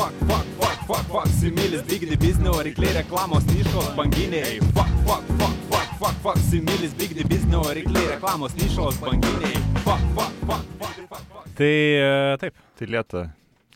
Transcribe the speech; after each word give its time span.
fuck, 0.00 0.12
fuck, 0.28 0.46
fuck, 0.60 0.78
fuck, 0.88 1.04
fuck, 1.12 1.28
similis, 1.40 1.82
bigdi 1.88 2.16
biznio, 2.16 2.52
rykliai 2.62 2.94
reklamos, 2.94 3.44
nišos, 3.52 3.88
banginiai. 3.96 4.60
Fuck, 4.76 4.92
fuck, 5.06 5.24
fuck, 5.38 5.56
fuck, 5.70 5.88
fuck, 6.00 6.16
fuck, 6.24 6.38
similis, 6.50 6.94
bigdi 6.96 7.24
biznio, 7.28 7.62
rykliai 7.76 8.06
reklamos, 8.14 8.54
nišos, 8.56 9.00
banginiai. 9.04 9.56
Fuck, 9.84 10.02
fuck, 10.16 10.32
fuck, 10.48 10.64
fuck, 10.80 10.96
fuck, 11.08 11.24
fuck. 11.32 11.48
Tai 11.58 11.74
e, 12.00 12.36
taip, 12.40 12.54
Tai 12.80 12.88
lieta, 12.88 13.26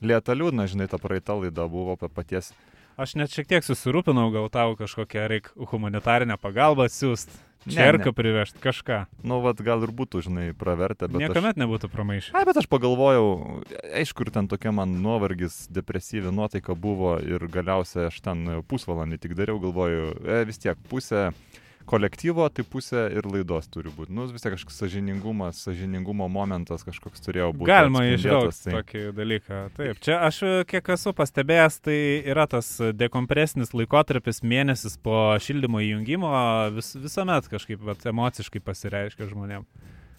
lieta 0.00 0.36
liūdna, 0.36 0.64
žinai, 0.70 0.88
ta 0.88 1.00
praeita 1.02 1.36
laida 1.36 1.68
buvo 1.68 1.98
apie 1.98 2.08
paties. 2.08 2.54
aš 2.96 3.16
net 3.18 3.32
šiek 3.34 3.48
tiek 3.50 3.64
susirūpinau, 3.66 4.30
gal 4.32 4.48
tau 4.54 4.76
kažkokią 4.78 5.26
reikia 5.28 5.68
humanitarinę 5.70 6.38
pagalbą 6.40 6.86
siūsti. 6.88 7.36
Čerką 7.70 8.12
privežti 8.16 8.60
kažką. 8.62 9.04
Nu, 9.24 9.40
vad 9.44 9.60
gal 9.64 9.84
ir 9.86 9.92
būtų, 9.96 10.22
žinai, 10.26 10.46
pravertę, 10.58 11.08
bet... 11.08 11.22
Niekuomet 11.24 11.60
nebūtų 11.60 11.90
pramaišę. 11.92 12.30
Aš... 12.32 12.36
Ai, 12.36 12.44
bet 12.48 12.60
aš 12.60 12.68
pagalvojau, 12.70 13.26
aišku, 14.00 14.26
ir 14.26 14.32
ten 14.34 14.48
tokia 14.50 14.74
man 14.76 14.98
nuovargis, 15.04 15.64
depresyvi 15.72 16.32
nuotaika 16.34 16.76
buvo 16.76 17.16
ir 17.22 17.46
galiausiai 17.52 18.08
aš 18.10 18.20
ten 18.24 18.46
pusvalandį 18.68 19.20
tik 19.22 19.36
dariau, 19.38 19.60
galvoju, 19.62 20.14
e, 20.24 20.40
vis 20.48 20.60
tiek 20.60 20.80
pusė 20.90 21.30
kolektyvo, 21.88 22.46
tai 22.52 22.64
pusė 22.68 23.06
ir 23.14 23.26
laidos 23.28 23.68
turi 23.72 23.92
būti. 23.94 24.12
Nu, 24.14 24.26
vis 24.32 24.44
tiek 24.44 24.54
kažkoks 24.54 24.78
sažiningumas, 24.82 25.60
sažiningumo 25.66 26.28
momentas 26.32 26.84
kažkoks 26.86 27.24
turėjo 27.24 27.52
būti. 27.54 27.68
Galima 27.70 28.04
atspindėtas, 28.04 28.60
išgauti 28.60 28.76
tokį 28.76 29.04
dalyką. 29.18 29.60
Taip, 29.78 30.00
čia 30.04 30.18
aš 30.26 30.40
e, 30.44 30.52
kiek 30.70 30.92
esu 30.96 31.14
pastebėjęs, 31.16 31.80
tai 31.84 31.98
yra 32.34 32.46
tas 32.50 32.70
dekompresinis 32.96 33.74
laikotarpis 33.76 34.42
mėnesis 34.44 34.96
po 35.04 35.34
šildymo 35.44 35.82
įjungimo 35.84 36.32
vis, 36.76 36.94
visuomet 37.00 37.50
kažkaip 37.52 37.84
vat, 37.84 38.04
emociškai 38.14 38.64
pasireiškia 38.64 39.30
žmonėm. 39.32 39.68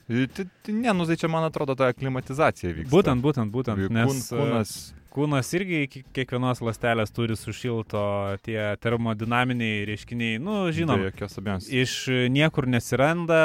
Tai, 0.05 0.25
tai, 0.37 0.73
ne, 0.73 0.91
nu 0.93 1.05
tai 1.09 1.17
čia 1.17 1.29
man 1.31 1.47
atrodo 1.47 1.73
ta 1.75 1.87
aklimatizacija 1.89 2.73
vyksta. 2.75 2.91
Būtent, 2.93 3.23
būtent, 3.25 3.49
būtent. 3.53 3.87
Nes 3.89 4.27
kūnas, 4.29 4.73
kūnas 5.15 5.49
irgi 5.57 5.79
iki 5.87 6.03
kiekvienos 6.13 6.61
lastelės 6.61 7.09
turi 7.15 7.33
sušilto 7.39 8.03
tie 8.45 8.59
termodinaminiai 8.83 9.81
reiškiniai, 9.89 10.37
nu, 10.43 10.59
žinom, 10.75 11.01
Be 11.01 11.09
jokios 11.09 11.39
abejonės. 11.41 11.69
iš 11.73 11.95
niekur 12.29 12.67
nesiranda 12.69 13.41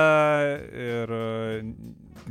ir 0.69 1.17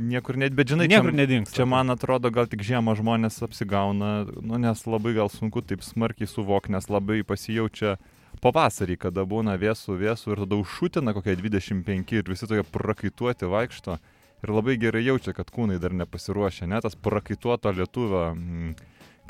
Niekur 0.00 0.38
net, 0.38 0.54
bet 0.54 0.70
žinai, 0.70 0.86
niekur 0.88 1.10
nedings. 1.12 1.50
čia 1.52 1.66
man 1.66 1.90
atrodo, 1.90 2.30
gal 2.30 2.46
tik 2.46 2.62
žiemą 2.64 2.94
žmonės 2.96 3.42
apsigauna, 3.42 4.22
nu, 4.38 4.60
nes 4.62 4.86
labai 4.86 5.16
gal 5.18 5.28
sunku 5.28 5.60
taip 5.66 5.82
smarkiai 5.82 6.30
suvokti, 6.30 6.70
nes 6.72 6.86
labai 6.88 7.18
pasijaučia 7.26 7.96
pavasarį, 8.40 8.96
kada 9.02 9.26
būna 9.28 9.58
vėsų, 9.60 9.98
vėsų 10.00 10.32
ir 10.36 10.42
tada 10.46 10.56
užšūtina 10.62 11.12
kokie 11.16 11.34
25 11.36 12.14
ir 12.20 12.30
visi 12.30 12.46
tokie 12.46 12.62
prakaituoti 12.64 13.50
vaikšto. 13.50 13.98
Ir 14.40 14.54
labai 14.54 14.78
gerai 14.80 15.02
jaučia, 15.04 15.34
kad 15.36 15.50
kūnai 15.52 15.76
dar 15.82 15.92
nepasiruošę, 15.92 16.68
net 16.70 16.86
tas 16.86 16.96
prakaituoto 16.96 17.72
lietuvio 17.76 18.30
mm, 18.32 18.72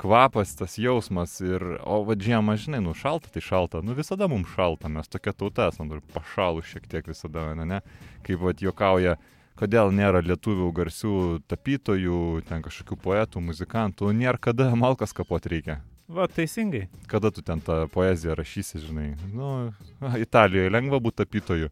kvapas, 0.00 0.55
tas 0.58 0.78
jausmas. 0.78 1.34
Ir, 1.42 1.64
o 1.83 2.00
va 2.06 2.14
žiemą, 2.14 2.55
žinai, 2.61 2.80
nu 2.84 2.94
šalta, 2.94 3.33
tai 3.34 3.42
šalta. 3.44 3.83
Nu 3.83 3.97
visada 3.98 4.31
mums 4.31 4.53
šalta, 4.55 4.88
mes 4.92 5.11
tokia 5.11 5.34
tauta 5.34 5.69
esame, 5.72 5.98
ir 5.98 6.14
pašalų 6.14 6.64
šiek 6.70 6.86
tiek 6.91 7.11
visada, 7.11 7.50
ne, 7.58 7.66
ne? 7.69 7.83
Kaip 8.27 8.44
va 8.44 8.55
juokauja, 8.55 9.19
kodėl 9.61 9.92
nėra 9.92 10.22
lietuvių 10.25 10.70
garsių 10.78 11.14
tapytojų, 11.50 12.22
ten 12.48 12.62
kažkokių 12.64 13.03
poetų, 13.03 13.44
muzikantų, 13.50 14.14
nėra 14.16 14.41
kada 14.41 14.70
malkas 14.78 15.16
kapot 15.16 15.50
reikia. 15.50 15.81
Va, 16.11 16.27
teisingai. 16.27 16.88
Kada 17.11 17.31
tu 17.31 17.42
ten 17.42 17.61
tą 17.62 17.84
poeziją 17.92 18.34
rašysi, 18.34 18.81
žinai. 18.83 19.12
Nu, 19.31 19.70
Italijoje 20.19 20.72
lengva 20.72 20.98
būti 21.03 21.22
tapytoju. 21.22 21.70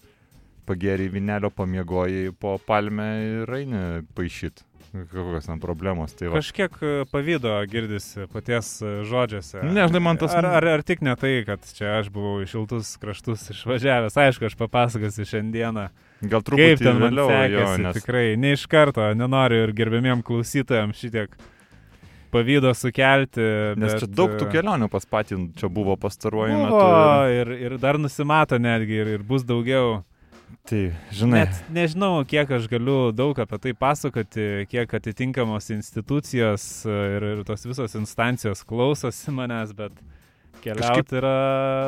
Pageriai 0.69 1.09
vinelio 1.13 1.51
pamiegojai 1.55 2.33
po 2.41 2.59
palmę 2.69 3.09
ir 3.43 3.55
eini 3.63 3.85
paaišyti. 4.17 4.65
Kokios 4.89 5.45
ten 5.45 5.59
problemos. 5.61 6.15
Tai 6.17 6.31
va. 6.33 6.39
Kažkiek 6.41 6.79
e, 6.81 6.93
pavydo 7.13 7.51
girdisi 7.69 8.25
paties 8.33 8.71
e, 8.81 8.93
žodžiuose. 9.05 9.61
Ne, 9.69 9.85
žinai, 9.85 10.01
man 10.01 10.17
tas- 10.21 10.33
Ar, 10.33 10.47
ar, 10.59 10.65
ar 10.79 10.83
tik 10.87 11.03
ne 11.05 11.13
tai, 11.21 11.43
kad 11.45 11.61
čia 11.77 11.99
aš 11.99 12.09
buvau 12.15 12.39
į 12.41 12.49
šiltus 12.49 12.95
kraštus 13.03 13.45
išvažiavęs. 13.53 14.17
Aišku, 14.17 14.49
aš 14.49 14.57
papasakosiu 14.57 15.27
šiandieną. 15.29 15.85
Gal 16.25 16.41
Kaip 16.41 16.49
truputį 16.49 16.81
ten 16.81 16.97
man 17.03 17.13
vėliau, 17.13 17.29
jo, 17.29 17.37
sekėsi, 17.37 17.85
nes 17.85 18.01
tikrai 18.01 18.25
ne 18.41 18.55
iš 18.57 18.65
karto, 18.73 19.05
nenoriu 19.15 19.61
ir 19.67 19.75
gerbėmiem 19.77 20.25
klausytojams 20.27 20.97
šitiek 21.05 21.37
pavydo 22.33 22.73
sukelti. 22.75 23.45
Nes 23.79 23.93
bet, 23.93 24.03
čia 24.03 24.09
daug 24.09 24.35
tų 24.41 24.49
e, 24.49 24.53
kelionių 24.57 24.89
pas 24.93 25.05
patį 25.09 25.39
čia 25.61 25.69
buvo 25.73 25.97
pastaruoju 26.01 26.59
metu. 26.65 26.83
ir, 27.37 27.53
ir 27.69 27.77
dar 27.79 28.01
nusimato 28.01 28.57
netgi, 28.61 28.99
ir, 29.05 29.13
ir 29.19 29.23
bus 29.27 29.45
daugiau. 29.45 30.01
Tai, 30.69 30.83
žinai, 31.15 31.47
Net 31.47 31.71
nežinau, 31.73 32.21
kiek 32.29 32.51
aš 32.59 32.67
galiu 32.69 33.11
daug 33.17 33.39
apie 33.41 33.59
tai 33.65 33.73
pasakoti, 33.77 34.67
kiek 34.69 34.93
atitinkamos 34.99 35.71
institucijos 35.73 36.67
ir, 36.89 37.27
ir 37.33 37.43
tos 37.49 37.65
visos 37.65 37.97
instancijos 37.97 38.65
klausosi 38.69 39.33
manęs, 39.33 39.73
bet 39.77 39.97
keliauti 40.63 40.83
Kažkaip- 41.05 41.17
yra 41.21 41.35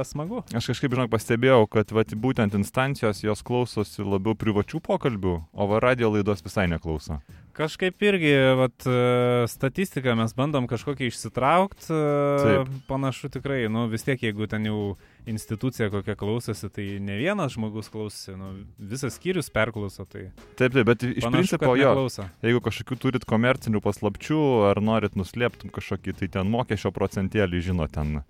smagu. 0.07 0.43
aš 0.55 0.71
kažkaip, 0.73 0.95
žinok, 0.97 1.11
pastebėjau, 1.11 1.69
kad 1.71 1.91
vat, 1.93 2.09
būtent 2.15 2.55
instancijos 2.55 3.23
jos 3.23 3.43
klausosi 3.43 4.03
labiau 4.07 4.35
privačių 4.35 4.81
pokalbių, 4.81 5.37
o 5.53 5.67
va 5.67 5.81
radio 5.81 6.11
laidos 6.11 6.43
visai 6.43 6.67
neklauso. 6.69 7.21
Kažkaip 7.53 7.99
irgi, 8.01 8.31
vat, 8.57 8.87
e, 8.87 9.45
statistiką 9.51 10.15
mes 10.17 10.33
bandom 10.33 10.67
kažkokią 10.71 11.11
išsitraukti, 11.11 11.89
Taip. 11.91 12.69
panašu 12.89 13.29
tikrai, 13.29 13.69
nu 13.69 13.87
vis 13.91 14.03
tiek, 14.07 14.21
jeigu 14.23 14.47
ten 14.49 14.65
jau 14.65 14.97
institucija 15.27 15.91
kokia 15.91 16.15
klausosi, 16.17 16.71
tai 16.73 16.87
ne 17.03 17.19
vienas 17.19 17.53
žmogus 17.53 17.91
klausosi, 17.93 18.37
nu, 18.39 18.65
visas 18.79 19.19
skyrius 19.19 19.51
perklauso, 19.53 20.07
tai 20.09 20.31
Taip, 20.57 20.73
taip, 20.73 20.87
bet 20.87 21.03
iš 21.03 21.21
panašu, 21.27 21.33
principo 21.37 21.75
jo, 21.77 21.91
neklauso. 21.91 22.29
jeigu 22.43 22.61
kažkokių 22.65 22.99
turit 23.03 23.25
komercinių 23.29 23.83
paslapčių 23.83 24.41
ar 24.71 24.81
norit 24.81 25.19
nuslėpti 25.19 25.69
kažkokį, 25.75 26.17
tai 26.23 26.29
ten 26.29 26.49
mokesčio 26.51 26.93
procentėlį, 26.95 27.61
žino, 27.61 27.91
ten, 27.93 28.23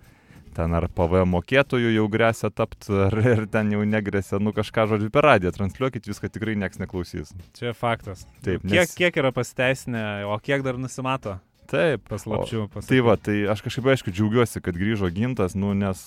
ten 0.61 0.77
ar 0.77 0.87
PVM 0.93 1.33
mokėtojų 1.35 1.95
jau 1.97 2.07
grėsia 2.13 2.53
tapti, 2.53 2.93
ar 3.09 3.17
ir 3.35 3.47
ten 3.51 3.73
jau 3.73 3.83
negresia, 3.89 4.41
nu 4.43 4.53
kažką 4.57 4.87
žodžiu 4.95 5.13
per 5.15 5.27
radiją, 5.33 5.55
transliuokit 5.57 6.09
viską, 6.11 6.31
tikrai 6.33 6.57
nieks 6.61 6.81
neklausys. 6.83 7.33
Čia 7.59 7.73
faktas. 7.77 8.27
Taip, 8.45 8.65
kiek, 8.67 8.85
nes- 8.85 8.99
kiek 8.99 9.23
yra 9.23 9.33
pasiteisinę, 9.37 10.27
o 10.29 10.37
kiek 10.45 10.67
dar 10.67 10.79
nusimato 10.81 11.41
Taip, 11.71 12.03
paslapčių? 12.11 12.65
O, 12.67 12.83
tai 12.83 12.99
va, 13.07 13.15
tai 13.15 13.37
aš 13.51 13.63
kažkaip 13.63 13.93
aišku 13.93 14.11
džiaugiuosi, 14.11 14.63
kad 14.65 14.75
grįžo 14.75 15.07
gintas, 15.15 15.55
nu, 15.55 15.71
nes, 15.79 16.03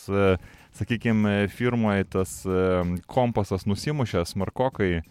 sakykime, 0.75 1.47
firmoje 1.55 2.07
tas 2.17 2.41
e, 2.43 2.63
kompasas 3.07 3.63
nusimušė, 3.69 4.25
smarkokai, 4.27 5.05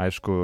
aišku, 0.00 0.36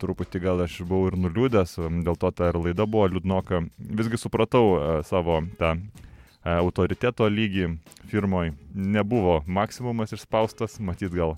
truputį 0.00 0.40
gal 0.40 0.64
aš 0.64 0.78
buvau 0.86 1.10
ir 1.10 1.18
nuliūdęs, 1.20 1.76
dėl 2.06 2.16
to 2.20 2.30
ta 2.32 2.48
ir 2.48 2.60
laida 2.62 2.86
buvo 2.88 3.10
liūdnoka. 3.12 3.64
Visgi 4.00 4.20
supratau 4.22 4.64
e, 4.78 4.88
savo 5.08 5.42
tą 5.60 5.74
e, 5.76 6.09
autoriteto 6.44 7.28
lygį 7.28 7.74
firmoje. 8.10 8.54
Nebuvo 8.74 9.40
maksimumas 9.46 10.14
išspaustas, 10.16 10.78
matyt 10.80 11.12
gal 11.12 11.36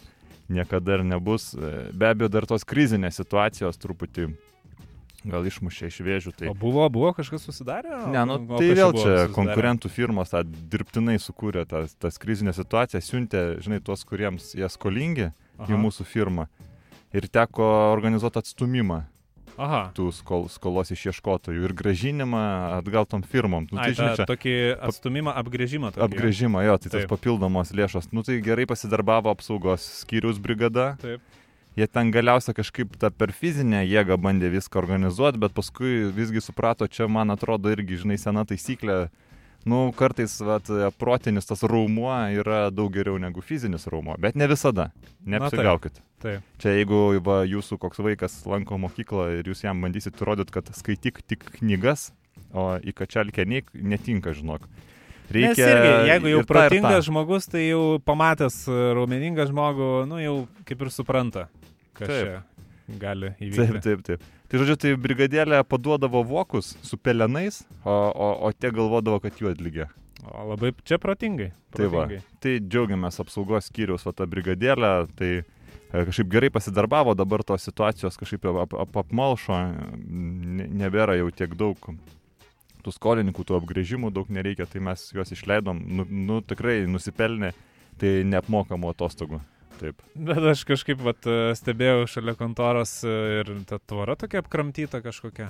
niekada 0.53 0.99
ir 0.99 1.05
nebus. 1.05 1.53
E, 1.55 1.91
Be 1.93 2.13
abejo, 2.13 2.31
dar 2.33 2.47
tos 2.47 2.67
krizinės 2.69 3.19
situacijos 3.19 3.81
truputį 3.83 4.31
gal 5.29 5.47
išmušė 5.47 5.89
iš 5.91 6.01
vėžių. 6.03 6.33
Tai... 6.39 6.51
O 6.51 6.55
buvo, 6.59 6.85
buvo 6.93 7.13
kažkas 7.15 7.45
susidarę? 7.47 7.91
Ne, 8.11 8.25
nu, 8.27 8.39
O 8.43 8.59
tai 8.59 8.73
vėl 8.75 8.95
čia 8.97 9.29
konkurentų 9.35 9.91
firmos 9.93 10.33
tą 10.33 10.43
dirbtinai 10.47 11.19
sukūrė 11.23 11.65
tas, 11.71 11.95
tas 11.95 12.19
krizinę 12.23 12.55
situaciją, 12.57 13.03
siuntė, 13.05 13.45
žinai, 13.63 13.79
tuos, 13.85 14.03
kuriems 14.09 14.53
jie 14.59 14.69
skolingi 14.73 15.31
Aha. 15.31 15.71
į 15.71 15.79
mūsų 15.79 16.07
firmą. 16.09 16.49
Ir 17.13 17.29
teko 17.31 17.67
organizuoti 17.93 18.41
atstumimą 18.41 19.03
Aha. 19.63 19.83
tų 19.97 20.09
skol, 20.15 20.49
skolos 20.53 20.91
išieškotojų 20.95 21.69
ir 21.69 21.75
gražinimą 21.79 22.43
atgal 22.81 23.07
tom 23.09 23.23
firmom. 23.23 23.69
Nu, 23.71 23.79
Ai, 23.79 23.91
tai, 23.91 23.99
žinai, 23.99 24.15
ta, 24.15 24.23
čia 24.23 24.29
tokį 24.31 24.55
atstumimą, 24.91 25.35
apgrėžimą. 25.43 25.93
Tokį. 25.95 26.05
apgrėžimą, 26.09 26.65
jo, 26.67 26.79
tai 26.83 26.91
tas 26.91 27.05
Taip. 27.05 27.13
papildomos 27.13 27.71
lėšos. 27.77 28.11
Nu, 28.17 28.25
tai 28.27 28.41
gerai 28.45 28.67
pasidarbavo 28.71 29.31
apsaugos 29.33 29.87
skyrius 30.03 30.43
brigada. 30.43 30.97
Taip. 31.03 31.23
Jie 31.79 31.87
ten 31.89 32.11
galiausia 32.13 32.53
kažkaip 32.53 32.99
tą 33.01 33.09
per 33.17 33.31
fizinę 33.33 33.81
jėgą 33.89 34.19
bandė 34.21 34.51
viską 34.53 34.77
organizuoti, 34.83 35.41
bet 35.41 35.55
paskui 35.57 36.11
visgi 36.13 36.43
suprato, 36.45 36.85
čia 36.85 37.07
man 37.09 37.33
atrodo 37.33 37.73
irgi, 37.73 38.03
žinai, 38.03 38.19
sena 38.21 38.45
taisyklė, 38.45 39.07
nu, 39.69 39.83
kartais, 39.97 40.35
vat, 40.45 40.69
protinis 40.99 41.47
tas 41.49 41.63
raumuo 41.69 42.13
yra 42.35 42.65
daug 42.75 42.93
geriau 42.95 43.19
negu 43.23 43.45
fizinis 43.45 43.87
raumuo, 43.91 44.17
bet 44.21 44.39
ne 44.39 44.49
visada, 44.51 44.91
neapsigaukit. 45.25 46.01
Taip. 46.23 46.45
Čia 46.63 46.77
jeigu 46.77 47.03
va, 47.27 47.43
jūsų 47.49 47.79
koks 47.83 48.03
vaikas 48.03 48.37
lanko 48.47 48.79
mokyklą 48.79 49.29
ir 49.41 49.51
jūs 49.51 49.65
jam 49.65 49.83
bandysit 49.83 50.21
įrodyti, 50.23 50.55
kad 50.55 50.71
skaityk 50.77 51.23
tik 51.27 51.49
knygas, 51.59 52.11
o 52.55 52.77
į 52.79 52.95
kačelkę 52.95 53.47
netinka, 53.47 54.35
žinok. 54.37 54.69
Nes 55.33 55.57
irgi, 55.57 55.93
jeigu 56.11 56.29
jau 56.29 56.41
ir 56.43 56.45
tą, 56.45 56.45
ir 56.45 56.49
protingas 56.51 57.07
žmogus, 57.09 57.47
tai 57.49 57.65
jau 57.71 57.99
pamatęs 58.05 58.67
raumeningą 58.99 59.47
žmogų, 59.49 59.91
nu 60.11 60.21
jau 60.21 60.35
kaip 60.69 60.85
ir 60.85 60.91
supranta, 60.93 61.47
kas 61.97 62.11
Taip. 62.11 62.27
čia 62.27 62.99
gali 63.01 63.33
Taip, 63.39 63.47
įvykti. 63.49 63.83
taip, 63.87 64.03
taip. 64.07 64.27
Tai 64.53 64.59
žodžiu, 64.61 64.75
tai 64.77 64.91
brigadėlė 65.01 65.63
paduodavo 65.65 66.21
vokus 66.29 66.75
su 66.85 66.99
pelenais, 67.01 67.63
o, 67.89 67.93
o, 67.97 68.27
o 68.45 68.49
tie 68.53 68.69
galvodavo, 68.69 69.17
kad 69.25 69.39
jų 69.41 69.49
atlygė. 69.55 69.87
O 70.29 70.43
labai 70.51 70.75
čia 70.85 70.99
protingai. 71.01 71.47
Tai 71.73 71.87
va. 71.87 72.03
protingai. 72.03 72.19
Tai 72.45 72.53
džiaugiamės 72.61 73.17
apsaugos 73.25 73.71
skyrius, 73.71 74.05
va 74.05 74.13
tą 74.13 74.27
brigadėlę, 74.29 74.91
tai 75.17 75.31
e, 75.41 75.45
kažkaip 75.95 76.29
gerai 76.35 76.51
pasidarbavo, 76.53 77.15
dabar 77.17 77.41
tos 77.49 77.65
situacijos 77.65 78.21
kažkaip 78.21 78.45
ap, 78.53 78.77
ap, 78.85 79.01
apmalšo, 79.07 79.57
ne- 80.05 80.69
nebėra 80.83 81.17
jau 81.17 81.33
tiek 81.33 81.57
daug 81.57 81.89
tų 82.85 82.93
skolininkų, 82.93 83.49
tų 83.49 83.57
apgrėžimų 83.57 84.13
daug 84.13 84.29
nereikia, 84.29 84.69
tai 84.69 84.85
mes 84.85 85.07
juos 85.17 85.33
išleidom, 85.33 85.81
nu, 85.81 86.05
nu 86.05 86.43
tikrai 86.45 86.83
nusipelnė, 86.93 87.55
tai 87.97 88.19
neapmokamų 88.29 88.93
atostogų. 88.93 89.41
Taip. 89.83 90.03
Bet 90.15 90.39
aš 90.53 90.63
kažkaip 90.69 91.01
vat, 91.03 91.27
stebėjau 91.59 92.05
šalia 92.11 92.37
kontoros 92.39 93.01
e, 93.03 93.15
ir 93.41 93.49
ta 93.67 93.81
tvora 93.83 94.15
tokia 94.21 94.39
apkramtyta 94.45 95.01
kažkokia. 95.03 95.49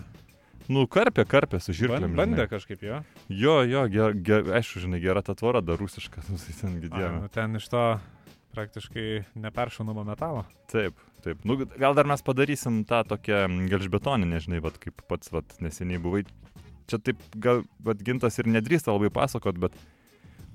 Nu, 0.73 0.87
karpė, 0.89 1.25
karpė 1.29 1.59
su 1.61 1.75
žirklėm. 1.77 2.15
Ban- 2.15 2.21
Bandė 2.33 2.47
kažkaip 2.49 2.85
jo. 2.87 3.01
Jo, 3.29 3.59
jo, 3.67 3.83
ger, 3.93 4.15
ger, 4.25 4.47
aišku, 4.57 4.81
žinai, 4.85 5.01
gera 5.03 5.21
ta 5.27 5.35
tvora, 5.37 5.61
dar 5.61 5.77
rusiška, 5.83 6.23
nu, 6.31 6.39
tai 6.41 6.55
ten 6.61 6.77
gidėjome. 6.85 7.25
nu, 7.27 7.31
ten 7.35 7.59
iš 7.61 7.67
to 7.73 7.83
praktiškai 8.57 9.07
neperšaunamo 9.43 10.05
metalo. 10.07 10.45
Taip, 10.73 10.97
taip. 11.25 11.41
Nu, 11.49 11.57
gal 11.81 11.97
dar 11.99 12.09
mes 12.09 12.23
padarysim 12.25 12.83
tą 12.89 13.03
tokią 13.09 13.47
gelžbetoninę, 13.73 14.41
žinai, 14.45 14.61
vat, 14.65 14.77
kaip 14.83 15.03
pats 15.09 15.33
vat, 15.33 15.57
neseniai 15.65 16.01
buvai. 16.03 16.25
Čia 16.91 16.99
taip, 17.01 17.21
gal 17.41 17.63
vat, 17.85 18.01
gintas 18.05 18.37
ir 18.43 18.49
nedrįsta 18.53 18.93
labai 18.93 19.09
pasakot, 19.15 19.57
bet 19.63 19.77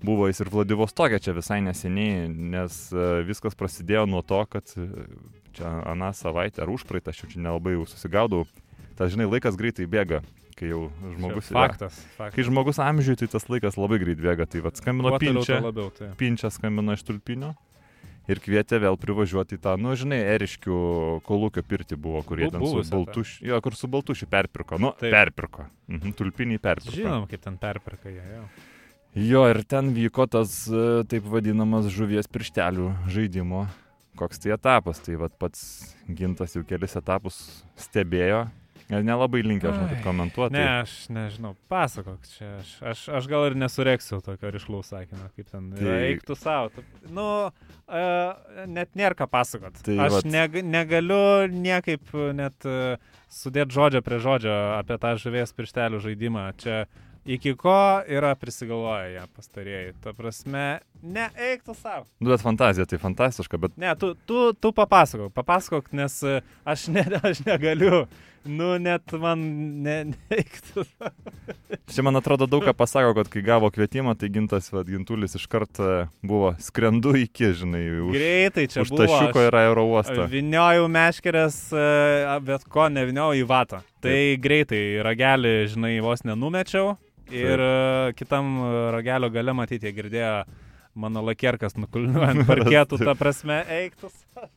buvo 0.03 0.27
jis 0.29 0.41
ir 0.43 0.51
Vladivostokė 0.53 1.19
čia 1.23 1.33
visai 1.37 1.59
neseniai, 1.65 2.27
nes 2.29 2.79
e, 2.93 3.07
viskas 3.27 3.57
prasidėjo 3.57 4.05
nuo 4.09 4.21
to, 4.25 4.39
kad 4.51 4.73
e, 4.77 4.87
čia 5.57 5.71
aną 5.93 6.11
savaitę 6.17 6.63
ar 6.65 6.71
užpraeitą, 6.73 7.13
aš 7.13 7.23
jau 7.23 7.29
čia 7.33 7.43
nelabai 7.47 7.77
jau 7.77 7.85
susigaudau. 7.89 8.45
Ta, 8.97 9.09
žinai, 9.11 9.27
laikas 9.29 9.57
greitai 9.57 9.85
bėga, 9.89 10.23
kai 10.57 10.71
jau 10.71 10.87
žmogus... 11.17 11.49
Čia 11.49 11.57
faktas. 11.57 11.97
faktas. 12.17 12.35
Kai 12.35 12.45
žmogus 12.47 12.79
amžiui, 12.81 13.17
tai 13.19 13.29
tas 13.29 13.45
laikas 13.49 13.77
labai 13.77 13.99
greit 14.01 14.21
bėga. 14.21 14.47
Tai 14.49 14.63
vad 14.65 14.79
skambino 14.79 15.13
Kuo 15.13 15.19
pinčia. 15.21 15.59
labiau. 15.61 15.91
Tai. 15.93 16.11
Pinčia 16.17 16.49
skambino 16.53 16.95
iš 16.97 17.05
Tulpinio 17.05 17.53
ir 18.27 18.41
kvietė 18.43 18.79
vėl 18.83 18.97
privažiuoti 18.99 19.55
į 19.55 19.61
tą, 19.63 19.75
nu, 19.79 19.93
žinai, 19.97 20.17
Eriškių 20.35 20.77
kolūkio 21.27 21.63
pirtį 21.63 21.95
buvo, 22.01 22.23
kurie 22.27 22.49
Bu- 22.49 22.57
ten 22.57 22.65
su. 22.83 22.95
Baltušiu, 22.95 23.45
jo, 23.47 23.59
kur 23.63 23.77
su 23.79 23.87
Baltušiu 23.87 24.27
perpirko, 24.27 24.79
nu, 24.81 24.91
Taip. 24.99 25.13
perpirko. 25.13 25.67
Mhm, 25.87 26.15
tulpiniai 26.19 26.59
perpirko. 26.59 26.97
Žinom, 26.97 27.27
kaip 27.31 27.45
ten 27.45 27.55
perperka 27.61 28.11
jie. 28.11 28.25
Jo. 28.33 28.43
Jo, 28.43 28.76
ir 29.49 29.63
ten 29.65 29.89
vyko 29.95 30.27
tas 30.29 30.67
e, 30.69 30.85
taip 31.09 31.25
vadinamas 31.31 31.89
žuvies 31.93 32.29
pirštelių 32.29 32.91
žaidimo. 33.09 33.65
Koks 34.17 34.41
tai 34.41 34.53
etapas, 34.55 35.01
tai 35.05 35.17
vad 35.17 35.33
pats 35.37 35.61
gintas 36.09 36.55
jau 36.57 36.63
kelis 36.65 36.95
etapus 36.97 37.37
stebėjo. 37.77 38.47
Ir 38.87 39.03
nelabai 39.03 39.41
linkęs, 39.43 39.75
žinau, 39.75 39.95
komentuoti. 40.05 40.55
Ne, 40.55 40.63
aš 40.85 40.91
nežinau, 41.11 41.49
pasakok 41.67 42.21
čia. 42.31 42.53
Aš, 42.61 42.69
aš, 42.93 43.01
aš 43.19 43.25
gal 43.27 43.49
ir 43.49 43.57
nesureksiu 43.59 44.21
tokio 44.23 44.51
ryšlaus 44.55 44.93
sakinio, 44.93 45.27
kaip 45.35 45.49
ten. 45.51 45.65
Tai-. 45.75 45.97
Eiktų 46.13 46.37
savo. 46.39 46.85
Nu, 47.11 47.25
uh, 47.51 48.61
net 48.63 48.95
nėra 48.95 49.17
ką 49.19 49.27
pasakot. 49.33 49.81
Tai 49.83 49.97
aš 50.05 50.15
vat- 50.15 50.29
neg 50.31 50.55
negaliu 50.63 51.49
niekaip 51.51 52.15
net 52.37 52.69
uh, 52.69 52.95
sudėti 53.27 53.75
žodžio 53.75 54.01
prie 54.07 54.21
žodžio 54.23 54.55
apie 54.77 55.01
tą 55.03 55.17
žuvies 55.19 55.51
pirštelių 55.57 55.99
žaidimą. 56.07 56.47
Čia 56.63 56.85
iki 57.27 57.53
ko 57.59 57.75
yra 58.07 58.33
prisigalvoję 58.39 59.09
jie 59.17 59.25
pastarėjai. 59.35 59.93
Ta 60.03 60.13
prasme, 60.15 60.65
ne, 61.03 61.27
eiktų 61.51 61.75
savo. 61.75 62.05
Nu, 62.19 62.31
bet 62.31 62.41
fantazija 62.45 62.85
tai 62.87 62.99
fantastiška, 63.01 63.59
bet 63.59 63.75
Ne, 63.77 63.91
tu, 63.99 64.13
tu, 64.27 64.53
tu 64.55 64.71
papasakok, 64.73 65.33
papasakok, 65.35 65.91
nes 65.93 66.21
e, 66.23 66.39
aš, 66.65 66.87
ne, 66.95 67.03
aš 67.27 67.43
negaliu. 67.47 68.05
Nu, 68.47 68.77
net 68.79 69.11
man 69.19 69.41
ne, 69.83 69.95
neiktų. 70.31 70.85
Čia 71.91 72.03
man 72.07 72.15
atrodo 72.15 72.45
daug 72.47 72.63
ką 72.63 72.71
pasako, 72.79 73.11
kad 73.17 73.27
kai 73.33 73.41
gavo 73.43 73.67
kvietimą, 73.75 74.13
tai 74.15 74.29
gintas, 74.31 74.69
vad, 74.71 74.87
gintulis 74.87 75.35
iš 75.35 75.49
karto 75.51 76.05
buvo 76.23 76.53
skrendu 76.63 77.11
iki, 77.19 77.49
žinai, 77.59 77.81
už, 78.05 78.13
Greitai 78.15 78.67
čia 78.71 78.85
už 78.85 78.93
buvo. 78.93 79.03
tašiuko 79.03 79.41
aš- 79.43 79.49
ir 79.49 79.57
aerouostą. 79.63 80.27
Viniojau 80.31 80.87
meškerės, 80.95 81.57
e, 81.75 82.39
bet 82.47 82.63
ko 82.71 82.87
neviniojau 82.87 83.35
į 83.41 83.43
vatą. 83.51 83.81
Tai 83.99 84.15
greitai 84.39 84.83
ragelį, 85.03 85.53
žinai, 85.73 85.93
vos 86.05 86.23
nenumečiau. 86.23 86.95
Ir 87.33 87.59
e, 87.59 88.13
kitam 88.17 88.53
e, 88.61 88.71
ragelio 88.95 89.29
gale 89.33 89.53
matyti, 89.57 89.91
girdėjo 89.95 90.45
mano 90.97 91.21
lakierkas 91.27 91.75
nukulniuojant 91.81 92.47
parkėtų, 92.47 93.01
ta 93.03 93.15
prasme, 93.19 93.63
eiktus. 93.81 94.15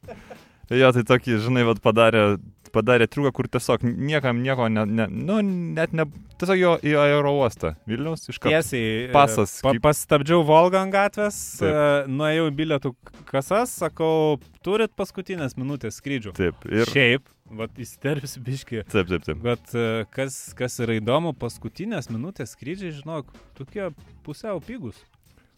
Jo, 0.70 0.92
tai 0.94 1.00
tokį, 1.02 1.32
žinai, 1.42 1.64
vad 1.66 1.80
padarė, 1.82 2.36
padarė 2.70 3.08
triuką, 3.10 3.32
kur 3.34 3.48
tiesiog 3.50 3.82
niekam 3.82 4.38
nieko, 4.38 4.68
ne, 4.70 4.84
ne, 4.86 5.08
nu, 5.10 5.40
net 5.74 5.90
ne, 5.98 6.04
tiesiog 6.38 6.60
jo 6.60 6.74
į 6.86 6.92
aerouostą. 7.08 7.72
Vilnius 7.90 8.28
iš 8.30 8.38
karto. 8.38 8.52
Tiesiai. 8.54 9.08
e, 9.08 9.10
Pasas 9.10 9.56
Pa, 9.66 9.72
kaip- 9.74 9.82
pastabdžiau 9.88 10.44
Volgą 10.46 10.84
ant 10.84 10.94
gatvės, 10.94 11.40
Taip. 11.58 12.06
nuėjau 12.14 12.44
į 12.52 12.54
bilietų 12.60 12.92
kasas, 13.32 13.74
sakau, 13.82 14.38
turit 14.62 14.94
paskutinės 14.94 15.58
minutės 15.58 15.98
skrydžių. 15.98 16.36
Taip, 16.38 16.62
ir. 16.70 16.86
Šiaip, 16.94 17.26
vat 17.50 17.78
įsterpsiu 17.82 18.42
biški. 18.46 18.82
Taip, 18.90 19.08
taip, 19.10 19.24
taip. 19.26 19.38
Bet 19.44 19.72
e, 19.74 19.86
kas, 20.14 20.52
kas 20.58 20.78
yra 20.84 20.96
įdomu, 21.00 21.32
paskutinės 21.38 22.10
minutės 22.12 22.54
skrydžiai, 22.56 22.92
žinok, 23.00 23.30
tokie 23.58 23.88
pusiau 24.26 24.60
pigus. 24.64 24.98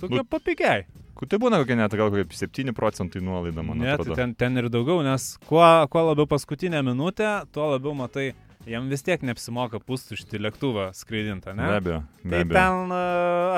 Tokie 0.03 0.19
Nu, 0.23 0.25
papigiai. 0.27 0.87
Tai 1.29 1.39
būna 1.39 1.61
kokia 1.63 1.77
net 1.79 1.93
gal 1.95 2.09
kokie 2.11 2.25
7 2.35 2.73
procentai 2.75 3.21
nuolaida, 3.23 3.63
man 3.63 3.79
Net 3.79 4.01
atrodo. 4.01 4.17
ten, 4.19 4.33
ten 4.35 4.57
ir 4.59 4.67
daugiau, 4.73 5.03
nes 5.07 5.37
kuo, 5.47 5.63
kuo 5.93 6.03
labiau 6.09 6.27
paskutinę 6.27 6.81
minutę, 6.83 7.29
tuo 7.55 7.69
labiau 7.71 7.93
matai, 7.95 8.33
jam 8.67 8.89
vis 8.91 9.05
tiek 9.07 9.23
neapsimoka 9.23 9.79
pustušti 9.79 10.41
lėktuvą 10.43 10.89
skraidintą, 10.97 11.55
Be 11.55 11.61
ne? 11.63 11.71
abejo, 11.77 12.01
be 12.25 12.31
Tai 12.33 12.41
abejo. 12.43 12.57
ten 12.59 12.97
e, 12.97 13.05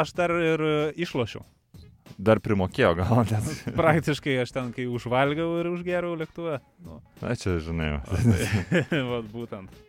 aš 0.02 0.12
dar 0.18 0.34
ir 0.36 0.66
išlošiau. 1.00 1.46
Dar 2.18 2.38
primokėjo 2.42 2.92
gal 2.98 3.24
net. 3.26 3.48
Praktiškai 3.74 4.36
aš 4.44 4.52
ten, 4.54 4.70
kai 4.76 4.86
užvalgiau 4.90 5.56
ir 5.62 5.70
užgeriau 5.72 6.14
lėktuvę. 6.20 6.60
Nu, 6.84 7.00
Na, 7.22 7.34
čia, 7.38 7.56
žinai. 7.62 7.94
jau. 7.96 8.00
vat 9.12 9.26
būtent. 9.32 9.82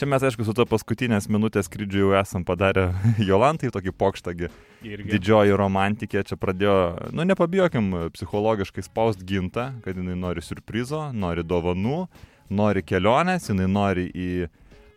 Čia 0.00 0.06
mes, 0.08 0.22
aišku, 0.24 0.44
su 0.46 0.54
to 0.56 0.64
paskutinės 0.68 1.26
minutės 1.28 1.66
skrydžiu 1.68 2.06
jau 2.06 2.12
esam 2.20 2.44
padarę 2.46 2.86
Jolantai 3.28 3.72
tokį 3.74 3.92
pokštagį. 4.00 4.50
Irgi. 4.86 5.10
Didžioji 5.12 5.56
romantikė 5.60 6.22
čia 6.24 6.38
pradėjo, 6.40 6.76
nu 7.12 7.26
nepabijokim, 7.28 7.90
psichologiškai 8.14 8.84
spaust 8.86 9.24
gintą, 9.28 9.70
kad 9.84 9.98
jinai 9.98 10.16
nori 10.16 10.40
surprizo, 10.44 11.08
nori 11.12 11.44
dovanų, 11.44 12.06
nori 12.48 12.84
kelionės, 12.86 13.50
jinai 13.50 13.68
nori 13.68 14.06
į, 14.08 14.30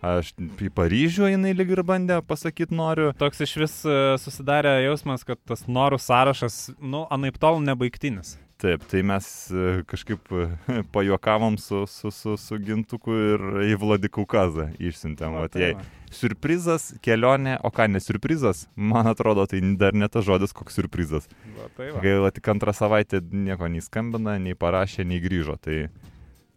aš, 0.04 0.34
į 0.38 0.70
Paryžių, 0.76 1.28
jinai 1.32 1.54
lyg 1.56 1.74
ir 1.76 1.84
bandė 1.88 2.20
pasakyti 2.28 2.76
noriu. 2.76 3.12
Toks 3.20 3.44
iš 3.46 3.58
vis 3.64 3.76
e, 3.88 4.00
susidarė 4.22 4.78
jausmas, 4.86 5.26
kad 5.28 5.40
tas 5.48 5.66
norų 5.68 6.02
sąrašas, 6.04 6.74
nu, 6.82 7.06
anaip 7.14 7.40
tol 7.42 7.62
nebaigtinis. 7.64 8.38
Taip, 8.64 8.86
tai 8.88 9.02
mes 9.04 9.26
e, 9.52 9.82
kažkaip 9.90 10.30
e, 10.32 10.46
pajuokavom 10.96 11.58
su, 11.60 11.84
su, 11.90 12.12
su, 12.16 12.38
su 12.40 12.60
gintuku 12.64 13.16
ir 13.34 13.44
į 13.74 13.78
Vladikaukazą 13.82 14.70
išsiuntėm. 14.80 15.36
Va, 15.36 15.48
Vat 15.48 15.58
tai 15.58 15.74
surprizas, 16.14 16.92
kelionė, 17.04 17.58
o 17.66 17.74
ką 17.74 17.90
ne 17.92 18.00
surprizas, 18.04 18.68
man 18.76 19.10
atrodo, 19.12 19.48
tai 19.50 19.60
dar 19.80 19.98
ne 19.98 20.08
tas 20.12 20.24
žodis, 20.28 20.56
koks 20.56 20.80
surprizas. 20.80 21.28
Va, 21.58 21.68
tai 21.76 21.90
va. 21.92 22.04
Gaila, 22.06 22.32
tik 22.36 22.48
antrą 22.54 22.76
savaitę 22.78 23.20
nieko 23.34 23.68
nei 23.68 23.84
skambina, 23.84 24.38
nei 24.40 24.56
parašė, 24.56 25.08
nei 25.10 25.20
grįžo. 25.24 25.58
Tai... 25.60 25.88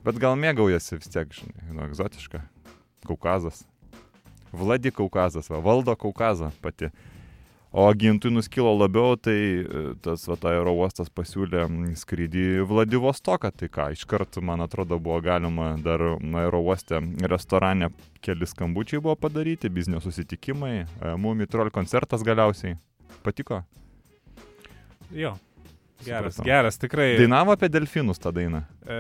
Bet 0.06 0.20
gal 0.23 0.38
mėgaujasi 0.38 1.00
vis 1.00 1.11
tiek, 1.11 1.32
žinai, 1.35 1.73
nu, 1.73 1.88
egzotiška. 1.88 2.44
Kaukazas. 3.06 3.64
Vladi 4.56 4.90
Kaukazas, 4.90 5.50
va, 5.50 5.60
valdo 5.60 5.94
Kaukazą 5.96 6.50
pati. 6.62 6.90
O 7.76 7.84
gintui 7.92 8.30
nuskilo 8.32 8.70
labiau, 8.78 9.18
tai 9.20 9.36
e, 9.36 9.80
tas 10.00 10.22
va, 10.30 10.36
ta 10.40 10.52
aerouostas 10.54 11.10
pasiūlė 11.12 11.66
mm, 11.66 11.96
skrydį 12.00 12.44
į 12.62 12.66
Vladivostoką. 12.70 13.50
Tai 13.52 13.68
ką, 13.68 13.88
iškart, 13.92 14.38
man 14.40 14.64
atrodo, 14.64 14.96
buvo 15.02 15.18
galima 15.20 15.74
dar 15.84 16.00
aerouoste 16.16 17.02
restorane 17.28 17.90
keli 18.24 18.48
skambučiai 18.48 19.02
buvo 19.02 19.16
padaryti, 19.20 19.68
biznio 19.68 20.00
susitikimai, 20.00 20.86
Mumi 21.20 21.48
Troll 21.50 21.74
koncertas 21.74 22.24
galiausiai. 22.24 22.78
Patiko? 23.26 23.60
Jo. 25.12 25.34
Geras, 26.04 26.34
Supratau. 26.36 26.48
geras, 26.48 26.78
tikrai. 26.80 27.10
Dainavo 27.20 27.52
apie 27.52 27.68
delfinus 27.72 28.20
tą 28.20 28.32
dainą. 28.36 28.62
E, 28.88 28.96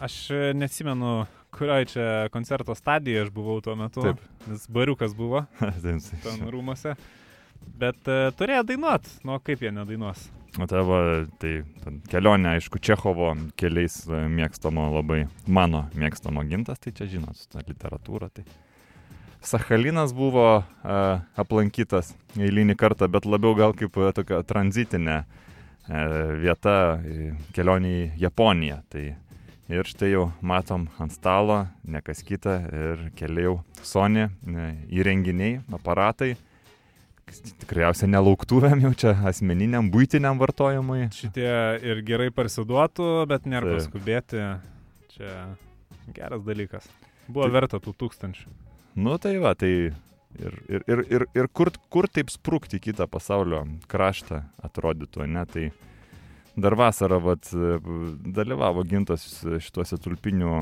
aš 0.00 0.16
neatsimenu, 0.56 1.26
kurioje 1.54 1.90
čia 1.94 2.10
koncerto 2.34 2.74
stadijoje 2.78 3.26
aš 3.26 3.32
buvau 3.34 3.60
tuo 3.64 3.76
metu. 3.78 4.04
Taip. 4.04 4.20
Nes 4.50 4.66
bariukas 4.70 5.16
buvo 5.16 5.44
ten 5.84 6.46
rūmose. 6.50 6.96
Bet 7.80 8.08
e, 8.08 8.30
turėjo 8.36 8.64
dainuot. 8.68 9.08
Nu, 9.26 9.36
kaip 9.44 9.62
jie 9.64 9.72
nedainuos? 9.74 10.28
O 10.58 10.66
tavo, 10.66 10.96
tai 11.38 11.60
kelionė, 12.10 12.56
aišku, 12.56 12.80
Čechovo 12.82 13.34
keliais 13.60 14.00
e, 14.08 14.24
mėgstamo 14.32 14.88
labai, 14.96 15.22
mano 15.46 15.84
mėgstamo 15.94 16.42
gintas, 16.48 16.80
tai 16.82 16.92
čia 16.96 17.06
žinot, 17.12 17.38
ta 17.52 17.62
literatūra. 17.66 18.30
Tai. 18.34 18.44
Sachalinas 19.40 20.12
buvo 20.12 20.46
uh, 20.60 21.22
aplankytas 21.40 22.10
eilinį 22.36 22.74
kartą, 22.76 23.06
bet 23.08 23.24
labiau 23.24 23.54
gal 23.56 23.72
kaip 23.78 23.94
e, 23.96 24.10
tokia 24.12 24.42
tranzitinė 24.44 25.14
uh, 25.22 25.46
vieta 26.42 26.74
kelionė 27.56 27.94
į 27.94 28.02
Japoniją. 28.26 28.82
Tai 28.92 29.04
ir 29.70 29.86
štai 29.88 30.10
jau 30.12 30.26
matom 30.42 30.88
ant 31.00 31.12
stalo, 31.14 31.62
ne 31.84 32.00
kas 32.04 32.22
kita, 32.26 32.56
ir 32.74 33.04
keliau 33.18 33.60
Sony 33.86 34.26
e, 34.26 34.68
įrenginiai, 35.00 35.60
aparatai. 35.78 36.34
Tikriausiai 37.62 38.10
nelauktuvėm 38.10 38.80
jau 38.88 38.90
čia 38.98 39.12
asmeniniam, 39.30 39.86
būtiniam 39.94 40.38
vartojimui. 40.40 41.04
Šitie 41.14 41.50
ir 41.86 42.02
gerai 42.02 42.30
parsiduotų, 42.34 43.10
bet 43.30 43.46
nėra 43.46 43.70
Taip. 43.70 43.78
paskubėti. 43.78 44.46
Čia 45.14 45.36
geras 46.16 46.42
dalykas. 46.42 46.88
Buvo 47.30 47.46
Tai- 47.46 47.54
verta 47.54 47.78
tų 47.78 47.94
tūkstančių. 48.02 48.50
Nu 48.98 49.14
tai 49.22 49.36
va, 49.38 49.54
tai 49.54 49.92
Ir, 50.38 50.54
ir, 50.70 50.82
ir, 50.86 51.00
ir, 51.10 51.22
ir 51.34 51.46
kur, 51.50 51.72
kur 51.90 52.06
taip 52.06 52.28
sprūkti 52.30 52.78
į 52.78 52.82
kitą 52.84 53.08
pasaulio 53.10 53.64
kraštą 53.90 54.44
atrodytų, 54.62 55.24
ne? 55.26 55.42
Tai 55.50 55.64
dar 56.62 56.76
vasarą 56.78 57.18
vat, 57.24 57.50
dalyvavo 58.36 58.84
gintas 58.88 59.24
šituose 59.42 59.98
tulpinių 60.00 60.54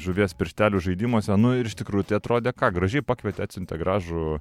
žuvies 0.00 0.36
pirštelių 0.38 0.80
žaidimuose. 0.84 1.34
Nu 1.40 1.54
ir 1.58 1.68
iš 1.70 1.78
tikrųjų 1.80 2.10
tai 2.10 2.18
atrodė, 2.20 2.54
ką 2.56 2.70
gražiai 2.76 3.04
pakvietė, 3.06 3.48
atsiuntė 3.48 3.80
gražų 3.80 4.38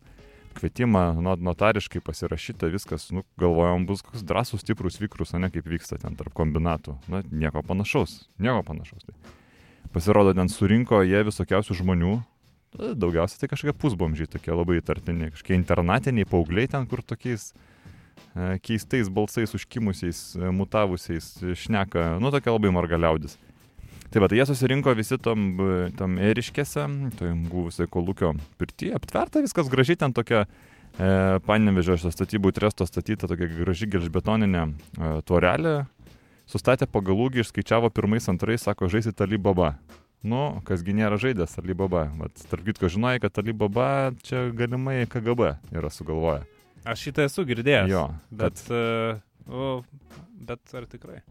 kvietimą, 0.58 1.22
not- 1.22 1.42
notariškai 1.44 2.02
pasirašyta, 2.02 2.70
viskas, 2.74 3.12
nu, 3.14 3.24
galvojom, 3.38 3.86
bus 3.90 4.02
koks 4.06 4.24
drąsus, 4.26 4.64
stiprus 4.66 4.98
vikrus, 5.02 5.36
o 5.38 5.42
ne 5.42 5.52
kaip 5.54 5.68
vyksta 5.70 6.00
ten 6.02 6.18
tarp 6.18 6.34
kombinatų. 6.34 6.98
Na, 7.14 7.22
nieko 7.30 7.62
panašaus, 7.62 8.24
nieko 8.42 8.64
panašaus. 8.66 9.06
Tai. 9.06 9.36
Pasirodo, 9.94 10.34
ten 10.34 10.50
surinko 10.50 11.04
jie 11.06 11.22
visokiausių 11.28 11.78
žmonių, 11.82 12.16
daugiausia 12.78 13.40
tai 13.42 13.50
kažkokie 13.52 13.76
pusbomžiai, 13.80 14.30
tokie 14.30 14.54
labai 14.54 14.82
įtartini, 14.82 15.32
kažkokie 15.34 15.56
internatiniai 15.58 16.28
paaugliai 16.30 16.70
ten, 16.72 16.88
kur 16.90 17.02
tokiais 17.06 17.54
keistais 18.62 19.10
balsais 19.10 19.54
užkimusiais, 19.58 20.36
e, 20.38 20.52
mutavusiais 20.54 21.36
e, 21.42 21.56
šneka, 21.58 22.18
nu, 22.22 22.32
tokia 22.34 22.54
labai 22.54 22.72
margaliaudis. 22.74 23.38
Tai 24.08 24.22
va, 24.24 24.30
tai 24.32 24.40
jie 24.40 24.46
susirinko 24.48 24.94
visi 24.96 25.18
tam, 25.20 25.50
e, 25.60 25.90
tam 26.00 26.16
eriškėse, 26.22 26.86
tai 27.20 27.34
buvusiai 27.50 27.90
kolūkio 27.92 28.32
pirtyje, 28.60 28.96
aptverta 28.96 29.44
viskas 29.44 29.72
gražiai, 29.72 30.00
ten 30.00 30.16
tokia 30.16 30.46
e, 30.46 30.48
panevežio 31.48 31.98
statybų 32.06 32.54
tresto 32.56 32.88
statyta 32.88 33.28
tokia 33.28 33.50
graži 33.52 33.90
gelžbetoninė 33.92 34.64
e, 34.64 35.14
tvorelė, 35.28 35.78
sustatė 36.48 36.88
pagal 36.88 37.20
ūgį, 37.28 37.44
išskaičiavo 37.44 37.92
pirmais, 37.92 38.30
antrais, 38.32 38.64
sako, 38.64 38.88
žaisit 38.92 39.20
Alibaba. 39.26 39.76
Nu, 40.26 40.60
kasgi 40.66 40.96
nėra 40.98 41.20
žaidęs 41.22 41.60
Alibaba. 41.62 42.08
Vat, 42.18 42.48
tarp 42.50 42.66
kitko, 42.66 42.90
žinojai, 42.90 43.22
kad 43.28 43.38
Alibaba 43.44 44.14
čia 44.26 44.48
galimai 44.56 45.04
KGB 45.12 45.58
yra 45.76 45.92
sugalvoję. 45.94 46.57
Aš 46.88 47.08
šitą 47.10 47.28
esu 47.28 47.44
girdėjęs. 47.48 47.92
Jo, 47.92 48.08
Bet, 48.32 48.64
uh, 48.72 49.20
o, 49.52 49.70
bet 50.48 50.76
ar 50.78 50.88
tikrai? 50.90 51.22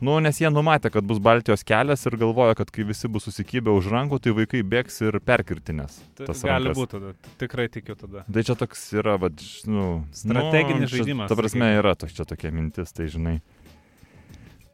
Nu, 0.00 0.14
nes 0.24 0.38
jie 0.40 0.48
numatė, 0.48 0.88
kad 0.94 1.04
bus 1.04 1.18
Baltijos 1.20 1.60
kelias 1.66 2.06
ir 2.08 2.14
galvoja, 2.20 2.54
kad 2.56 2.70
kai 2.72 2.86
visi 2.88 3.08
bus 3.12 3.26
susikibę 3.28 3.72
už 3.76 3.90
rankų, 3.92 4.16
tai 4.24 4.32
vaikai 4.38 4.62
bėgs 4.64 4.96
ir 5.04 5.18
perkirtinės. 5.20 5.98
Tai 6.16 6.32
gali 6.40 6.72
būti 6.76 6.94
tada. 6.94 7.10
Tikrai 7.42 7.66
tikiu 7.72 7.96
tada. 8.00 8.22
Tai 8.24 8.44
čia 8.48 8.56
toks 8.56 8.86
yra, 8.96 9.18
va, 9.20 9.28
nu, 9.68 9.88
Strateginis 10.16 10.86
nu, 10.86 10.88
čia, 10.88 11.02
žaidimas, 11.02 11.28
Ta 11.28 11.36
prasme, 11.36 11.66
sakykim. 11.66 11.80
yra 11.82 11.92
toks 12.00 12.16
čia 12.16 12.26
tokia 12.32 12.52
mintis, 12.56 12.94
tai 12.96 13.10
žinai. 13.12 13.34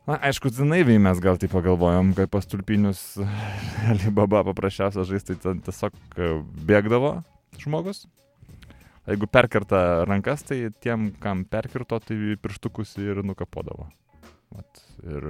Na, 0.07 0.21
aišku, 0.31 0.53
naiviai 0.63 1.03
mes 1.03 1.19
gal 1.25 1.43
tai 1.43 1.51
pagalvojom, 1.51 2.15
kai 2.15 2.29
pas 2.31 2.47
tulpinius 2.47 3.03
Alibaba 3.91 4.45
paprasčiausias 4.47 5.11
žaisti, 5.11 5.35
tai 5.43 5.57
tiesiog 5.67 5.99
e, 6.15 6.31
bėgdavo 6.71 7.17
žmogus. 7.59 8.05
Jeigu 9.07 9.29
perkerta 9.31 10.03
rankas, 10.09 10.43
tai 10.43 10.65
tiem, 10.83 11.13
kam 11.23 11.45
perkirto, 11.47 12.01
tai 12.03 12.35
pirštukus 12.43 12.97
ir 12.99 13.23
nukapodavo. 13.23 13.87
Vat, 14.55 14.83
ir 15.07 15.29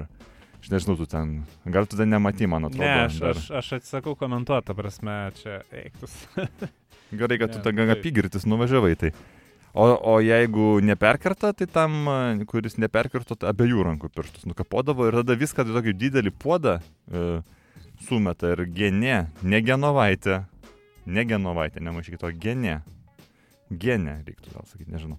aš 0.62 0.70
nežinau, 0.72 0.96
tu 0.96 1.06
ten, 1.10 1.42
gal 1.68 1.88
tu 1.88 1.98
ten 1.98 2.08
nematy, 2.08 2.48
man 2.48 2.70
atrodo. 2.70 2.86
Ne, 2.86 3.04
aš, 3.04 3.18
dar. 3.20 3.36
aš, 3.36 3.50
aš 3.60 3.72
atsisakau 3.80 4.16
komentuoti, 4.16 4.70
ta 4.70 4.76
prasme, 4.76 5.18
čia 5.42 5.60
eiktus. 5.84 6.14
Gerai, 7.20 7.38
kad 7.42 7.52
tu 7.52 7.60
Ne, 7.60 7.66
ten 7.68 7.76
gan 7.76 7.92
apygirtis 7.92 8.48
nuvažiavai. 8.48 8.94
Tai. 8.98 9.12
O, 9.76 9.84
o 10.08 10.16
jeigu 10.24 10.80
neperkerta, 10.80 11.52
tai 11.52 11.68
tam, 11.68 12.08
kuris 12.48 12.78
neperkirto, 12.80 13.36
tai 13.36 13.52
abiejų 13.52 13.84
rankų 13.90 14.08
pirštus 14.08 14.48
nukapodavo 14.48 15.04
ir 15.10 15.20
tada 15.20 15.36
viską 15.36 15.68
į 15.68 15.76
tokį 15.76 15.92
didelį 16.00 16.32
puodą 16.32 16.78
e, 16.80 17.24
sumeta 18.08 18.54
ir 18.54 18.64
genė, 18.72 19.26
ne 19.44 19.60
genovaitė, 19.60 20.46
ne 21.04 21.28
genovaitė, 21.28 21.84
nemaišykit 21.84 22.24
to 22.24 22.32
genė. 22.40 22.78
Genė, 23.70 24.20
reiktų 24.26 24.52
gal 24.54 24.66
sakyti, 24.70 24.92
nežinau. 24.94 25.18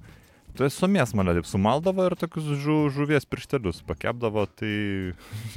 Tu 0.57 0.65
esi 0.65 0.79
sumės 0.79 1.11
mane 1.17 1.33
taip 1.37 1.45
sumaldavo 1.45 2.05
ir 2.07 2.15
tokius 2.17 2.47
žu, 2.63 2.87
žuvies 2.93 3.27
pirštelius 3.29 3.83
pakepdavo, 3.85 4.45
tai 4.57 4.71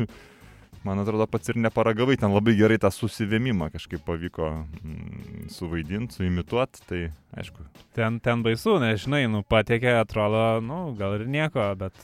man 0.87 1.01
atrodo 1.01 1.27
pats 1.31 1.53
ir 1.53 1.59
neparagavai, 1.63 2.19
ten 2.21 2.35
labai 2.35 2.57
gerai 2.59 2.77
tą 2.83 2.91
susivėmimą 2.93 3.71
kažkaip 3.73 4.03
pavyko 4.07 4.51
mm, 4.83 5.47
suvaidinti, 5.55 6.19
suimituoti, 6.19 6.85
tai 6.91 7.01
aišku, 7.41 7.65
Ten, 7.97 8.19
ten 8.25 8.45
baisu, 8.45 8.77
nežinai, 8.83 9.25
nu, 9.31 9.41
patiekė, 9.47 9.95
atrodo, 10.03 10.45
nu, 10.65 10.83
gal 10.99 11.17
ir 11.21 11.27
nieko, 11.31 11.71
bet 11.81 11.97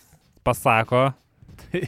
pasako. 0.46 1.08
Tai 1.66 1.86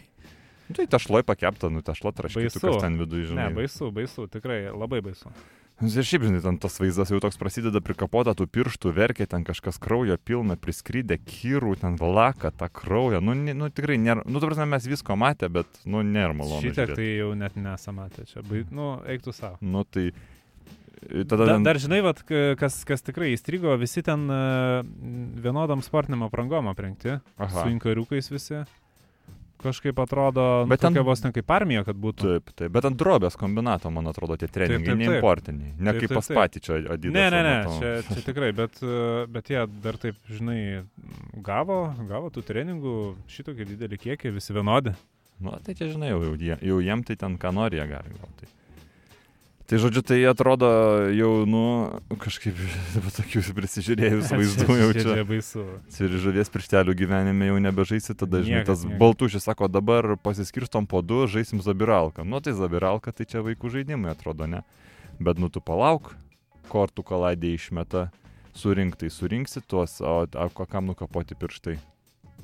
Nu, 0.68 0.74
tai 0.76 0.84
tašloj 0.84 1.22
pakepta, 1.24 1.70
nu 1.72 1.80
tašlo 1.80 2.10
Baisu. 2.12 2.18
traškytukas 2.20 2.82
ten 2.82 2.98
viduje, 3.00 3.30
žinai. 3.30 3.46
ne, 3.48 3.54
baisu, 3.56 3.86
baisu, 3.88 4.26
tikrai 4.28 4.66
labai 4.68 4.98
baisu. 5.00 5.30
Ir 5.78 6.02
šiaip, 6.02 6.24
žinai, 6.26 6.40
ten 6.42 6.56
tas 6.58 6.74
vaizdas 6.82 7.12
jau 7.12 7.20
toks 7.22 7.38
prasideda 7.38 7.78
prikapota 7.84 8.32
tų 8.34 8.48
pirštų, 8.50 8.90
verkia 8.96 9.28
ten 9.30 9.44
kažkas 9.46 9.76
kraujo 9.78 10.16
pilna, 10.18 10.56
priskrydė 10.58 11.20
kyrų, 11.22 11.76
ten 11.78 11.94
laka 12.02 12.50
tą 12.50 12.66
kraują. 12.80 13.20
Nu, 13.22 13.36
nu 13.36 13.68
tikrai 13.70 13.94
nėra, 14.02 14.24
nu, 14.26 14.42
prasme, 14.42 14.66
mes 14.72 14.88
visko 14.90 15.14
matė, 15.18 15.46
bet, 15.54 15.70
nu, 15.86 16.02
nėra 16.02 16.34
malonu. 16.34 16.64
Žiūrėt. 16.66 16.96
tai 16.98 17.06
jau 17.20 17.30
net 17.38 17.54
nesamatė 17.54 18.26
čia. 18.26 18.42
Bai, 18.48 18.64
nu, 18.74 18.96
eiktų 19.06 19.36
savo. 19.36 19.60
Nu, 19.62 19.84
tai 19.86 20.08
e, 20.10 21.22
tada... 21.22 21.46
Da, 21.46 21.60
dar 21.70 21.78
žinai, 21.78 22.02
vat, 22.08 22.24
kas, 22.58 22.80
kas 22.88 23.06
tikrai 23.06 23.30
įstrigo, 23.36 23.70
visi 23.78 24.02
ten 24.02 24.26
uh, 24.26 24.82
vienodam 25.46 25.86
sportiniam 25.86 26.26
aprangom 26.26 26.72
aprengti, 26.74 27.20
Aha. 27.38 27.54
su 27.54 27.70
inkariukais 27.70 28.34
visi. 28.34 28.64
Kažkaip 29.58 29.98
atrodo, 29.98 30.64
Bet 30.68 30.78
Bet 30.78 30.92
ten- 30.94 31.02
vos 31.02 31.22
ne 31.24 31.32
kaip 31.34 31.50
armija, 31.50 31.82
kad 31.84 31.96
būtų. 31.98 32.22
Taip, 32.22 32.50
taip, 32.54 32.70
bet 32.72 32.84
ant 32.86 32.96
drobės 32.96 33.34
kombinato, 33.36 33.90
man 33.90 34.06
atrodo, 34.06 34.36
tie 34.38 34.46
treningai 34.46 34.94
neimportiniai. 34.94 35.72
Ne 35.78 35.92
Taip, 35.92 36.04
kaip 36.04 36.14
pas 36.14 36.28
patį 36.28 36.62
čia 36.62 36.76
Adidas. 36.94 37.14
Ne, 37.16 37.24
ne, 37.34 37.42
ne, 37.42 37.56
čia, 37.80 37.90
čia 38.14 38.22
tikrai, 38.28 38.52
bet, 38.54 38.78
e, 38.82 39.26
bet 39.26 39.50
jie 39.50 39.64
dar 39.82 39.98
taip, 39.98 40.14
žinai, 40.30 40.84
gavo, 41.42 41.80
gavo 42.06 42.30
tų 42.30 42.44
treningų 42.46 42.94
šitokį 43.26 43.66
didelį 43.74 43.98
kiekį, 43.98 44.34
visi 44.38 44.54
vienodi. 44.54 44.94
Nu, 45.40 45.58
tai 45.62 45.74
čia 45.74 45.90
žinai, 45.90 46.10
jau, 46.14 46.22
jau, 46.38 46.58
jau 46.62 46.78
jiem 46.82 47.02
tai 47.06 47.16
ten 47.18 47.36
ką 47.38 47.52
nori 47.54 47.78
jie 47.78 47.86
gali 47.90 48.14
gal. 48.14 48.30
Tai. 49.68 49.76
žodžiu, 49.84 50.00
tai 50.00 50.16
atrodo 50.24 50.68
jau, 51.12 51.44
nu, 51.44 51.64
kažkaip 52.16 52.56
tokių 53.18 53.42
prisižiūrėjus 53.52 54.30
vaizdų 54.32 54.76
jau 54.78 54.86
čia. 54.96 55.02
čia. 55.04 55.24
Baisu. 55.28 55.64
Ir 56.00 56.14
žuvies 56.24 56.48
pirštelių 56.54 56.94
gyvenime 56.96 57.50
jau 57.50 57.58
nebežaisi, 57.60 58.16
tada, 58.16 58.40
žinai, 58.46 58.62
tas 58.64 58.86
baltušis 58.88 59.44
sako, 59.44 59.68
dabar 59.68 60.14
pasiskirstom 60.24 60.88
po 60.88 61.02
du, 61.04 61.26
žaisim 61.28 61.60
zabiralką. 61.60 62.24
Nu, 62.24 62.40
tai 62.40 62.56
zabiralka, 62.56 63.12
tai 63.12 63.28
čia 63.28 63.44
vaikų 63.44 63.74
žaidimai 63.76 64.14
atrodo, 64.16 64.48
ne? 64.48 64.64
Bet, 65.20 65.36
nu, 65.36 65.52
tu 65.52 65.60
palauk, 65.60 66.14
kortų 66.72 67.04
kaladė 67.04 67.52
išmeta, 67.58 68.08
surink, 68.56 68.96
tai 68.96 69.12
surinksi 69.12 69.60
tuos, 69.68 70.00
o, 70.00 70.24
o 70.24 70.64
kam 70.64 70.88
nukapoti 70.88 71.36
pirštai. 71.36 71.76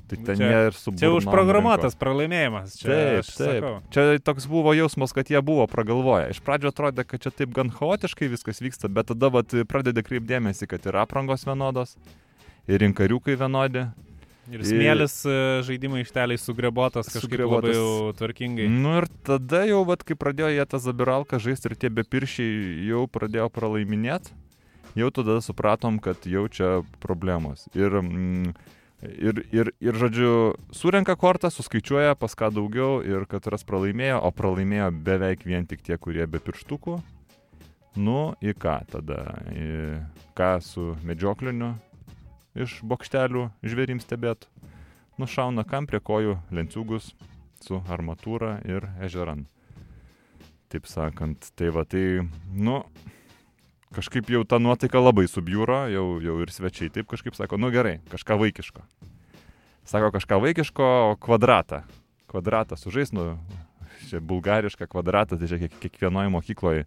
Tai 0.05 0.19
ten 0.21 0.37
Čia- 0.37 0.49
jie 0.51 0.67
ir 0.69 0.75
su 0.77 0.93
Čia 1.01 1.09
užprogramuotas 1.17 1.95
pralaimėjimas. 1.97 2.75
Čia 2.77 2.89
Taip, 2.93 3.25
taip. 3.25 3.63
sakau. 3.65 3.75
Čia 3.91 4.19
toks 4.21 4.47
buvo 4.47 4.75
jausmas, 4.77 5.15
kad 5.17 5.31
jie 5.33 5.41
buvo 5.41 5.65
pragalvoję. 5.67 6.29
Iš 6.35 6.41
pradžio 6.45 6.69
atrodė, 6.75 7.07
kad 7.09 7.23
čia 7.25 7.31
taip 7.33 7.55
gan 7.57 7.71
chaotiškai 7.73 8.29
viskas 8.29 8.61
vyksta, 8.61 8.91
bet 8.93 9.09
tada 9.09 9.31
vat, 9.33 9.49
pradeda 9.67 10.05
kreipdėmėsi, 10.05 10.69
kad 10.69 10.85
ir 10.85 10.99
aprangos 11.01 11.47
vienodos, 11.49 11.97
ir 12.69 12.85
rinkariukai 12.85 13.39
vienodi. 13.41 13.87
Ir 14.53 14.61
smėlis 14.61 15.23
e, 15.25 15.35
žaidimų 15.65 16.03
išteliai 16.05 16.37
sugrebotas 16.37 17.09
kažkaip 17.09 17.31
Sugrebotas. 17.31 17.73
labai 17.73 17.73
jau 17.73 18.13
tvarkingai. 18.13 18.67
Nu 18.69 18.99
ir 19.01 19.07
tada 19.25 19.63
jau, 19.65 19.81
vat, 19.89 20.05
kai 20.05 20.13
pradėjo 20.21 20.51
jie 20.53 20.67
tą 20.69 20.77
zabiralką 20.85 21.41
žaisti 21.41 21.71
ir 21.73 21.77
tie 21.81 21.89
bepiršiai 21.89 22.85
jau 22.91 23.07
pradėjo 23.09 23.49
pralaiminėti, 23.49 24.37
jau 25.01 25.09
tada 25.17 25.39
supratom, 25.41 25.97
kad 25.97 26.29
jau 26.29 26.45
čia 26.53 26.83
problemos. 27.01 27.65
Ir, 27.73 27.89
mm, 28.05 28.53
ir, 29.09 29.43
ir, 29.55 29.71
ir 29.83 29.99
žodžiu, 29.99 30.31
surenka 30.75 31.17
kortą, 31.19 31.51
suskaičiuoja 31.53 32.17
pas 32.19 32.35
ką 32.39 32.51
daugiau 32.55 33.01
ir 33.05 33.27
kad 33.31 33.47
ras 33.53 33.67
pralaimėjo, 33.67 34.21
o 34.25 34.31
pralaimėjo 34.35 34.91
beveik 35.07 35.45
vien 35.47 35.69
tik 35.69 35.85
tie, 35.87 35.99
kurie 35.99 36.27
be 36.31 36.41
pirštukų. 36.43 36.99
Nu, 37.95 38.35
į 38.43 38.57
ką 38.59 38.79
tada? 38.91 39.21
Į 39.55 39.69
ką 40.35 40.51
su 40.65 40.95
medžiokliniu 41.07 41.75
iš 42.59 42.81
bokštelių 42.87 43.49
žvėrim 43.63 44.03
stebėt? 44.03 44.49
Nušauna 45.21 45.63
kam 45.69 45.87
prie 45.87 46.01
kojų 46.03 46.41
lenciūgus 46.51 47.13
su 47.63 47.79
armatūra 47.87 48.57
ir 48.67 48.89
ežeran. 49.07 49.47
Taip 50.73 50.89
sakant, 50.91 51.53
tai 51.55 51.71
va 51.71 51.85
tai, 51.87 52.25
nu, 52.51 52.81
kažkaip 53.95 54.31
jau 54.31 54.43
ta 54.49 54.59
nuotaika 54.63 55.01
labai 55.01 55.27
subjūro, 55.31 55.85
jau, 55.93 56.07
jau 56.25 56.39
ir 56.43 56.53
svečiai 56.53 56.93
taip 56.93 57.09
kažkaip 57.11 57.37
sako, 57.39 57.59
nu 57.61 57.71
gerai, 57.75 57.99
kažką 58.13 58.39
vaikiško. 58.41 58.85
Sako 59.89 60.11
kažką 60.15 60.41
vaikiško, 60.43 60.91
o 61.13 61.17
kvadratą. 61.21 61.83
Kvadratą 62.31 62.79
sužais, 62.81 63.13
nu, 63.15 63.35
čia 64.09 64.21
bulgarišką 64.21 64.89
kvadratą, 64.91 65.39
tai 65.39 65.51
čia 65.51 65.59
kiek, 65.65 65.75
kiekvienoje 65.83 66.33
mokykloje, 66.35 66.87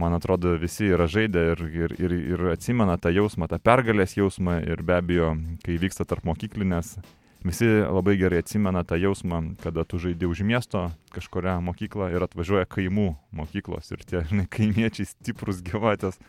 man 0.00 0.16
atrodo, 0.16 0.54
visi 0.60 0.88
yra 0.92 1.08
žaidę 1.10 1.44
ir, 1.52 1.64
ir, 1.84 1.96
ir, 2.00 2.14
ir 2.34 2.46
atsimena 2.54 2.96
tą 3.00 3.12
jausmą, 3.12 3.48
tą 3.50 3.58
pergalės 3.62 4.16
jausmą 4.16 4.60
ir 4.64 4.82
be 4.86 4.96
abejo, 4.96 5.34
kai 5.64 5.76
vyksta 5.82 6.06
tarp 6.08 6.24
mokyklinės, 6.28 6.96
visi 7.44 7.66
labai 7.66 8.16
gerai 8.20 8.42
atsimena 8.42 8.84
tą 8.86 8.98
jausmą, 9.00 9.42
kada 9.62 9.84
tu 9.84 9.98
žaidži 9.98 10.28
už 10.30 10.42
miesto 10.46 10.90
kažkuria 11.14 11.58
mokyklą 11.64 12.12
ir 12.14 12.24
atvažiuoja 12.26 12.68
kaimų 12.70 13.12
mokyklos 13.34 13.92
ir 13.94 14.04
tie 14.06 14.22
žinai, 14.28 14.46
kaimiečiai 14.50 15.08
stiprus 15.10 15.62
gyvatės. 15.64 16.20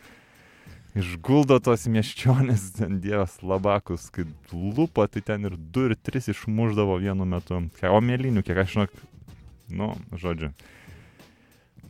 Išguldo 0.94 1.58
tos 1.58 1.88
mieščionės, 1.90 2.68
ten 2.76 3.00
dievas 3.02 3.40
labakus, 3.42 4.06
kai 4.14 4.28
lupa, 4.52 5.08
tai 5.10 5.24
ten 5.26 5.48
ir 5.48 5.56
du 5.58 5.88
ir 5.88 5.96
tris 5.98 6.30
išmuždavo 6.30 7.00
vienu 7.02 7.26
metu. 7.26 7.58
O 7.90 7.98
mėlynių, 7.98 8.44
kiek 8.46 8.62
aš 8.62 8.76
žinok, 8.76 8.94
nu, 9.74 9.90
žodžiu. 10.14 10.52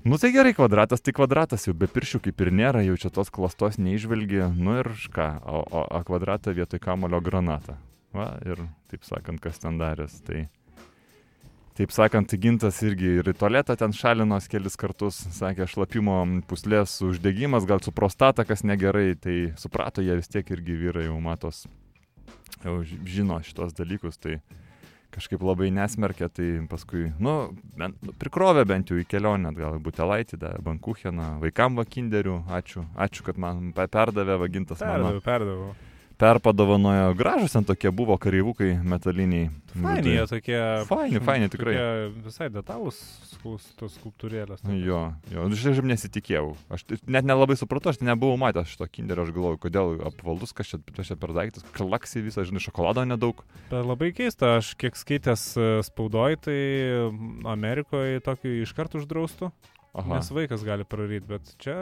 Nu 0.04 0.16
tai 0.20 0.32
gerai, 0.32 0.52
kvadratas 0.56 1.00
tai 1.00 1.12
kvadratas, 1.16 1.64
jau 1.64 1.72
be 1.76 1.88
piršių 1.88 2.18
kaip 2.26 2.40
ir 2.44 2.52
nėra, 2.52 2.84
jau 2.84 2.96
čia 3.00 3.08
tos 3.12 3.32
klastos 3.32 3.80
neižvelgi, 3.80 4.42
nu 4.52 4.80
ir 4.82 4.92
ką, 5.12 5.28
o, 5.40 5.64
o 5.64 5.84
A 5.84 6.00
kvadratą 6.04 6.52
vietoj 6.56 6.80
kamulio 6.80 7.20
granatą. 7.24 7.78
Va, 8.14 8.36
ir 8.46 8.60
taip 8.90 9.02
sakant, 9.06 9.40
kas 9.42 9.58
ten 9.58 9.78
darės. 9.80 10.20
Tai, 10.22 10.44
taip 11.74 11.90
sakant, 11.90 12.30
gintas 12.38 12.78
irgi 12.86 13.16
ir 13.18 13.30
į 13.32 13.36
tualetą 13.40 13.74
ten 13.80 13.90
šalinos 13.96 14.46
kelis 14.50 14.76
kartus, 14.78 15.16
sakė, 15.34 15.66
šlapimo 15.66 16.20
puslės 16.46 17.00
uždegimas, 17.02 17.66
gal 17.66 17.82
su 17.82 17.90
prostata 17.90 18.44
kas 18.46 18.62
negerai, 18.62 19.16
tai 19.18 19.38
suprato 19.58 20.04
jie 20.04 20.14
vis 20.20 20.30
tiek 20.30 20.46
irgi 20.54 20.76
vyrai 20.84 21.08
jau 21.08 21.16
matos, 21.20 21.64
jau 22.62 22.76
ži- 22.86 23.00
žino 23.16 23.40
šitos 23.42 23.74
dalykus, 23.74 24.20
tai 24.22 24.36
kažkaip 25.14 25.42
labai 25.46 25.68
nesmerkė, 25.74 26.26
tai 26.34 26.46
paskui, 26.70 27.08
nu, 27.22 27.34
bent, 27.78 27.98
nu 28.02 28.14
prikrovė 28.18 28.64
bent 28.66 28.90
jau 28.90 28.96
į 28.98 29.04
kelionę, 29.10 29.50
gal 29.58 29.76
butelaitį, 29.82 30.38
bankucheną, 30.66 31.40
vaikam 31.42 31.74
vakinderių, 31.78 32.40
ačiū, 32.50 32.82
ačiū, 32.98 33.22
kad 33.26 33.38
man 33.38 33.72
pe- 33.74 33.86
perdavė 33.90 34.38
vagintas 34.42 34.82
mano 34.82 35.10
Perdaviau, 35.10 35.26
perdaviau. 35.26 35.74
Perpadovanojo 36.18 37.14
gražus, 37.18 37.54
ten 37.56 37.66
tokie 37.66 37.90
buvo 37.90 38.16
kareivukai 38.20 38.76
metaliniai. 38.86 39.50
Faini, 39.74 40.14
jie 40.14 40.26
tokie. 40.30 40.60
Faini, 40.86 41.20
faini, 41.24 41.48
tikrai. 41.50 41.76
Visai 42.24 42.50
detalus 42.54 43.00
tos 43.44 43.96
skulptūrėlės. 43.98 44.62
Jo, 44.80 45.00
jo, 45.32 45.44
aš 45.50 45.60
šiaip 45.60 45.88
nesitikėjau. 45.88 46.54
Aš 46.72 46.86
net 47.02 47.26
nelabai 47.28 47.56
supratau, 47.60 47.92
aš 47.92 48.00
nebuvau 48.04 48.38
matęs 48.40 48.72
šito 48.72 48.88
kinderio, 48.88 49.26
aš 49.26 49.34
galvoju, 49.36 49.60
kodėl 49.66 49.92
apvaldus, 50.08 50.54
kas 50.56 50.70
čia, 50.72 50.80
kas 50.96 51.10
čia 51.10 51.18
per 51.20 51.34
daiktas, 51.36 51.66
klaksi 51.76 52.24
visą, 52.24 52.46
žinai, 52.48 52.62
šokolado 52.64 53.04
nedaug. 53.08 53.44
Bet 53.72 53.84
labai 53.84 54.12
keista, 54.16 54.56
aš 54.62 54.72
kiek 54.80 54.96
skaitęs 54.96 55.44
e, 55.58 55.68
spaudoj, 55.84 56.38
tai 56.46 56.58
Amerikoje 57.52 58.24
tokį 58.24 58.56
iškart 58.64 58.96
uždraustų, 59.02 59.52
Aha. 59.92 60.08
nes 60.16 60.32
vaikas 60.34 60.64
gali 60.66 60.88
praryti, 60.88 61.28
bet 61.34 61.54
čia 61.60 61.78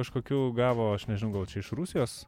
kažkokių 0.00 0.50
gavo, 0.56 0.92
aš 0.96 1.08
nežinau, 1.10 1.40
gal 1.40 1.48
čia 1.50 1.64
iš 1.64 1.72
Rusijos. 1.76 2.20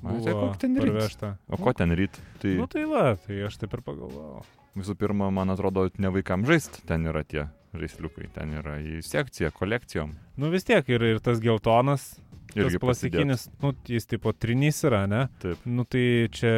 Buvo 0.00 0.32
koks 0.48 0.58
ten 0.58 0.74
ryt? 0.76 0.88
parvežta. 0.92 1.36
O 1.48 1.56
ko 1.60 1.72
ten 1.76 1.92
ryt? 1.94 2.16
Tai 2.42 2.54
Nu 2.58 2.66
tai 2.66 2.84
va, 2.90 3.16
tai 3.20 3.42
aš 3.46 3.58
taip 3.60 3.74
ir 3.76 3.82
pagalvojau. 3.86 4.42
visų 4.78 4.94
pirma, 4.96 5.30
man 5.30 5.50
atrodo, 5.52 5.90
ne 5.98 6.08
vaikam 6.08 6.46
žaist, 6.48 6.80
ten 6.88 7.04
yra 7.06 7.22
tie 7.24 7.48
žaisliukai, 7.76 8.30
ten 8.34 8.52
yra 8.58 8.78
į 8.80 9.02
sekciją, 9.04 9.52
kolekcijom. 9.52 10.14
Nu 10.36 10.50
vis 10.50 10.64
tiek 10.64 10.88
ir, 10.88 11.02
ir 11.02 11.20
tas 11.20 11.40
geltonas, 11.40 12.14
Irgi 12.52 12.74
tas 12.76 12.80
plastikinis, 12.82 13.46
nu 13.62 13.70
jis 13.88 14.04
tipo 14.06 14.32
trinys 14.36 14.82
yra, 14.84 15.06
ne? 15.08 15.22
Taip. 15.40 15.62
Nu 15.64 15.84
tai 15.88 16.28
čia 16.28 16.50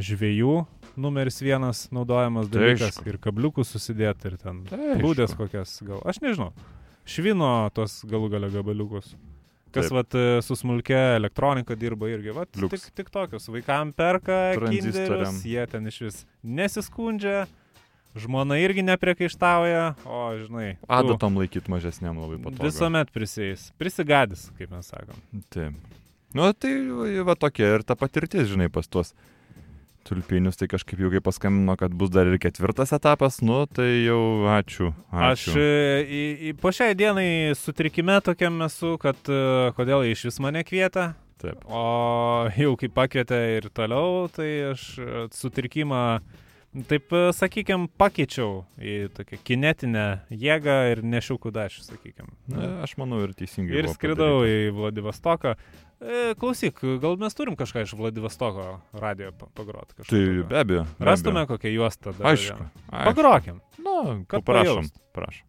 žvėjų 0.00 0.54
numeris 0.96 1.42
vienas 1.44 1.88
naudojamas 1.92 2.48
Tai 2.48 2.60
dalykas 2.62 2.96
aišku. 2.96 3.08
ir 3.12 3.18
kabliukus 3.20 3.68
susidėti 3.74 4.30
ir 4.30 4.38
ten 4.40 4.62
Tai 4.70 4.78
aišku. 4.96 5.36
kokias, 5.36 5.74
gal, 5.84 6.00
aš 6.08 6.20
nežinau. 6.24 6.52
Švino 7.04 7.68
tos 7.76 8.04
galų 8.08 8.30
gale 8.32 8.48
gabaliukus. 8.52 9.12
Kas 9.74 9.90
vat 9.94 10.14
e, 10.16 10.24
su 10.44 10.56
smulkia 10.56 11.16
elektronika 11.18 11.76
dirba 11.78 12.08
irgi, 12.10 12.32
vat 12.36 12.56
Liuks. 12.56 12.88
tik, 12.88 12.94
tik 13.02 13.10
tokius. 13.14 13.48
Vaikam 13.52 13.92
perka 13.96 14.54
kinderius, 14.58 15.42
jie 15.44 15.66
ten 15.70 15.86
iš 15.90 16.00
vis 16.06 16.20
nesiskundžia, 16.42 17.46
žmona 18.18 18.58
irgi 18.62 18.82
nepriekaištauja, 18.86 19.84
o 20.08 20.22
žinai, 20.40 20.70
Adatom 20.88 21.36
laikyti 21.38 21.70
mažesniam 21.70 22.18
labai 22.18 22.40
patogu. 22.42 22.66
visuomet 22.66 23.12
prisės, 23.14 23.68
prisigadys, 23.80 24.48
kaip 24.58 24.72
mes 24.74 24.88
sakom. 24.88 25.20
Taip. 25.54 25.76
Nu, 26.36 26.50
tai 26.52 26.72
va 27.24 27.36
tokia 27.40 27.74
ir 27.78 27.84
ta 27.88 27.96
patirtis, 27.96 28.48
žinai, 28.50 28.68
pas 28.72 28.88
tuos 28.88 29.14
tulpinius, 30.08 30.56
tai 30.58 30.68
kažkaip 30.70 31.00
jau 31.02 31.10
kai 31.12 31.20
paskambino, 31.24 31.76
kad 31.78 31.94
bus 31.96 32.10
dar 32.14 32.28
ir 32.30 32.40
ketvirtas 32.42 32.94
etapas, 32.96 33.40
nu, 33.44 33.60
tai 33.70 33.88
jau 34.06 34.48
ačiū. 34.56 34.90
Aš 35.12 35.46
ačiū. 35.50 35.54
e, 35.60 36.02
į, 36.02 36.24
į, 36.48 36.56
po 36.62 36.72
šiai 36.74 36.96
dienai 36.98 37.28
sutrikime 37.58 38.18
tokiam 38.24 38.60
esu, 38.66 38.96
kad 39.02 39.30
e, 39.30 39.40
kodėl 39.76 40.06
iš 40.08 40.28
vis 40.30 40.40
mane 40.44 40.64
kvietė, 40.66 41.12
Taip. 41.38 41.62
o 41.70 42.48
jau 42.56 42.74
kai 42.80 42.90
pakvietė 43.00 43.40
ir 43.58 43.70
toliau, 43.74 44.26
tai 44.32 44.50
aš 44.72 44.90
e, 44.98 45.24
sutrikimą, 45.36 46.04
taip 46.88 47.12
sakykime, 47.36 47.90
pakeičiau 48.00 48.62
į 48.80 48.96
tokią 49.16 49.40
kinetinę 49.46 50.06
jėgą 50.32 50.78
ir 50.92 51.04
nešiau 51.04 51.38
kudašių, 51.42 51.84
sakykime. 51.92 52.32
Na, 52.54 52.70
aš 52.86 52.96
manau 53.00 53.20
ir 53.24 53.36
teisingai. 53.36 53.82
Ir 53.82 53.92
skridau 53.92 54.40
padaryta. 54.40 54.64
į 54.68 54.74
Vladivostoką. 54.80 55.54
E, 55.98 56.34
klausyk, 56.38 56.78
gal 57.02 57.16
mes 57.18 57.34
turim 57.34 57.56
kažką 57.58 57.82
iš 57.82 57.92
Vladivostoko 57.98 58.78
radio 58.94 59.32
pagroti? 59.54 59.96
Tai 60.06 60.20
be 60.48 60.60
abejo. 60.60 60.84
be 60.98 61.04
Rastume 61.04 61.42
kokią 61.50 61.72
juostą. 61.74 62.12
dar 62.18 62.32
Aišku. 62.32 62.54
aišku. 62.62 63.04
Pagrokim. 63.10 63.60
Nu, 63.82 64.24
kad 64.30 64.44
prašom. 64.46 64.64
pajaust. 64.86 65.00
Prašom. 65.14 65.44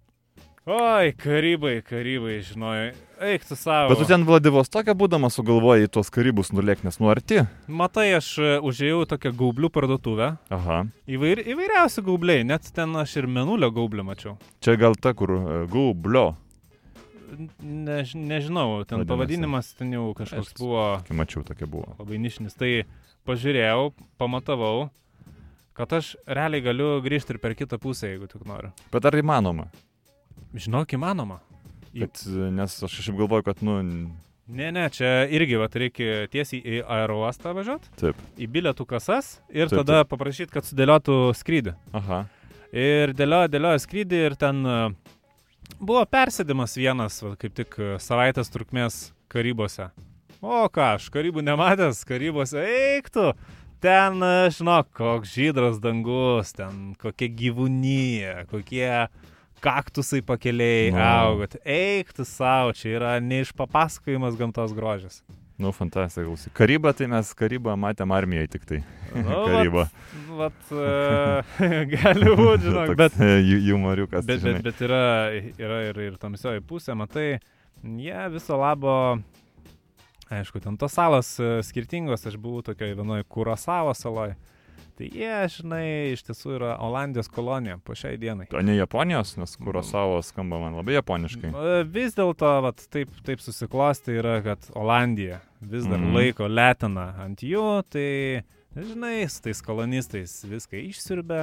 Oi, 0.70 1.14
karybai, 1.18 1.82
karybai, 1.82 2.42
žinojai. 2.46 2.90
Eik 3.22 3.46
tu 3.48 3.56
savo. 3.58 3.90
Bet 3.90 3.98
tu 4.02 4.06
ten 4.10 4.26
Vladivostokė 4.28 4.94
būdamas 4.94 5.34
sugalvojai 5.38 5.88
į 5.88 5.92
tuos 5.96 6.12
karibus 6.14 6.52
nulėkti, 6.54 6.86
nes 6.86 7.00
nu 7.02 7.10
arti. 7.10 7.40
Matai, 7.68 8.12
aš 8.18 8.28
e, 8.38 8.52
užėjau 8.62 9.06
tokią 9.10 9.32
gaublių 9.40 9.70
parduotuvę. 9.74 10.28
Aha. 10.54 10.84
Įvair, 11.10 11.42
įvairiausi 11.42 12.04
gaubliai, 12.06 12.44
net 12.46 12.70
ten 12.76 12.94
aš 13.02 13.16
ir 13.22 13.28
menulio 13.28 13.72
gaublį 13.74 14.06
mačiau. 14.12 14.36
Čia 14.62 14.78
gal 14.82 14.94
ta, 14.98 15.14
kur 15.18 15.34
e, 15.40 15.66
gublio. 15.74 16.36
Než, 17.62 18.16
nežinau, 18.16 18.84
ten 18.86 19.00
Vadinasi. 19.00 19.10
pavadinimas 19.10 19.74
ten 19.78 19.92
jau 19.94 20.14
kažkoks 20.18 20.54
Aš- 20.54 20.58
buvo 20.60 20.84
mačiau, 21.14 21.44
tokia 21.44 21.68
buvo. 21.68 21.96
labai 22.00 22.18
nišinis. 22.18 22.56
Tai 22.58 22.84
pažiūrėjau, 23.28 23.94
pamatavau, 24.18 24.90
kad 25.74 25.94
aš 25.94 26.16
realiai 26.28 26.62
galiu 26.62 27.02
grįžti 27.02 27.36
ir 27.36 27.40
per 27.40 27.54
kitą 27.56 27.78
pusę, 27.80 28.08
jeigu 28.10 28.28
tik 28.28 28.46
noriu. 28.46 28.72
Bet 28.92 29.06
ar 29.06 29.14
įmanoma? 29.14 29.68
Žinok, 30.56 30.96
įmanoma. 30.98 31.40
Bet, 31.94 32.24
e, 32.28 32.50
nes 32.52 32.84
aš 32.84 32.98
kažkaip 33.00 33.18
galvoju, 33.18 33.44
kad, 33.44 33.62
nu, 33.62 33.82
Ne, 34.50 34.72
ne, 34.72 34.90
čia 34.90 35.28
irgi 35.30 35.60
vat, 35.62 35.76
reikia 35.78 36.26
tiesiai 36.28 36.58
į 36.66 36.78
aerouostą 36.90 37.52
važiuoti, 37.54 37.86
taip. 38.02 38.16
į 38.34 38.48
bilietų 38.50 38.86
kasas 38.90 39.40
ir 39.54 39.70
Taip, 39.70 39.84
tada 39.86 40.00
paprašyti, 40.10 40.50
kad 40.50 40.64
sudėliotų 40.66 41.36
skrydį. 41.38 41.76
Aha. 41.94 42.24
Ir 42.74 43.14
dėliojo, 43.14 43.48
dėliojo 43.54 43.78
skrydį 43.86 44.24
ir 44.26 44.36
ten 44.42 44.66
e, 44.66 44.90
buvo 45.78 46.02
persėdimas 46.10 46.74
vienas, 46.80 47.22
va, 47.24 47.36
kaip 47.40 47.54
tik 47.58 47.78
e, 47.80 47.94
savaitės 48.02 48.50
trukmės 48.54 49.00
karybose. 49.32 49.90
O 50.42 50.66
ką, 50.72 50.94
aš 50.98 51.10
karybų 51.14 51.44
nematęs, 51.44 52.02
karybose 52.08 52.62
eiktų. 52.64 53.34
Ten, 53.84 54.20
e, 54.24 54.50
žinok, 54.56 54.90
koks 54.96 55.34
žydras 55.36 55.78
dangus, 55.84 56.54
ten 56.56 56.94
kokia 57.00 57.30
gyvūnyje, 57.32 58.34
kokie 58.52 58.90
kaktusai 59.64 60.22
pakeliai 60.24 60.92
Nu. 60.96 61.00
augot. 61.04 61.58
Eiktų 61.68 62.26
savo, 62.28 62.72
čia 62.76 62.96
yra 62.98 63.14
neišpapasakojimas 63.24 64.38
gamtos 64.40 64.72
grožis. 64.76 65.22
Nu, 65.60 65.74
fantastika. 65.76 66.32
Karybą, 66.56 66.94
tai 66.96 67.10
mes 67.12 67.34
karybą 67.36 67.74
matėm 67.76 68.14
armijai 68.16 68.48
tik 68.48 68.64
tai. 68.64 68.78
Nu, 69.12 69.42
Karybą. 69.50 69.90
Vat, 69.90 70.29
vat 70.40 70.72
e, 70.72 71.44
gali 71.96 72.34
būti, 72.40 72.66
žinok, 72.70 72.94
bet 73.00 73.20
e, 73.22 73.32
ju- 73.46 73.62
Jumoriukas. 73.72 74.26
Bet, 74.28 74.42
bet, 74.46 74.62
bet 74.66 74.84
yra, 74.88 75.04
yra 75.60 75.82
ir, 75.92 76.00
ir 76.10 76.18
tamsioji 76.22 76.64
pusė, 76.66 76.96
matai, 77.00 77.28
jie 77.84 78.22
viso 78.34 78.58
labo, 78.60 78.96
aišku, 80.30 80.62
ten 80.64 80.78
tos 80.78 80.94
salos 80.98 81.36
e, 81.42 81.60
skirtingos, 81.66 82.26
aš 82.30 82.38
buvau 82.42 82.62
tokioje 82.66 82.96
vienoje 83.00 83.26
Kurasavo 83.30 83.94
saloje. 83.98 84.36
Tai 85.00 85.08
jie, 85.16 85.36
žinai, 85.54 85.86
iš 86.12 86.26
tiesų 86.28 86.58
yra 86.58 86.74
Olandijos 86.84 87.30
kolonija 87.32 87.78
po 87.88 87.96
šiai 87.96 88.18
dienai. 88.20 88.50
O 88.52 88.60
ne 88.64 88.74
Japonijos, 88.76 89.38
nes 89.40 89.54
Kurosavo 89.56 90.18
skamba 90.28 90.60
man 90.60 90.76
labai 90.76 90.98
japoniškai. 90.98 91.54
Vis 91.88 92.18
dėlto, 92.18 92.50
taip, 92.92 93.14
taip 93.24 93.40
susiklosti 93.40 94.18
yra, 94.20 94.42
kad 94.44 94.68
Olandija 94.76 95.40
vis 95.62 95.88
dar 95.88 95.96
Mhm. 96.02 96.10
mm. 96.12 96.18
laiko 96.20 96.50
letiną 96.52 97.06
ant 97.24 97.40
jų, 97.48 97.64
tai, 97.92 98.44
žinai, 98.76 99.24
su 99.30 99.42
tais 99.46 99.62
kolonistais 99.66 100.40
viską 100.50 100.80
išsiurbė 100.90 101.42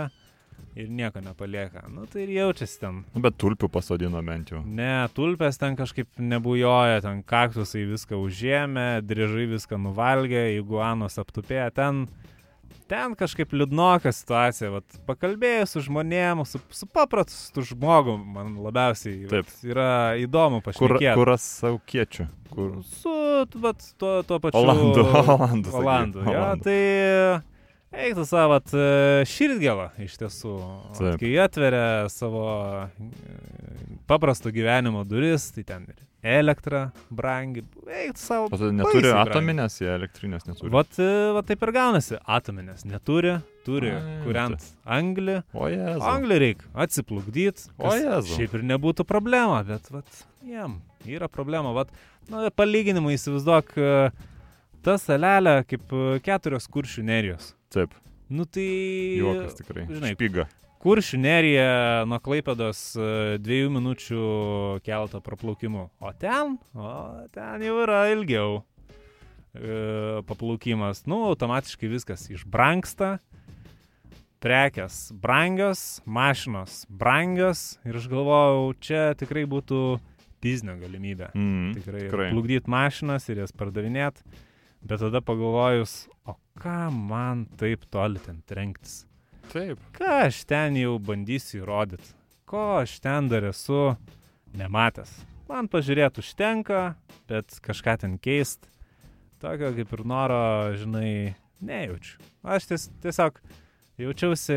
ir 0.77 0.91
nieko 0.93 1.21
nepalieka. 1.25 1.85
Nu, 1.93 2.07
tai 2.11 2.25
ir 2.27 2.35
jaučiasi 2.37 2.81
ten 2.81 3.01
bet 3.23 3.37
tulpių 3.41 3.69
pasodino 3.73 4.21
bent 4.25 4.53
jau. 4.53 4.63
Ne, 4.65 5.09
tulpės 5.17 5.61
ten 5.61 5.77
kažkaip 5.79 6.21
nebujoja, 6.21 7.03
ten 7.05 7.23
kaktusai 7.27 7.87
viską 7.91 8.21
užėmė, 8.21 8.89
driežai 9.07 9.49
viską 9.57 9.81
nuvalgė, 9.81 10.47
iguanos 10.59 11.19
aptupėjo, 11.23 11.69
ten, 11.77 12.07
ten 12.91 13.15
kažkaip 13.19 13.53
liūdnoka 13.57 14.13
situacija, 14.15 14.71
vat, 14.77 14.99
pakalbėjus 15.09 15.75
su 15.77 15.83
žmonėm, 15.87 16.45
su, 16.49 16.61
su 16.75 16.89
paprastu 16.91 17.65
žmogum, 17.67 18.23
man 18.37 18.55
labiausiai 18.65 19.27
vat, 19.31 19.51
yra 19.67 19.91
įdomu 20.23 20.63
Kur, 20.63 20.71
pašnekėti. 20.71 21.17
kuras 21.19 21.49
saukiečių. 21.63 22.29
Kur... 22.53 22.79
Su, 23.01 23.13
vat, 23.63 23.85
tuo, 24.01 24.15
tuo 24.27 24.41
pačiu. 24.43 24.63
Olandų, 24.63 25.05
sakyk, 25.13 25.77
Olandų, 25.83 26.25
jo, 26.25 26.33
Olandų. 26.33 26.67
tai 26.67 28.07
eiktų 28.07 28.27
savo 28.29 28.61
širdgėlą 29.35 29.91
iš 30.07 30.19
tiesų. 30.23 30.57
Taip. 30.99 31.21
Kai 31.23 31.33
atveria 31.43 31.87
savo 32.13 32.47
e, 32.87 33.09
paprasto 34.09 34.53
gyvenimo 34.55 35.05
duris, 35.09 35.51
tai 35.57 35.67
ten 35.69 35.89
ir 35.91 36.03
elektra 36.27 36.83
brangi, 37.15 37.63
eik 38.03 38.19
savo. 38.21 38.49
O 38.51 38.59
tai 38.61 38.71
neturi 38.75 39.13
atominės, 39.15 39.79
jie 39.83 39.91
elektrinės 39.95 40.47
neturi. 40.49 40.73
Vat, 40.75 40.99
e, 41.01 41.09
vat 41.37 41.49
taip 41.49 41.63
ir 41.67 41.73
gaunasi. 41.77 42.19
Atominės 42.39 42.87
neturi, 42.89 43.37
turi 43.67 43.93
Ai, 43.95 44.17
kuriant 44.25 44.67
anglį. 44.99 45.41
O 45.55 45.69
jezu. 45.73 46.03
Anglį 46.13 46.41
reikia 46.43 46.73
atsiplukdyti. 46.87 47.69
O 47.79 47.93
Jėzau. 47.95 48.25
Šiaip 48.35 48.57
ir 48.59 48.67
nebūtų 48.73 49.07
problema, 49.09 49.61
bet 49.67 49.91
vat, 49.95 50.25
jam 50.47 50.81
yra 51.07 51.31
problema. 51.33 51.75
Vat, 51.77 51.93
nu, 52.33 52.43
palyginimui 52.57 53.15
įsivaizduok, 53.19 53.77
e, 53.79 53.93
ta 54.87 54.99
salelė 55.03 55.61
kaip 55.71 55.95
e, 55.95 56.19
keturios 56.27 56.69
kuršių 56.73 57.07
nerijos. 57.07 57.55
Taip, 57.75 57.95
Nu 58.29 58.45
tai... 58.45 58.67
juokas 59.21 59.55
tikrai. 59.55 59.87
žinai, 59.87 60.15
Špiga. 60.17 60.49
Kuršių 60.87 61.19
nerija 61.19 61.71
nuo 62.07 62.21
Klaipėdos 62.23 62.81
e, 62.95 63.07
dviejų 63.43 63.71
minučių 63.75 64.19
kelto 64.87 65.19
praplaukimu. 65.19 65.89
O 65.99 66.11
ten, 66.15 66.53
o 66.79 66.91
ten 67.35 67.65
jau 67.67 67.81
yra 67.83 68.05
ilgiau 68.13 68.61
e, 69.51 70.21
paplaukimas. 70.29 71.01
Nu, 71.11 71.25
automatiškai 71.33 71.91
viskas 71.91 72.29
išbranksta. 72.31 73.17
Prekes 74.39 75.01
brangios, 75.11 75.83
mašinos 76.07 76.85
brangios. 76.87 77.65
Ir 77.83 77.99
aš 77.99 78.07
galvojau, 78.13 78.71
čia 78.79 79.03
tikrai 79.19 79.43
būtų 79.51 79.81
biznio 80.39 80.79
galimybė. 80.79 81.33
Mm, 81.35 81.75
Tikrai, 81.81 82.05
tikrai. 82.05 82.31
plukdyti 82.31 82.71
mašinas 82.71 83.27
ir 83.27 83.43
jas 83.43 83.51
pardavinėti. 83.59 84.23
Bet 84.87 85.03
tada 85.03 85.19
pagalvojus, 85.19 86.05
o 86.31 86.39
ką 86.63 86.79
man 86.95 87.49
taip 87.59 87.91
toli 87.91 88.23
ten 88.23 88.39
trenktis? 88.47 89.01
Taip. 89.53 89.81
ką 89.97 90.11
aš 90.27 90.43
ten 90.49 90.77
jau 90.79 90.97
bandysiu 91.03 91.63
įrodyti, 91.63 92.15
ko 92.49 92.83
aš 92.83 92.99
ten 93.05 93.29
dar 93.31 93.47
esu 93.51 93.97
nematęs. 94.57 95.13
Man 95.47 95.69
pažiūrėti 95.71 96.23
užtenka, 96.25 96.97
bet 97.31 97.59
kažką 97.63 97.97
ten 98.03 98.19
keist, 98.19 98.67
tokio 99.43 99.71
kaip 99.77 99.93
ir 99.95 100.03
noro, 100.09 100.43
žinai, 100.79 101.37
nejaučiu. 101.63 102.19
Aš 102.43 102.67
ties, 102.73 102.89
tiesiog 103.05 103.39
jaučiausi 104.03 104.57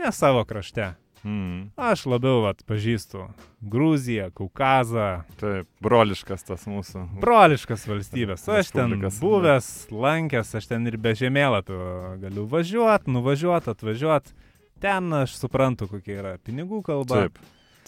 ne 0.00 0.12
savo 0.12 0.44
krašte. 0.48 0.94
Mm, 1.24 1.70
Aš 1.80 2.02
labiau 2.12 2.42
vat, 2.44 2.58
pažįstu 2.68 3.22
Gruziją, 3.64 4.26
Kaukazą, 4.36 5.22
taip, 5.40 5.64
broliškas 5.80 6.44
tas 6.44 6.66
mūsų. 6.68 7.06
broliškas 7.22 7.86
valstybės. 7.88 8.44
Aš 8.52 8.70
ten 8.76 8.92
buvęs, 9.22 9.70
lankęs, 9.88 10.52
aš 10.60 10.68
ten 10.68 10.84
ir 10.90 10.98
be 11.00 11.14
žemėlapių 11.16 11.78
galiu 12.20 12.44
važiuoti, 12.52 13.10
nuvažiuoti, 13.16 13.72
atvažiuoti. 13.72 14.36
Ten 14.84 15.12
aš 15.16 15.38
suprantu, 15.40 15.88
kokia 15.88 16.18
yra 16.20 16.32
pinigų 16.44 16.82
kalba. 16.84 17.22
Taip, 17.24 17.38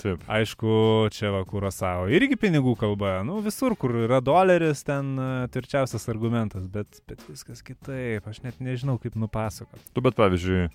taip. 0.00 0.22
Aišku, 0.32 0.72
čia 1.12 1.34
va 1.34 1.42
Kurasavo 1.44 2.08
irgi 2.08 2.38
pinigų 2.40 2.72
kalba. 2.80 3.18
Nu, 3.26 3.42
visur, 3.44 3.76
kur 3.76 3.92
yra 4.06 4.22
doleris, 4.24 4.80
ten 4.86 5.12
e, 5.20 5.28
tvirčiausias 5.52 6.08
argumentas, 6.08 6.64
bet, 6.72 7.02
bet 7.10 7.20
viskas 7.28 7.60
kitaip. 7.66 8.24
Aš 8.32 8.40
net 8.46 8.64
nežinau, 8.64 8.96
kaip 9.02 9.18
nupasakot. 9.20 9.82
Tu 9.92 10.04
bet 10.04 10.16
pavyzdžiui, 10.16 10.70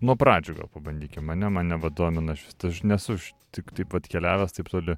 nuo 0.00 0.14
pradžių 0.16 0.54
gal 0.60 0.68
pabandykime, 0.74 1.24
mane, 1.32 1.48
mane 1.50 1.78
vadomina, 1.82 2.32
aš, 2.36 2.44
vis- 2.48 2.68
aš 2.70 2.82
nesu 2.86 3.16
iš- 3.18 3.32
tik 3.52 3.72
taip 3.74 3.88
pat 3.90 4.06
keliavęs 4.08 4.52
taip 4.56 4.68
toli. 4.68 4.96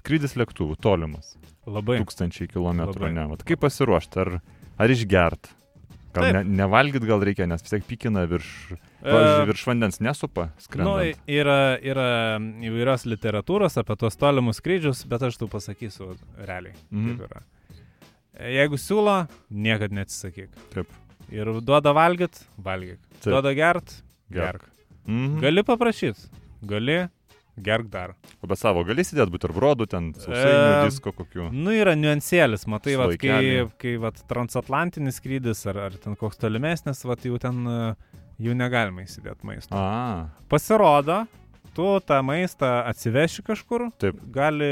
Skrydis 0.00 0.32
lėktuvų, 0.34 0.78
tolimas, 0.80 1.34
Labai. 1.66 1.98
tūkstančiai 2.00 2.48
kilometrų, 2.48 2.96
Labai. 3.02 3.12
ne, 3.14 3.26
vat, 3.28 3.42
kaip 3.44 3.60
pasiruošti, 3.60 4.16
ar, 4.22 4.40
ar 4.78 4.88
išgert? 4.88 5.50
Gal 6.12 6.24
Taip. 6.24 6.34
ne, 6.34 6.42
nevalgyt 6.64 7.04
gal 7.06 7.20
reikia, 7.22 7.46
nes 7.46 7.62
vis 7.62 7.70
tiek 7.70 7.84
pykina 7.86 8.24
virš, 8.26 8.72
E, 8.72 9.04
pavyzdžiui, 9.12 9.46
virš 9.46 9.62
vandens 9.68 10.00
nesupa, 10.02 10.48
Nu, 10.50 10.60
skrendant. 10.64 11.20
yra, 11.28 11.78
yra 11.78 12.08
įvairios 12.40 13.04
literatūros 13.06 13.76
apie 13.78 13.94
tuos 13.96 14.16
tolimus 14.18 14.58
skrydžius, 14.58 15.04
bet 15.06 15.22
aš 15.22 15.36
tau 15.38 15.46
pasakysiu 15.46 16.16
realiai. 16.36 16.74
E, 16.92 18.50
Jeigu 18.56 18.78
siūlo, 18.80 19.28
niekad 19.52 19.92
neatsisakyk. 19.92 20.50
Taip. 20.74 20.88
Ir 21.30 21.46
duoda 21.62 21.92
valgyt, 21.94 22.40
valgyk. 22.58 22.98
Taip. 23.20 23.30
Duoda 23.34 23.52
gert, 23.54 23.92
Gerk. 24.30 24.62
gerk. 24.62 24.68
Mhm. 25.06 25.40
Gali 25.42 25.62
paprašyti, 25.66 26.28
gali, 26.62 26.98
gerk 27.60 27.88
dar. 27.92 28.14
O 28.40 28.46
be 28.48 28.56
savo 28.56 28.84
gali 28.88 29.02
sėdėti 29.04 29.32
buterbrodų, 29.34 29.88
ten 29.90 30.12
sausainių, 30.14 30.84
E, 30.84 30.84
disko 30.88 31.12
kokių. 31.12 31.48
Nu, 31.52 31.72
yra 31.76 31.96
niuansėlis, 31.98 32.66
matai, 32.70 32.94
vat, 33.00 33.16
kai, 33.20 33.66
kai 33.80 33.96
vat, 34.00 34.20
transatlantinis 34.30 35.18
skrydis 35.20 35.64
ar, 35.68 35.76
ar 35.90 35.98
ten 36.00 36.16
koks 36.16 36.38
tolimesnis, 36.40 37.02
vat, 37.04 37.26
jau 37.26 37.36
ten 37.42 37.60
e, 37.66 37.80
jau 38.40 38.54
negalima 38.56 39.02
įsidėti 39.04 39.44
maisto. 39.44 39.74
A, 39.76 40.30
Pasirodo, 40.48 41.24
tu 41.76 41.88
tą 42.06 42.22
maistą 42.24 42.70
atsiveši 42.88 43.44
kažkur, 43.46 43.88
Taip. 44.00 44.16
gali 44.32 44.70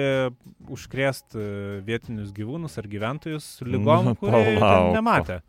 užkrėsti 0.72 1.82
vietinius 1.86 2.32
gyvūnus 2.36 2.78
ar 2.80 2.88
gyventojus 2.90 3.46
lygom, 3.66 4.14
palauk. 4.20 4.94
nematė. 4.96 5.40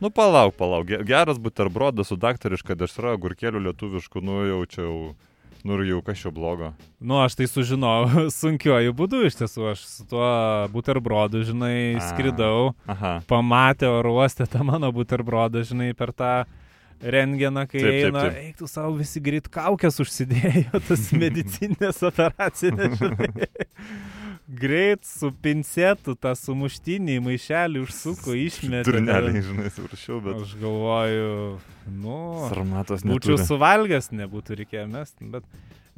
Nu 0.00 0.10
palauk, 0.10 0.54
palauk. 0.58 0.86
Ge- 0.88 1.02
Geras 1.08 1.38
buterbrodas 1.42 2.10
su 2.12 2.16
daktariška 2.20 2.74
dešra, 2.78 3.14
gurkelių 3.20 3.62
lietuviškų, 3.70 4.22
nu 4.24 4.42
jau 4.48 4.60
čia 4.68 4.82
jau, 4.84 4.98
nu 5.66 5.78
ir 5.80 5.86
jau 5.92 6.02
kas 6.06 6.20
čia 6.22 6.30
blogo. 6.34 6.72
Nu, 7.00 7.18
aš 7.24 7.34
tai 7.40 7.46
sužinojau 7.50 8.26
sunkiuoju 8.40 8.92
būdu 8.98 9.24
iš 9.30 9.38
tiesų. 9.40 9.70
Aš 9.72 9.86
su 9.88 10.06
tuo 10.10 10.28
buterbrodu, 10.74 11.42
žinai, 11.48 11.96
A. 11.96 12.04
skridau, 12.12 12.74
Aha. 12.86 13.16
pamatė 13.30 13.88
oro 13.90 14.14
uostę 14.20 14.46
tą 14.50 14.62
mano 14.68 14.92
buterbrodą, 14.94 15.64
žinai, 15.66 15.90
per 15.96 16.12
tą 16.16 16.34
rengeną, 17.02 17.66
kai 17.68 17.80
Taip, 17.82 17.90
taip, 17.92 18.04
eina, 18.08 18.20
taip. 18.24 18.36
eik 18.40 18.54
tu 18.56 18.66
savo 18.70 18.94
visi 18.96 19.20
greit 19.20 19.50
kaukės 19.52 19.98
užsidėjo, 20.00 20.78
tas 20.88 21.08
medicinės 21.24 21.98
operacinės, 22.08 22.94
žinai. 23.02 23.48
Greit 24.48 25.02
su 25.04 25.32
pincetu 25.42 26.14
tą 26.14 26.30
sumuštinį 26.38 27.16
į 27.18 27.22
maišelį 27.24 27.80
užsuko, 27.82 28.30
išmetė. 28.38 28.84
Turneliai, 28.86 29.40
žinai, 29.42 29.70
suršiau, 29.74 30.20
bet 30.22 30.36
Aš 30.44 30.52
galvoju, 30.60 31.30
nu, 32.02 32.18
sarmatos 32.52 33.02
būčiau 33.02 33.34
neturi. 33.34 33.46
suvalgęs, 33.48 34.12
nebūtų 34.14 34.58
reikėję 34.60 34.84
mesti, 34.92 35.26
bet 35.34 35.42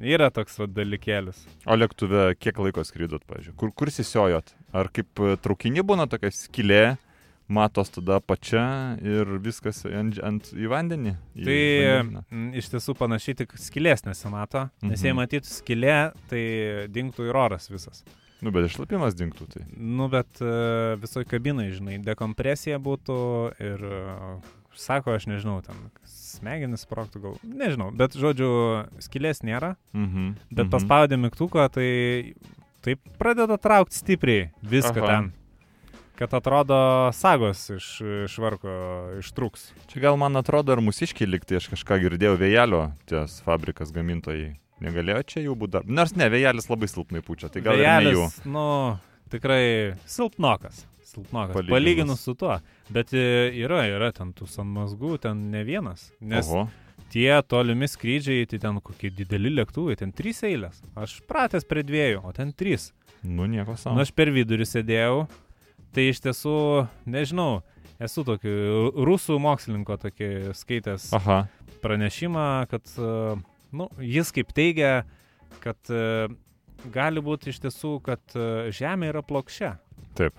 yra 0.01 0.31
toks 0.33 0.57
va 0.63 0.65
dalikėlis. 0.79 1.43
O 1.69 1.77
lėktuve 1.77 2.31
kiek 2.41 2.57
laiko 2.65 2.85
skrydot, 2.89 3.27
pažiūrėjau? 3.29 3.57
Kur, 3.61 3.73
kur 3.77 3.93
įsisiojot? 3.93 4.55
Ar 4.73 4.89
kaip 4.97 5.21
traukinį 5.45 5.85
būna 5.85 6.07
tokia 6.09 6.31
skylė, 6.33 6.81
matos 7.53 7.93
tada 7.93 8.17
pačia 8.25 8.97
ir 9.05 9.29
viskas 9.45 9.83
ant, 9.89 10.17
ant 10.25 10.49
į 10.57 10.71
vandenį? 10.73 11.13
Į 11.37 11.45
Tai 11.45 11.59
vandenyną? 11.99 12.25
m, 12.33 12.49
iš 12.57 12.73
tiesų 12.73 12.97
panašiai 12.97 13.37
tik 13.43 13.53
skilės 13.61 14.07
nesimato, 14.09 14.71
nes 14.81 15.05
jei 15.05 15.13
Mhm. 15.13 15.21
matytų 15.21 15.53
skilė, 15.53 15.99
tai 16.33 16.43
dinktų 16.89 17.29
ir 17.29 17.37
oras 17.45 17.69
visas. 17.69 18.05
Nu, 18.45 18.53
bet 18.55 18.69
išlapimas 18.69 19.17
dinktų, 19.19 19.49
tai. 19.51 19.65
Nu, 19.75 20.07
bet 20.13 20.39
uh, 20.45 20.95
visoje 21.03 21.27
kabinai, 21.27 21.73
žinai, 21.75 21.97
dekompresija 22.05 22.79
būtų 22.79 23.17
ir, 23.59 23.83
uh, 23.83 24.53
sako, 24.79 25.17
aš 25.19 25.27
nežinau, 25.27 25.57
ten 25.67 25.89
smegenis 26.07 26.85
sproktų 26.87 27.23
gal, 27.25 27.35
nežinau, 27.43 27.89
bet 27.99 28.15
žodžiu, 28.15 28.51
skilės 29.03 29.43
nėra, 29.43 29.75
Mhm. 29.93 30.37
bet 30.53 30.69
mhm. 30.69 30.71
paspaudė 30.77 31.19
mygtuką, 31.19 31.67
tai 31.75 31.89
taip 32.87 33.03
pradeda 33.19 33.59
traukti 33.59 33.99
stipriai 33.99 34.51
viską 34.63 35.03
Aha. 35.03 35.11
ten. 35.11 35.33
Kad 36.19 36.33
atrodo 36.35 37.11
sagos 37.15 37.61
iš, 37.71 37.89
iš 38.27 38.39
varko 38.43 38.71
ištrūks. 39.21 39.69
Čia 39.87 40.01
gal 40.03 40.17
man 40.19 40.35
atrodo, 40.41 40.75
ar 40.75 40.83
mūsiškiai 40.83 41.29
liktai, 41.31 41.61
aš 41.61 41.69
kažką 41.71 41.99
girdėjau, 42.03 42.35
vėjelio 42.41 42.81
ties 43.07 43.37
fabrikas 43.47 43.93
gamintojai. 43.95 44.57
Negalėjo 44.85 45.23
čia 45.27 45.43
jų 45.43 45.57
būti 45.59 45.75
dar. 45.79 45.87
Nors 45.91 46.15
ne, 46.19 46.29
vėjelis 46.31 46.69
labai 46.71 46.89
silpnai 46.91 47.23
pučia, 47.27 47.51
tai 47.51 47.63
gal 47.65 47.81
ir 47.81 47.87
ne 47.89 48.13
jų. 48.13 48.27
Vėjelis, 48.27 48.37
nu, 48.47 48.67
tikrai 49.33 49.63
silpnokas. 50.07 50.85
Silpnokas. 51.09 51.57
Palyginus. 51.57 51.73
Palyginus. 51.75 52.21
Su 52.27 52.35
tuo. 52.39 52.59
Bet 52.93 53.15
e, 53.17 53.25
yra, 53.59 53.83
yra 53.89 54.13
ten 54.15 54.31
tų 54.37 54.47
sanmazgų, 54.51 55.17
ten 55.25 55.49
ne 55.53 55.65
vienas. 55.67 56.11
Nes 56.21 56.47
Oho. 56.53 56.67
tie 57.15 57.31
tolimi 57.49 57.89
skrydžiai, 57.89 58.47
tai 58.51 58.61
ten 58.63 58.79
kokie 58.85 59.11
dideli 59.11 59.51
lėktuvai, 59.57 59.97
ten 59.99 60.13
trys 60.15 60.45
eilės. 60.47 60.83
Aš 61.01 61.19
pratęs 61.29 61.67
prie 61.69 61.83
dviejų, 61.89 62.23
o 62.29 62.35
ten 62.37 62.53
trys. 62.53 62.93
Nu, 63.25 63.49
nieko 63.51 63.75
savo. 63.81 63.97
Na, 63.97 64.07
aš 64.07 64.13
per 64.15 64.31
vidurį 64.35 64.69
sėdėjau. 64.69 65.27
Tai 65.97 66.05
iš 66.05 66.21
tiesų, 66.23 66.55
nežinau, 67.09 67.63
esu 67.99 68.23
tokį 68.29 68.53
rusų 69.09 69.39
mokslininko 69.43 69.97
tokį 70.05 70.53
skaitęs 70.55 71.09
Aha. 71.17 71.39
pranešimą, 71.83 72.45
kad, 72.71 72.85
e, 73.01 73.39
nu, 73.73 73.89
jis 74.01 74.33
kaip 74.35 74.53
teigia, 74.57 75.03
kad 75.63 75.91
e, 75.93 76.29
gali 76.95 77.23
būti 77.25 77.53
iš 77.53 77.61
tiesų, 77.65 77.99
kad 78.05 78.23
e, 78.37 78.71
Žemė 78.75 79.13
yra 79.13 79.25
plokščia. 79.27 79.75
Taip. 80.19 80.39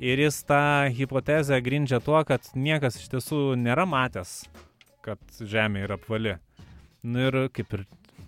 Ir 0.00 0.22
jis 0.22 0.38
tą 0.48 0.88
hipotezę 0.96 1.58
grindžia 1.60 2.00
tuo, 2.00 2.20
kad 2.24 2.46
niekas 2.56 2.96
iš 3.00 3.10
tiesų 3.12 3.40
nėra 3.60 3.84
matęs, 3.88 4.44
kad 5.04 5.20
Žemė 5.40 5.84
yra 5.84 5.98
apvali. 6.00 6.38
Nu 7.04 7.26
ir 7.28 7.40
kaip 7.56 7.74
ir 7.76 7.84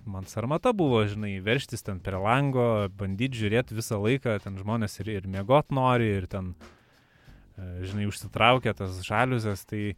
man 0.09 0.27
sarmata 0.29 0.73
buvo, 0.77 1.03
žinai, 1.09 1.37
verštis 1.45 1.85
ten 1.87 2.01
prie 2.03 2.19
lango, 2.21 2.89
bandyti 2.99 3.43
žiūrėti 3.43 3.77
visą 3.77 4.01
laiką, 4.03 4.39
ten 4.45 4.59
žmonės 4.61 4.99
ir, 5.01 5.13
ir 5.21 5.29
miegot 5.31 5.73
nori, 5.75 6.09
ir 6.19 6.27
ten, 6.31 6.53
e, 7.57 7.69
žinai, 7.87 8.09
užsitraukia 8.11 8.75
tas 8.77 8.99
žaliuzės, 9.07 9.65
tai 9.69 9.95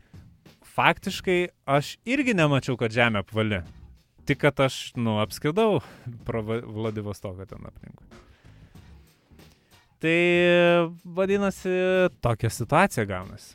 faktiškai 0.75 1.39
aš 1.71 1.97
irgi 2.07 2.37
nemačiau, 2.37 2.77
kad 2.79 2.95
Žemė 2.95 3.25
apvali. 3.25 3.63
Tik 4.25 4.39
kad 4.41 4.61
aš, 4.65 4.93
nu, 4.97 5.19
apskridau 5.21 5.81
pro 6.25 6.41
Vladivostoką 6.43 7.45
ten 7.47 7.67
aplinkui. 7.69 8.07
Tai 10.01 10.17
vadinasi, 11.05 11.69
tokia 12.21 12.51
situacija 12.51 13.05
gaunasi. 13.09 13.55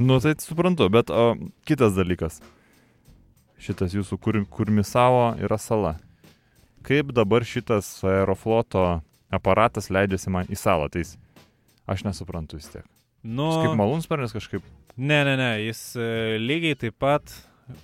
Nu, 0.00 0.16
tai 0.20 0.34
suprantu, 0.40 0.88
bet 0.92 1.10
o, 1.12 1.34
kitas 1.68 1.92
dalykas. 1.96 2.40
Šitas 3.60 3.92
jūsų 3.92 4.16
kur, 4.20 4.38
kurmisavo 4.48 5.34
yra 5.44 5.58
sala. 5.60 5.94
Kaip 6.84 7.12
dabar 7.12 7.44
šitas 7.44 7.98
aerofloto 8.08 9.02
aparatas 9.32 9.90
leidžiasi 9.92 10.32
man 10.32 10.48
į 10.48 10.56
salą, 10.56 10.88
tai 10.92 11.02
jis- 11.04 11.18
aš 11.86 12.04
nesuprantu 12.08 12.56
vis 12.56 12.70
tiek. 12.72 12.86
Nu, 13.22 13.50
Jis 13.52 13.66
kaip 13.66 13.76
malūnsparnis 13.76 14.32
kažkaip. 14.32 14.64
ne, 14.96 15.20
ne, 15.28 15.36
ne, 15.36 15.50
jis 15.66 15.82
e, 16.00 16.38
lygiai 16.40 16.78
taip 16.80 16.96
pat, 16.98 17.28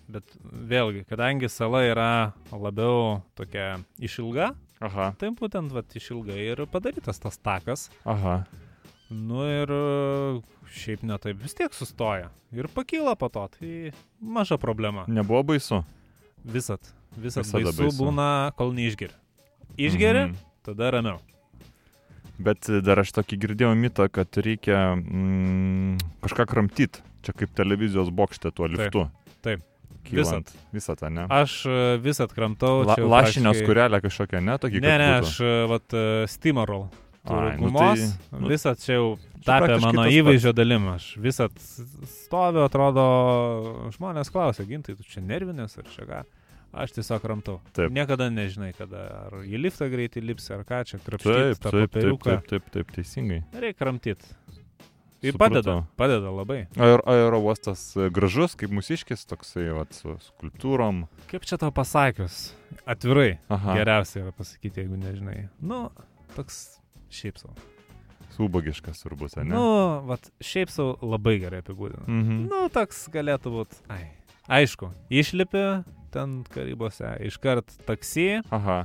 bet 0.08 0.24
vėlgi, 0.44 1.04
kadangi 1.08 1.48
sala 1.50 1.82
yra 1.86 2.08
labiau 2.52 3.22
tokia 3.38 3.78
išilga, 3.98 4.52
Aha, 4.80 5.12
tai 5.18 5.30
būtent 5.32 5.72
vat, 5.72 5.88
išilgai 5.96 6.36
ir 6.52 6.66
padarytas 6.68 7.18
tas 7.22 7.38
takas. 7.38 7.88
aha. 8.04 8.44
Nu 9.10 9.44
ir 9.46 9.70
e, 9.70 10.40
šiaip 10.74 11.04
netaip 11.06 11.38
vis 11.38 11.54
tiek 11.54 11.72
sustoja. 11.72 12.28
Ir 12.52 12.66
pakyla 12.74 13.14
po 13.16 13.28
to, 13.30 13.44
tai 13.54 13.92
maža 14.20 14.58
problema. 14.58 15.04
Nebuvo 15.06 15.42
baisu. 15.52 15.84
Visat, 16.44 16.80
visat 17.16 17.44
Visada 17.46 17.70
baisu, 17.70 17.82
baisu. 17.84 18.00
būna, 18.02 18.52
kol 18.58 18.72
neišgeri. 18.74 19.14
Išgeri, 19.78 20.26
Mhm. 20.26 20.36
tada 20.66 20.90
ramiau. 20.90 21.20
Bet 22.38 22.66
dar 22.84 22.98
aš 23.00 23.12
tokį 23.16 23.38
girdėjau 23.46 23.72
mitą, 23.78 24.10
kad 24.12 24.28
reikia 24.36 24.92
mm, 24.96 25.96
kažką 26.26 26.44
kramtyti. 26.50 27.00
Čia 27.24 27.32
kaip 27.32 27.54
televizijos 27.56 28.10
bokšte 28.12 28.50
tuo 28.52 28.68
Taip, 28.68 28.76
liftu. 28.76 29.06
taip. 29.42 29.62
Kylant. 30.10 30.52
Visą 30.72 30.96
tą, 30.96 31.10
ne? 31.10 31.26
Aš 31.30 31.56
e, 31.66 31.80
visat 32.02 32.32
kramtau. 32.36 32.84
La, 32.86 32.94
lašinio 32.96 33.50
praktiškai- 33.52 33.64
skurelę 33.64 34.00
kažkokią, 34.04 34.42
ne? 34.44 34.56
Tokį, 34.62 34.80
Ne, 34.84 34.94
ne, 35.02 35.10
aš 35.20 35.40
e, 35.40 35.50
vat 35.70 35.94
e, 35.96 36.04
steamerol. 36.30 36.88
Ai, 37.26 37.56
nu 37.58 37.66
Gumos, 37.72 37.98
tai- 38.30 38.38
nu, 38.40 38.46
visat 38.52 38.78
čia 38.84 39.00
jau 39.00 39.06
tapė 39.42 39.80
mano 39.82 40.04
įvaizdžio 40.06 40.52
dalim. 40.54 40.84
Aš 40.94 41.16
visat 41.18 41.50
stoviu, 42.06 42.62
atrodo, 42.68 43.06
žmonės 43.96 44.30
klausia, 44.30 44.62
gintai, 44.68 44.94
tu 44.98 45.02
čia 45.02 45.22
nervinės 45.26 45.74
ar 45.80 45.88
čia 45.94 46.06
ką. 46.06 46.20
Aš 46.76 46.92
tiesiog 46.92 47.22
kramtau. 47.24 47.60
Taip. 47.72 47.90
Niekada 47.94 48.26
nežinai, 48.30 48.72
kada 48.76 49.02
ar 49.26 49.36
į 49.48 49.58
liftą 49.64 49.86
greitai 49.88 50.20
lipsi, 50.22 50.50
ar 50.52 50.62
ką 50.68 50.82
čia 50.84 50.98
Taip, 50.98 51.06
krapštyti 51.06 51.56
taip, 51.56 51.62
taip, 51.62 51.90
papiriuką. 51.94 52.24
taip, 52.36 52.46
taip, 52.50 52.70
taip, 52.74 52.90
teisingai. 52.98 53.38
Reikia 53.54 53.78
kramtyti. 53.80 54.34
Ir 55.24 55.32
Supratau. 55.32 55.62
padeda, 55.62 55.74
padeda 55.96 56.30
labai. 56.30 56.58
Aer, 56.76 57.00
aerouostas 57.08 57.80
e, 57.96 58.10
gražus, 58.12 58.54
kaip 58.58 58.70
mūsiškis, 58.76 59.24
toksai, 59.30 59.64
vat, 59.72 59.94
su 59.96 60.12
skulptūrom. 60.28 61.06
Kaip 61.30 61.46
čia 61.48 61.56
tau 61.58 61.72
pasakius? 61.74 62.52
Atvirai. 62.86 63.38
Aha, 63.48 63.78
Geriausia 63.78 64.26
yra 64.26 64.32
pasakyti, 64.36 64.82
jeigu 64.84 64.98
nežinai. 65.00 65.48
Nu, 65.60 65.86
toks 66.36 66.76
šiaip 67.10 67.40
savo. 67.40 67.54
subagiškas 68.36 69.00
turbūt, 69.00 69.38
ne? 69.40 69.54
Nu, 69.56 69.64
vat, 70.06 70.28
šiaip 70.44 70.68
savo 70.70 70.98
labai 71.00 71.38
gerai 71.40 71.62
apibūdina. 71.64 72.04
mhm. 72.06 72.42
Nu, 72.52 72.66
toks 72.72 73.06
galėtų 73.14 73.54
būti. 73.56 73.80
Ai. 73.88 74.10
Aišku, 74.46 74.92
išlipi 75.10 75.62
ten 76.14 76.42
karybose, 76.54 77.08
iškart 77.26 77.72
taksi, 77.88 78.42
Aha. 78.54 78.84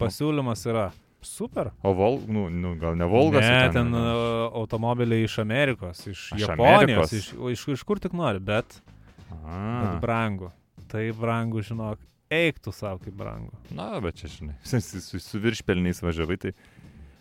pasiūlymas 0.00 0.64
yra 0.66 0.88
super. 1.22 1.70
O 1.82 1.92
Vol, 1.92 2.20
nu, 2.28 2.48
nu 2.50 2.74
gal 2.80 2.96
ne 2.96 3.04
Volgas? 3.08 3.44
ne, 3.44 3.70
ten 3.72 3.90
ne? 3.90 3.98
uh, 3.98 4.52
automobiliai 4.60 5.24
iš 5.26 5.38
Amerikos, 5.38 6.06
iš 6.06 6.32
Iš 6.36 6.40
Japonijos, 6.44 6.82
Amerikos? 6.82 7.12
iš, 7.12 7.32
iš, 7.52 7.66
iš 7.78 7.82
kur 7.82 7.98
tik 8.00 8.12
nori, 8.12 8.38
bet, 8.38 8.80
bet 9.28 9.38
A, 9.44 9.98
brangu. 10.00 10.50
Tai 10.88 11.04
brangu, 11.12 11.60
žinok, 11.62 11.98
eiktų 12.32 12.72
savo 12.72 12.98
kaip 13.02 13.14
brangu. 13.16 13.52
na, 13.70 13.98
bet 14.00 14.16
čia, 14.20 14.28
žinai, 14.28 14.54
su, 14.68 14.80
su, 15.00 15.18
su 15.20 15.40
viršpelniais 15.40 16.02
važiavai, 16.04 16.36
tai 16.36 16.54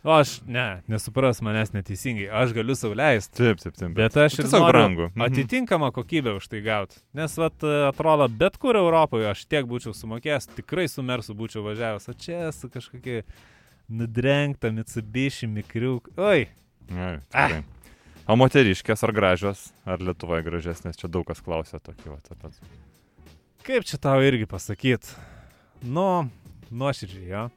O 0.07 0.11
aš, 0.13 0.37
ne, 0.47 0.83
nesupras 0.87 1.41
manęs 1.43 1.73
neteisingai, 1.73 2.29
aš 2.31 2.53
galiu 2.55 2.75
sau 2.79 2.93
leisti. 2.95 3.33
taip, 3.41 3.57
taip, 3.59 3.73
taip. 3.75 3.91
Bet 3.97 4.15
aš 4.15 4.37
ir 4.39 4.45
noriu 4.45 4.67
brangu. 4.69 5.07
Mhm. 5.09 5.21
atitinkamą 5.25 5.89
kokybę 5.91 6.35
už 6.37 6.47
tai 6.47 6.61
gauti. 6.63 7.01
Nes, 7.17 7.33
vat, 7.37 7.59
atrodo, 7.89 8.29
bet 8.31 8.55
kur 8.61 8.77
Europoje 8.79 9.27
aš 9.33 9.41
tiek 9.51 9.65
būčiau 9.67 9.91
sumokėjęs, 9.97 10.47
tikrai 10.55 10.85
su 10.87 11.03
Mersu 11.03 11.35
būčiau 11.35 11.65
važiavęs, 11.65 12.07
o 12.07 12.13
čia 12.15 12.53
su 12.55 12.69
kažkokia 12.71 13.25
nudrengta 13.89 14.71
Mitsubishi 14.71 15.47
mikriuk. 15.47 16.09
Oi, 16.17 16.47
Ai, 16.91 17.19
Ah. 17.33 17.61
O 18.27 18.35
moteriškės 18.35 19.03
ar 19.03 19.11
gražios, 19.15 19.71
ar 19.85 19.99
Lietuvoje 20.03 20.43
gražesnės, 20.43 20.97
čia 20.99 21.07
daug 21.07 21.25
kas 21.27 21.39
klausia 21.41 21.79
tokį, 21.79 22.09
va, 22.11 22.17
apie. 22.29 22.51
kaip 23.63 23.83
čia 23.87 23.97
tau 23.97 24.19
irgi 24.19 24.45
pasakyt? 24.47 25.15
Nu, 25.83 26.29
nuoširdžiai, 26.71 27.27
jo. 27.29 27.49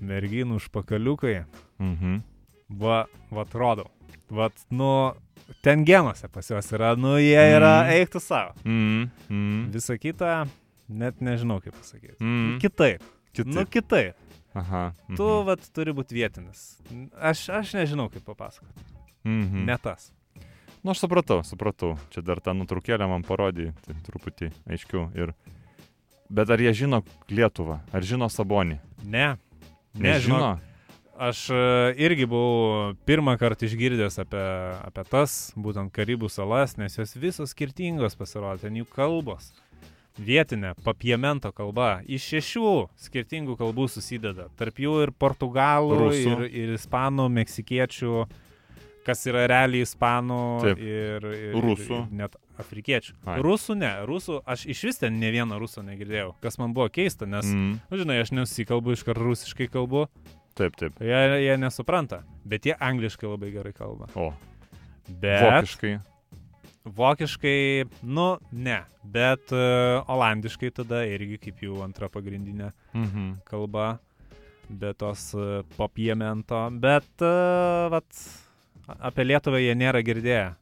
Merginų 0.00 0.56
užpakaliukai, 0.60 1.44
Mhm. 1.78 2.22
va, 2.70 3.06
va, 3.30 3.42
atrodo. 3.44 3.90
Va, 4.30 4.50
nu, 4.70 5.14
ten 5.62 5.84
genuose 5.84 6.28
pas 6.28 6.46
juos 6.48 6.70
yra, 6.72 6.94
nu, 6.96 7.16
jie 7.18 7.36
yra, 7.56 7.84
Mhm. 7.84 7.90
eiktų 7.92 8.20
savo. 8.20 8.54
Mhm. 8.64 9.10
Mhm. 9.28 9.70
Visa 9.72 9.96
kita, 9.98 10.46
net 10.88 11.20
nežinau 11.20 11.60
kaip 11.62 11.74
pasakyti. 11.74 12.16
Mhm. 12.20 12.58
Kitaip. 12.60 13.02
Kitaip. 13.34 13.46
Nu, 13.54 13.64
kitaip. 13.66 14.14
Aha. 14.58 14.84
Tu, 15.08 15.22
mhm. 15.22 15.48
vat, 15.48 15.66
turi 15.74 15.94
būti 15.94 16.16
vietinis. 16.18 16.68
Aš, 17.14 17.48
aš 17.60 17.74
nežinau, 17.78 18.08
kaip 18.12 18.26
papasakoti. 18.26 18.86
Mhm. 19.28 19.66
Ne 19.68 19.76
tas. 19.82 20.10
Nu, 20.82 20.92
aš 20.94 21.02
supratau, 21.02 21.42
supratau. 21.46 21.96
Čia 22.14 22.22
dar 22.26 22.40
tą 22.42 22.54
nutrukėlę 22.56 23.08
man 23.10 23.26
parodė, 23.26 23.72
tai 23.86 23.98
truputį 24.06 24.52
aiškiau. 24.70 25.08
Ir... 25.18 25.34
Bet 26.28 26.50
ar 26.52 26.60
jie 26.60 26.74
žino 26.84 27.02
Lietuvą? 27.32 27.80
Ar 27.92 28.04
žino 28.04 28.28
Sabonį? 28.30 28.78
Ne. 29.04 29.36
Nežinau. 29.98 30.58
Aš 31.18 31.48
e, 31.50 31.60
irgi 31.98 32.28
buvau 32.30 32.92
pirmą 33.08 33.32
kartą 33.40 33.66
išgirdęs 33.66 34.20
apie, 34.22 34.42
apie 34.86 35.02
tas, 35.10 35.38
būtent 35.58 35.90
Karibų 35.90 36.30
salas, 36.30 36.76
nes 36.78 36.94
jos 36.94 37.16
visos 37.18 37.56
skirtingos 37.56 38.14
pasirodė, 38.14 38.68
ten 38.68 38.78
jų 38.78 38.86
kalbos. 38.92 39.50
Vietinė, 40.18 40.74
papiemento 40.84 41.52
kalba, 41.54 42.00
iš 42.06 42.26
šešių 42.32 42.72
skirtingų 43.06 43.54
kalbų 43.60 43.86
susideda. 43.92 44.48
Tarp 44.58 44.80
jų 44.82 44.96
ir 45.04 45.12
portugalų, 45.14 45.98
Rusų. 46.08 46.32
ir, 46.32 46.44
ir 46.62 46.72
ispanų, 46.74 47.28
meksikiečių, 47.38 48.14
kas 49.06 49.24
yra 49.30 49.46
realiai 49.48 49.86
ispanų 49.86 50.40
Taip. 50.64 50.82
ir, 50.82 51.28
ir, 51.38 51.60
Rusų. 51.62 52.02
ir 52.02 52.18
net 52.24 52.34
afrikiečių. 52.58 53.14
Ai. 53.30 53.38
Rusų 53.46 53.78
ne, 53.78 53.92
rusų, 54.10 54.40
aš 54.42 54.66
iš 54.74 54.82
vis 54.88 54.98
ten 55.04 55.20
ne 55.22 55.30
vieną 55.32 55.60
rusą 55.62 55.84
negirdėjau, 55.86 56.34
kas 56.42 56.58
man 56.58 56.74
buvo 56.74 56.90
keista, 56.90 57.28
nes. 57.30 57.46
Mm. 57.46 57.78
nu, 57.86 58.02
žinai, 58.02 58.18
aš 58.24 58.34
nesusikalbu 58.34 58.98
iš 58.98 59.06
karto 59.06 59.30
rusiškai 59.30 59.70
kalbu, 59.70 60.08
Taip, 60.58 60.74
taip. 60.74 60.96
Jie, 60.98 61.18
jie 61.44 61.54
nesupranta, 61.62 62.24
bet 62.42 62.64
jie 62.66 62.74
angliškai 62.74 63.28
labai 63.30 63.52
gerai 63.54 63.70
kalba. 63.76 64.08
O, 64.18 64.32
Bet 65.08 65.44
vokiškai. 65.44 65.92
Vokiškai, 66.96 67.84
nu, 68.02 68.38
ne. 68.52 68.80
Bet 69.04 69.52
uh, 69.54 70.02
olandiškai 70.10 70.70
tada 70.76 71.02
irgi 71.08 71.38
kaip 71.46 71.62
jau 71.64 71.82
antra 71.84 72.08
pagrindinė 72.12 72.72
Mhm. 72.94 73.28
kalba. 73.48 73.98
Be 74.68 74.92
tos 74.94 75.30
uh, 75.34 75.62
popiemento. 75.76 76.58
Bet, 76.80 77.08
uh, 77.24 77.88
vat, 77.92 78.08
apie 79.00 79.24
Lietuvą 79.24 79.60
jie 79.62 79.74
nėra 79.74 80.02
girdėję. 80.04 80.54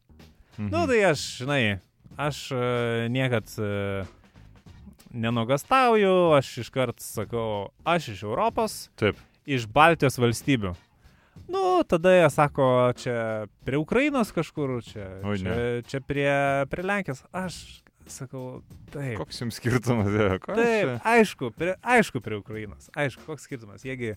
Mhm. 0.58 0.70
Nu, 0.70 0.86
tai 0.86 1.00
aš, 1.10 1.24
žinai, 1.42 1.80
aš 2.16 2.52
uh, 2.54 3.08
niekad 3.10 3.50
uh, 3.58 4.06
nenogastauju, 5.12 6.32
aš 6.36 6.52
iškart 6.66 7.00
sakau, 7.02 7.70
aš 7.84 8.08
iš 8.14 8.22
Europos. 8.28 8.88
Taip. 8.96 9.16
iš 9.46 9.66
Baltijos 9.70 10.16
valstybių. 10.18 10.72
Nu, 11.49 11.83
tada 11.88 12.12
jie 12.16 12.29
sako, 12.33 12.68
čia 12.99 13.16
prie 13.66 13.79
Ukrainos 13.81 14.33
kažkur, 14.35 14.79
čia, 14.87 15.09
Oi, 15.22 15.38
čia, 15.42 15.57
čia 15.87 16.01
prie, 16.05 16.31
prie 16.72 16.87
Lenkijos. 16.87 17.22
Aš 17.37 17.61
sakau, 18.11 18.62
taip. 18.94 19.16
Koks 19.18 19.40
jums 19.42 19.59
skirtumas? 19.61 20.11
yra? 20.14 20.38
Ko 20.42 20.55
Taip, 20.59 20.96
čia? 20.96 20.99
aišku, 21.14 21.51
prie, 21.57 21.75
aišku, 21.83 22.22
prie 22.22 22.38
Ukrainos. 22.38 22.90
Aišku, 22.94 23.25
koks 23.27 23.49
skirtumas. 23.49 23.87
Jiegi 23.87 24.14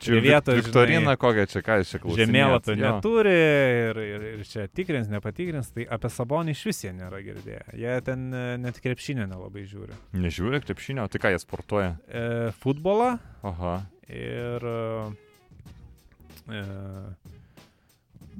Čia 0.00 0.16
vietos, 0.24 0.56
Viktorina 0.56 1.12
kokia 1.20 1.44
čia, 1.44 1.60
ką 1.60 1.74
jūs 1.82 1.90
čia 1.92 1.98
klausote? 2.00 2.24
žemėlapio 2.24 2.76
neturi 2.80 3.34
ir, 3.36 3.98
ir, 4.00 4.22
ir 4.30 4.44
čia 4.48 4.64
tikrins, 4.72 5.10
nepatikrins, 5.12 5.68
tai 5.76 5.84
apie 5.92 6.08
Sabonį 6.08 6.54
iš 6.56 6.62
vis 6.70 6.80
jie 6.86 6.92
nėra 6.96 7.20
girdėję. 7.20 7.66
Jie 7.76 7.96
ten 8.06 8.22
e, 8.32 8.44
net 8.62 8.80
krepšinio 8.80 9.26
nelabai 9.28 9.66
žiūri. 9.68 9.98
Nežiūrė 10.16 10.62
krepšinio, 10.64 11.04
tai 11.12 11.20
ką 11.20 11.34
jie 11.34 11.42
sportuoja? 11.44 11.90
E, 12.08 12.24
futbolą 12.64 13.18
Aha. 13.44 13.74
ir... 14.08 14.64
E, 14.64 15.28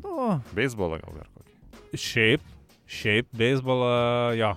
nu, 0.02 0.40
Beisbolą 0.56 0.98
gal 1.02 1.14
dar 1.20 1.28
kokį. 1.34 1.54
Šiaip, 2.00 2.42
šiaip, 2.90 3.28
beisbolą, 3.36 3.90
jo. 4.38 4.52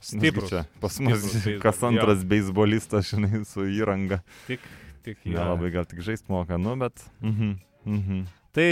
Stiprus. 0.00 0.48
Čia, 0.52 0.62
pas 0.80 0.96
mus 1.04 1.20
Stiprus 1.20 1.60
kas 1.62 1.80
jo. 1.82 1.90
antras 1.90 2.22
beisbolistas, 2.24 3.10
žinai, 3.12 3.42
su 3.48 3.66
įranga. 3.68 4.20
Tik, 4.48 4.62
tik 5.04 5.18
jo. 5.28 5.34
Nelabai 5.36 5.72
gal 5.74 5.84
tik 5.88 6.00
žaisti 6.04 6.32
moka, 6.32 6.56
nu, 6.60 6.76
bet. 6.80 7.02
Mhm. 7.24 7.54
Mhm. 7.84 8.22
Tai, 8.56 8.70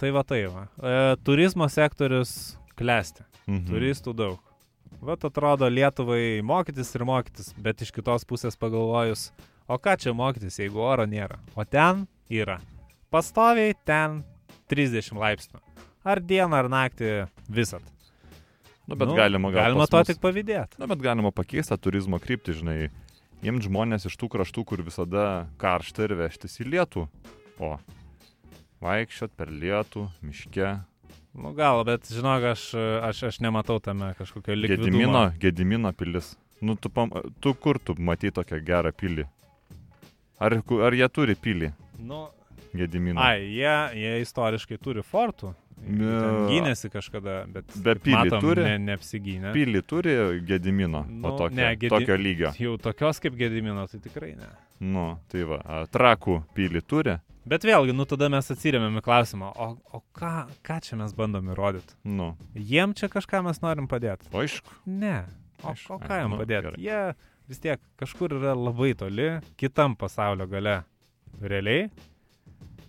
tai 0.00 0.10
va 0.14 0.22
tai 0.26 0.44
va. 0.50 0.66
E, 0.78 1.16
turizmo 1.26 1.66
sektorius 1.70 2.56
klesti, 2.78 3.24
Mhm. 3.48 3.66
turistų 3.72 4.14
daug. 4.14 4.38
Vat 5.02 5.22
atrodo 5.22 5.68
Lietuvai 5.70 6.40
mokytis 6.42 6.90
ir 6.96 7.04
mokytis, 7.06 7.52
bet 7.58 7.82
iš 7.84 7.92
kitos 7.94 8.24
pusės 8.26 8.56
pagalvojus, 8.58 9.28
O 9.68 9.76
ką 9.78 9.96
čia 10.00 10.14
mokytis, 10.16 10.56
jeigu 10.62 10.80
oro 10.80 11.04
nėra? 11.08 11.36
O 11.56 11.64
ten 11.68 12.06
yra. 12.32 12.58
Pastoviai 13.12 13.74
ten 13.88 14.22
30 14.72 15.12
laipsnių. 15.20 15.60
Ar 16.08 16.20
dieną, 16.24 16.54
ar 16.56 16.68
naktį 16.72 17.10
visat. 17.52 17.84
Nu, 18.88 18.96
bet 18.96 19.10
galima, 19.12 19.50
gal 19.52 19.66
galima 19.68 19.86
to 19.90 19.98
mus- 20.00 20.08
tik 20.08 20.20
pavydėti. 20.22 20.78
Na, 20.80 20.86
bet 20.88 21.02
galima 21.04 21.28
pakeisti 21.36 21.74
tą 21.74 21.76
turizmo 21.88 22.16
kryptį, 22.20 22.54
žinai. 22.62 22.76
Jiems 23.44 23.66
žmonės 23.68 24.06
iš 24.08 24.16
tų 24.18 24.30
kraštų, 24.32 24.64
kur 24.66 24.80
visada 24.82 25.46
karšta 25.60 26.08
ir 26.08 26.16
vežtis 26.16 26.56
į 26.64 26.70
lietų. 26.72 27.04
O, 27.60 27.74
vaikščiot 28.82 29.34
per 29.36 29.52
lietų, 29.52 30.08
miške. 30.24 30.72
Nu 31.38 31.52
gal, 31.54 31.84
bet 31.86 32.08
žinok, 32.10 32.48
aš, 32.54 32.64
aš, 33.04 33.22
aš 33.30 33.40
nematau 33.44 33.76
tame 33.84 34.14
kažkokio 34.18 34.56
likvidumo. 34.56 34.88
Gedimino, 34.88 35.22
Gedimino 35.38 35.92
pilis. 35.92 36.32
Nu, 36.60 36.74
tu, 36.74 36.88
pam, 36.90 37.12
tu 37.38 37.52
kur 37.54 37.78
tu 37.78 37.94
matai 37.98 38.32
tokią 38.34 38.58
gerą 38.66 38.90
pilį? 38.96 39.28
Ar, 40.40 40.58
ar 40.86 40.94
jie 40.94 41.08
turi 41.08 41.34
pilį, 41.34 41.72
Nu, 41.98 42.28
Gedimino? 42.74 43.20
ai, 43.20 43.40
jie, 43.56 43.72
jie 43.98 44.20
istoriškai 44.22 44.78
turi 44.78 45.02
fortų. 45.02 45.54
Gynėsi 45.88 46.88
kažkada, 46.90 47.44
bet... 47.54 47.70
Be 47.82 47.94
pilį 48.02 48.16
matom, 48.18 48.42
turi? 48.42 48.64
Ne, 48.66 48.74
neapsigynė. 48.90 49.52
Pilį 49.54 49.82
turi 49.86 50.14
Gedimino, 50.46 51.04
Nu, 51.08 51.28
o 51.30 51.36
tokio, 51.38 51.54
ne, 51.56 51.68
Gedi- 51.78 51.92
tokio 51.94 52.16
lygio. 52.18 52.50
Jau 52.58 52.74
tokios 52.82 53.20
kaip 53.22 53.36
Gedimino, 53.38 53.86
tai 53.90 54.00
tikrai 54.04 54.32
ne. 54.38 54.50
Nu, 54.82 55.06
tai 55.30 55.44
va, 55.48 55.60
trakų 55.94 56.40
pilį 56.56 56.82
turi? 56.86 57.16
Bet 57.48 57.64
vėlgi, 57.64 57.94
nu 57.96 58.04
tada 58.04 58.28
mes 58.28 58.50
atsiriamėm 58.52 58.98
į 59.00 59.04
klausimą, 59.06 59.52
o, 59.56 59.68
o 59.96 60.02
ką, 60.18 60.32
ką 60.66 60.80
čia 60.84 60.98
mes 61.00 61.14
bandom 61.16 61.46
įrodyti? 61.54 61.94
Nu, 62.04 62.34
Jiem 62.54 62.92
čia 62.98 63.08
kažką 63.08 63.40
mes 63.46 63.62
norim 63.64 63.86
padėti? 63.88 64.28
aišku. 64.36 64.74
Ne. 64.86 65.22
O, 65.64 65.72
Aš- 65.72 65.86
o 65.94 65.96
ką 66.02 66.20
jam 66.20 66.34
nu, 66.34 66.42
padėti? 66.42 66.68
gerai. 66.68 66.82
Jie 66.84 67.14
vis 67.48 67.60
tiek 67.64 67.80
kažkur 68.00 68.36
yra 68.36 68.54
labai 68.56 68.92
toli, 68.98 69.30
kitam 69.60 69.96
pasaulio 69.96 70.46
gale. 70.50 70.82
Realiai? 71.40 71.88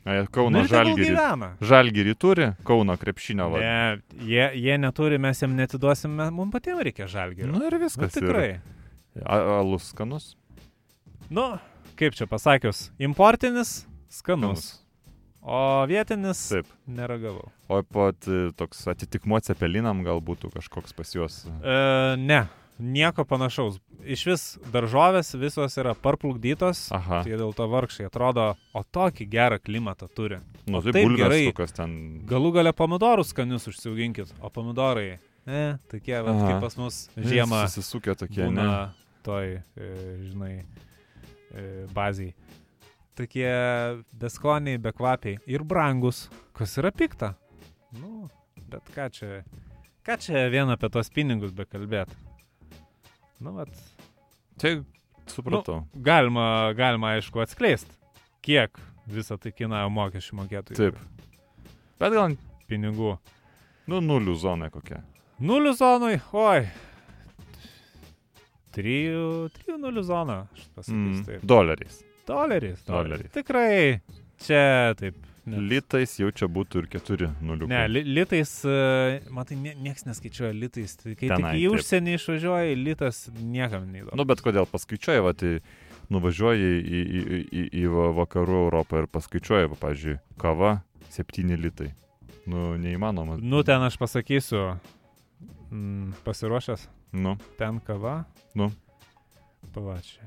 Nu 0.10 0.26
Kauno 0.34 0.63
žalgyrį. 0.65 1.06
gyvena. 1.12 1.50
Žalgyrį 1.62 2.13
turi 2.17 2.48
Kauno 2.65 2.95
krepšinio 2.98 3.50
va. 3.52 3.60
Ne, 3.62 4.26
jie, 4.26 4.45
jie 4.58 4.78
neturi, 4.80 5.19
mes 5.22 5.41
jiem 5.43 5.54
netiduosim, 5.60 6.15
mums 6.34 6.54
patiems 6.56 6.82
reikia 6.88 7.08
žalgėrio. 7.12 7.52
Nu 7.52 7.67
ir 7.67 7.76
nu, 7.78 7.82
viskas. 7.84 8.13
tikrai. 8.15 8.48
Ir. 9.17 9.24
A, 9.26 9.60
alus 9.60 9.91
skanus? 9.91 10.32
Nu, 11.30 11.52
kaip 12.00 12.15
čia 12.17 12.26
pasakius, 12.32 12.88
importinis 12.98 13.84
skanus, 14.10 14.80
o 15.43 15.60
vietinis 15.89 16.41
Taip. 16.56 16.72
neragavau. 16.88 17.52
O 17.69 17.84
pat 17.84 18.30
toks 18.58 18.88
atitikmuo 18.89 19.41
cepelinam 19.45 20.02
gal 20.08 20.24
būtų 20.26 20.50
kažkoks 20.56 20.95
pas 20.98 21.13
juos. 21.13 21.43
E, 21.60 21.76
ne, 22.24 22.48
nieko 22.80 23.26
panašaus. 23.28 23.80
Iš 24.08 24.26
vis 24.30 24.44
daržovės 24.74 25.34
visos 25.38 25.76
yra 25.82 25.94
parplukdytos. 26.00 26.88
Aha. 26.96 27.22
Tai 27.26 27.39
dėl 27.42 27.52
to 27.56 27.68
vargšai 27.70 28.08
atrodo, 28.08 28.54
o 28.74 28.84
tokį 28.84 29.28
gerą 29.30 29.60
klimatą 29.62 30.08
turi. 30.15 30.39
Nu, 30.70 30.82
tai 30.86 31.04
gerai. 31.20 31.42
ten. 31.76 31.98
Galų 32.30 32.54
gale 32.60 32.74
pomidorus 32.74 33.34
skanius 33.34 33.68
užsiauginkit, 33.70 34.32
o 34.42 34.52
pomidorai, 34.54 35.20
ne, 35.50 35.63
tokie, 35.92 36.15
va, 36.24 36.36
kaip 36.46 36.63
pas 36.63 36.78
mus 36.80 37.02
žiemą 37.18 37.65
Susisukę 37.68 38.15
tokie, 38.15 38.48
ne? 38.54 38.70
toj, 39.26 39.60
e, 39.60 39.89
žinai, 40.30 40.54
e, 41.52 41.65
baziai. 41.94 42.34
Tokie 43.20 43.50
beskoniai, 44.15 44.80
bekvapiai 44.80 45.42
ir 45.52 45.65
brangus, 45.68 46.30
kas 46.56 46.78
yra 46.80 46.94
pikta. 46.96 47.34
Nu, 48.00 48.30
bet 48.72 48.88
ką 48.96 49.10
čia, 49.12 49.44
ką 50.08 50.15
čia 50.24 50.48
vien 50.54 50.72
apie 50.72 50.88
tos 50.94 51.12
pinigus 51.12 51.52
bekalbėt. 51.58 52.13
Nu, 53.39 53.54
vat, 53.56 53.69
Tai 54.60 54.73
supratau. 55.32 55.84
galima, 55.95 56.73
galima 56.75 57.13
aišku 57.15 57.39
atskleisti, 57.43 57.91
kiek 58.43 58.75
visą 59.08 59.38
tai 59.39 59.52
kainavo 59.56 59.89
mokesčių 59.95 60.36
mokėtojų. 60.41 60.75
Taip. 60.75 60.99
Bet 61.99 62.13
gal, 62.13 62.36
Pinigų. 62.69 63.17
nu, 63.88 64.02
nulių 64.02 64.36
zona 64.38 64.69
kokia. 64.69 65.02
Nulių 65.39 65.71
zonui, 65.80 66.19
oi. 66.36 66.67
Trijų, 68.75 69.49
trijų 69.56 69.78
nulių 69.82 70.04
zona, 70.06 70.36
aš 70.54 70.67
pasakysiu 70.75 71.15
Mm, 71.15 71.23
taip. 71.25 71.41
doleriais. 71.49 72.04
Doleriais. 72.28 72.84
Doleriais. 72.86 73.32
Tikrai. 73.34 74.02
Čia 74.45 74.93
taip. 74.99 75.15
Ne, 75.45 75.58
Litais 75.71 76.17
jau 76.19 76.28
čia 76.36 76.47
būtų 76.52 76.84
ir 76.84 76.88
keturi 76.91 77.28
nulių. 77.41 77.67
ne 77.71 77.88
li, 77.88 78.02
litais, 78.04 78.52
e, 78.65 79.21
matai, 79.32 79.56
nie, 79.56 79.73
nieks 79.75 80.04
neskaičiuoja 80.06 80.52
litais. 80.54 80.95
Tai 80.99 81.15
kai 81.15 81.30
Tenai, 81.32 81.54
tik 81.56 81.62
į 81.63 81.69
užsienį 81.73 82.15
išvažiuoji, 82.19 82.75
litas 82.84 83.30
niekam 83.39 83.88
neįdomu. 83.91 84.17
Nu, 84.19 84.25
bet 84.25 84.41
kodėl 84.45 84.67
paskaičiuoji, 84.69 85.23
va, 85.25 85.34
tai 85.34 85.60
nuvažiuoji 86.10 86.69
į, 86.82 86.84
į, 86.99 87.23
į, 87.23 87.41
į, 87.62 87.63
į 87.82 87.86
va- 87.95 88.12
vakarų 88.19 88.60
Europą 88.67 89.04
ir 89.04 89.08
paskaičiuoji, 89.08 89.69
va, 89.71 89.80
pavyzdžiui, 89.86 90.19
kava 90.38 90.73
7 91.10 91.56
litai. 91.58 91.91
Nu, 92.49 92.75
neįmanoma. 92.82 93.38
Nu, 93.41 93.63
ten 93.63 93.82
aš 93.86 93.97
pasakysiu, 94.02 94.80
mm, 95.71 96.13
pasiruošęs, 96.25 96.88
Nu, 97.13 97.38
ten 97.58 97.80
kava. 97.80 98.25
Nu. 98.54 98.69
Pavačia, 99.73 100.21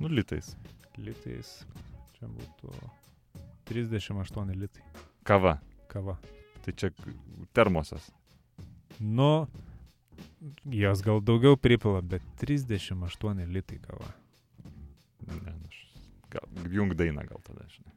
nu 0.00 0.08
litais. 0.08 0.56
litais, 0.98 1.64
čia 2.18 2.26
būtų 2.26 2.72
38 3.70 4.56
litai 4.58 4.82
Kava. 5.22 5.60
kava. 5.88 6.16
Tai 6.64 6.72
čia 6.74 6.90
termosas. 7.54 8.10
Nu, 8.98 9.46
jos 10.64 11.02
gal 11.06 11.22
daugiau 11.22 11.56
pripila, 11.56 12.02
bet 12.02 12.22
38 12.42 13.46
litai 13.46 13.78
kava. 13.78 14.10
Ne, 15.28 15.38
nu, 15.38 15.70
aš, 15.70 15.78
gal, 16.34 16.50
jung 16.74 16.94
dainą 16.98 17.24
gal 17.28 17.40
tada, 17.46 17.64
žinai. 17.70 17.94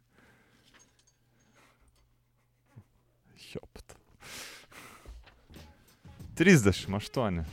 Jopt. 3.49 3.97
38. 6.38 7.43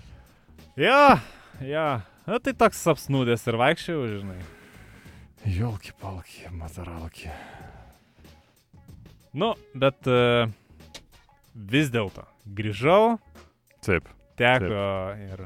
Ja, 0.77 1.21
ja. 1.61 1.89
Na, 2.29 2.39
tai 2.39 2.53
toks 2.57 2.85
apsnūdęs 2.93 3.49
ir 3.49 3.59
vaikščiau, 3.61 4.07
žinai. 4.21 4.39
Jolki 5.49 5.93
palki, 6.01 6.45
mataralki. 6.53 7.33
Nu, 9.31 9.53
bet 9.79 10.09
uh, 10.11 10.51
vis 11.55 11.91
dėlto 11.93 12.25
grįžau, 12.51 13.19
Taip. 13.85 14.09
teko 14.41 14.83
ir 15.23 15.45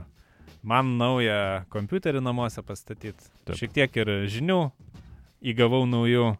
man 0.65 0.95
naują 0.97 1.65
kompiuterį 1.73 2.23
namuose 2.25 2.65
pastatyti. 2.65 3.29
Taip. 3.45 3.59
Šiek 3.61 3.75
tiek 3.77 4.01
ir 4.01 4.13
žinių 4.33 4.61
įgavau 5.45 5.85
naujų. 5.89 6.35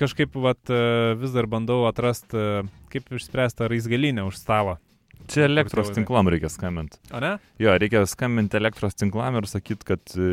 Kažkaip 0.00 0.36
vat, 0.40 0.60
e, 0.72 1.12
vis 1.20 1.32
dar 1.34 1.48
bandau 1.50 1.82
atrasti, 1.84 2.64
kaip 2.92 3.10
išspręsti 3.12 3.68
raizgalinę 3.68 4.24
už 4.24 4.38
stalo. 4.40 4.78
Čia 5.28 5.44
elektros 5.44 5.90
tinklam 5.92 6.28
reikia 6.28 6.48
skambinti. 6.52 7.00
O 7.12 7.20
ne? 7.20 7.34
Jo, 7.60 7.74
reikia 7.80 8.04
skambinti 8.08 8.56
elektros 8.60 8.96
tinklam 8.96 9.36
ir 9.40 9.48
sakyti, 9.48 9.88
kad 9.88 10.16
e, 10.16 10.28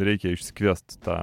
reikia 0.00 0.32
išsikviesti 0.36 1.00
tą 1.04 1.22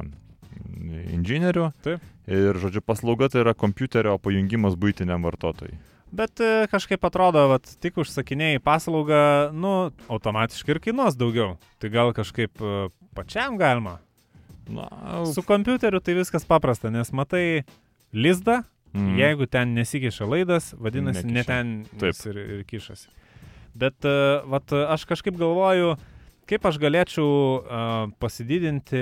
inžinierių. 1.18 1.70
Taip. 1.86 2.04
Ir, 2.32 2.58
žodžiu, 2.62 2.84
paslauga 2.86 3.30
tai 3.32 3.42
yra 3.44 3.56
kompiuterio 3.58 4.18
pajungimas 4.22 4.78
būtiniam 4.80 5.24
vartotojui. 5.26 5.74
Bet 6.12 6.42
e, 6.44 6.68
kažkaip 6.72 7.06
atrodo, 7.08 7.46
kad 7.54 7.70
tik 7.84 8.02
užsakinėjai 8.04 8.60
paslaugą, 8.64 9.22
nu, 9.56 9.92
automatiškai 10.12 10.76
ir 10.76 10.82
kainuos 10.84 11.16
daugiau. 11.20 11.56
Tai 11.80 11.92
gal 11.94 12.12
kažkaip 12.16 12.60
e, 12.60 12.90
pačiam 13.16 13.56
galima. 13.60 14.00
Na, 14.72 14.90
Su 15.32 15.44
kompiuteriu 15.44 16.04
tai 16.04 16.18
viskas 16.20 16.46
paprasta, 16.48 16.92
nes 16.92 17.14
matai 17.16 17.64
lizdą, 18.12 18.62
mm. 18.92 19.16
jeigu 19.20 19.48
ten 19.52 19.74
nesikiša 19.76 20.28
laidas, 20.28 20.72
vadinasi, 20.78 21.26
ne 21.26 21.40
Nekiša. 21.40 21.48
ten 21.48 21.74
Taip. 21.96 22.12
jis 22.12 22.28
ir, 22.28 22.40
ir 22.58 22.64
kišasi. 22.68 23.10
Bet 23.82 24.04
uh, 24.04 24.44
vat, 24.52 24.68
aš 24.68 25.08
kažkaip 25.08 25.38
galvoju, 25.40 25.96
kaip 26.52 26.68
aš 26.68 26.78
galėčiau 26.82 27.26
uh, 27.32 28.12
pasididinti 28.22 29.00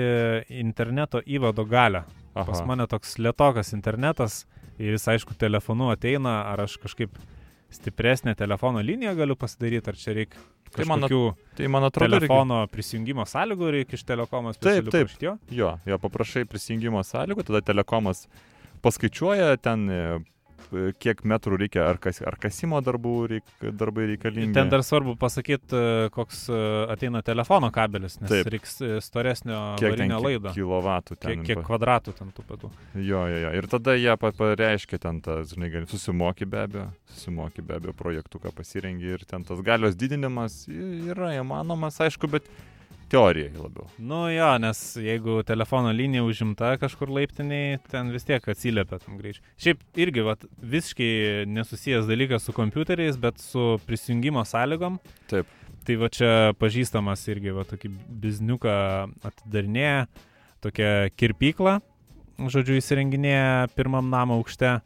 interneto 0.62 1.22
įvado 1.26 1.66
galę. 1.66 2.04
Aha. 2.30 2.46
Pas 2.46 2.62
mane 2.66 2.86
toks 2.90 3.18
lietokas 3.18 3.74
internetas 3.74 4.44
ir 4.78 4.94
jis 4.94 5.08
aišku 5.16 5.34
telefonu 5.38 5.90
ateina, 5.90 6.44
ar 6.52 6.62
aš 6.64 6.78
kažkaip 6.82 7.18
stipresnę 7.74 8.36
telefono 8.38 8.82
liniją 8.82 9.16
galiu 9.18 9.36
pasidaryti, 9.38 9.90
ar 9.90 9.98
čia 9.98 10.14
reikia 10.16 10.40
Tai 10.70 10.86
man 10.86 11.02
Tai 11.58 11.68
man 11.68 11.84
atrodo, 11.88 12.18
telefono 12.20 12.60
prisijungimo 12.70 13.24
sąlygų 13.26 13.70
reikia 13.74 13.98
iš 13.98 14.04
telekomo 14.06 14.52
Taip, 14.54 14.90
taip. 14.94 15.10
jo? 15.22 15.34
Jo, 15.50 15.72
jo, 15.86 15.98
paprašai 15.98 16.44
prisijungimo 16.46 17.02
sąlygų, 17.06 17.44
tada 17.48 17.60
telekomas 17.72 18.28
paskaičiuoja 18.84 19.56
ten, 19.58 19.88
e, 19.90 20.20
kiek 21.02 21.20
metrų 21.28 21.58
reikia, 21.64 21.82
ar, 21.90 21.98
kas, 22.02 22.20
ar 22.26 22.36
kasimo 22.40 22.80
darbų 22.84 23.12
reik, 23.34 23.52
darbai 23.76 24.06
reikalingi. 24.12 24.54
Ten 24.56 24.70
dar 24.72 24.84
svarbu 24.86 25.16
pasakyti, 25.20 25.80
koks 26.14 26.44
e, 26.52 26.60
ateina 26.94 27.22
telefono 27.26 27.70
kabelis, 27.74 28.18
nes 28.22 28.30
Taip. 28.32 28.50
reiks 28.54 28.76
e, 28.82 28.90
storesnio 29.04 29.58
varinio 29.82 30.20
laido. 30.22 30.54
kilovatų 30.56 31.18
ten. 31.20 31.42
Kiek, 31.42 31.44
kiek 31.50 31.62
kvadratų 31.66 32.14
ten 32.18 32.32
tų 32.36 32.46
pėdų. 32.50 32.72
Jo, 33.02 33.24
jo, 33.30 33.38
jo. 33.46 33.52
Ir 33.60 33.70
tada 33.72 33.96
jie 33.98 34.16
pa- 34.20 34.32
pareiškia 34.36 34.98
ten 35.02 35.20
tą, 35.24 35.40
žinai, 35.50 35.70
gali- 35.74 35.90
susimoki 35.90 36.46
be 36.48 36.64
abejo, 36.64 36.88
susimoki 37.14 37.62
be 37.66 37.78
abejo 37.80 37.94
projektų, 37.98 38.42
ką 38.46 38.54
pasirengi 38.56 39.14
ir 39.16 39.24
ten 39.28 39.44
tas 39.44 39.60
galios 39.66 39.96
didinimas 39.98 40.64
yra 40.70 41.34
įmanomas, 41.40 42.00
aišku, 42.06 42.30
bet 42.30 42.46
teorijai 43.10 43.52
labiau. 43.58 43.88
Nu 43.98 44.22
jo, 44.30 44.48
nes 44.62 44.80
jeigu 45.00 45.40
telefono 45.46 45.92
linija 45.94 46.24
užimta 46.26 46.74
kažkur 46.80 47.10
laiptiniai, 47.16 47.80
ten 47.90 48.12
vis 48.14 48.26
tiek 48.28 48.44
atsiliepia 48.52 49.00
tam 49.02 49.18
greičiu. 49.20 49.42
Šiaip 49.60 49.82
irgi 50.00 50.24
vat, 50.26 50.46
visiškai 50.62 51.10
nesusijęs 51.50 52.08
dalykas 52.10 52.46
su 52.46 52.54
kompiuteriais, 52.56 53.18
bet 53.20 53.42
su 53.42 53.78
prisijungimo 53.86 54.44
sąlygom. 54.46 55.00
Taip. 55.32 55.50
Tai 55.86 55.96
va 56.02 56.10
čia 56.12 56.32
pažįstamas 56.60 57.24
irgi 57.32 57.54
va 57.56 57.64
tokį 57.68 57.90
bizniuką 58.22 58.74
atidarinėja, 59.26 60.06
tokią 60.64 60.90
kirpyklą, 61.16 61.78
žodžiu, 62.52 62.78
įsirenginėja 62.80 63.70
pirmam 63.74 64.10
namo 64.12 64.38
aukšte. 64.40 64.78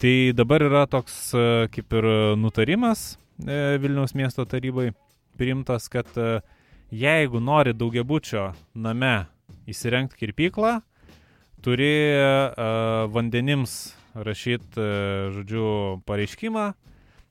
Tai 0.00 0.14
dabar 0.32 0.64
yra 0.64 0.86
toks 0.88 1.16
e, 1.36 1.42
kaip 1.74 1.92
ir 1.98 2.06
nutarimas 2.40 3.18
e, 3.44 3.76
Vilniaus 3.82 4.14
miesto 4.16 4.46
tarybai 4.48 4.90
priimtas, 5.36 5.90
kad 5.92 6.08
e, 6.16 6.40
jeigu 6.90 7.40
nori 7.40 7.74
daugiabučio 7.76 8.50
name 8.74 9.14
įsirengti 9.70 10.18
kirpyklą, 10.20 10.80
turi 11.64 11.92
uh, 12.16 13.06
vandenims 13.12 13.94
rašyti, 14.14 14.74
uh, 14.80 15.30
žodžiu, 15.34 15.66
pareiškimą, 16.08 16.70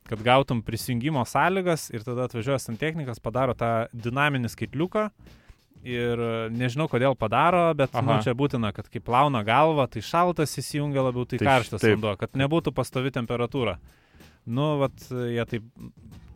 kad 0.09 0.21
gautum 0.25 0.61
prisijungimo 0.65 1.21
sąlygas 1.27 1.89
ir 1.93 2.05
tada 2.05 2.25
atvažiuoja 2.29 2.59
santechnikas, 2.63 3.21
padaro 3.21 3.53
tą 3.57 3.89
dinaminį 3.93 4.49
skaitliuką 4.49 5.09
ir 5.85 6.19
e, 6.19 6.31
nežinau 6.51 6.89
kodėl 6.91 7.15
padaro, 7.19 7.69
bet 7.77 7.93
nu, 7.95 8.15
Aha. 8.15 8.23
čia 8.25 8.33
būtina, 8.37 8.71
kad 8.75 8.89
kai 8.91 9.01
plauna 9.03 9.43
galvą, 9.47 9.85
tai 9.91 10.03
šaltas 10.05 10.57
įsijungia 10.59 11.03
labiau, 11.05 11.27
tai, 11.29 11.39
Tai 11.39 11.51
karštas 11.51 11.85
vanduo, 11.85 12.15
kad 12.19 12.35
nebūtų 12.39 12.73
pastovi 12.75 13.13
temperatūra. 13.15 13.77
Nu, 14.49 14.71
vat, 14.81 14.97
jie 15.09 15.45
taip 15.47 15.67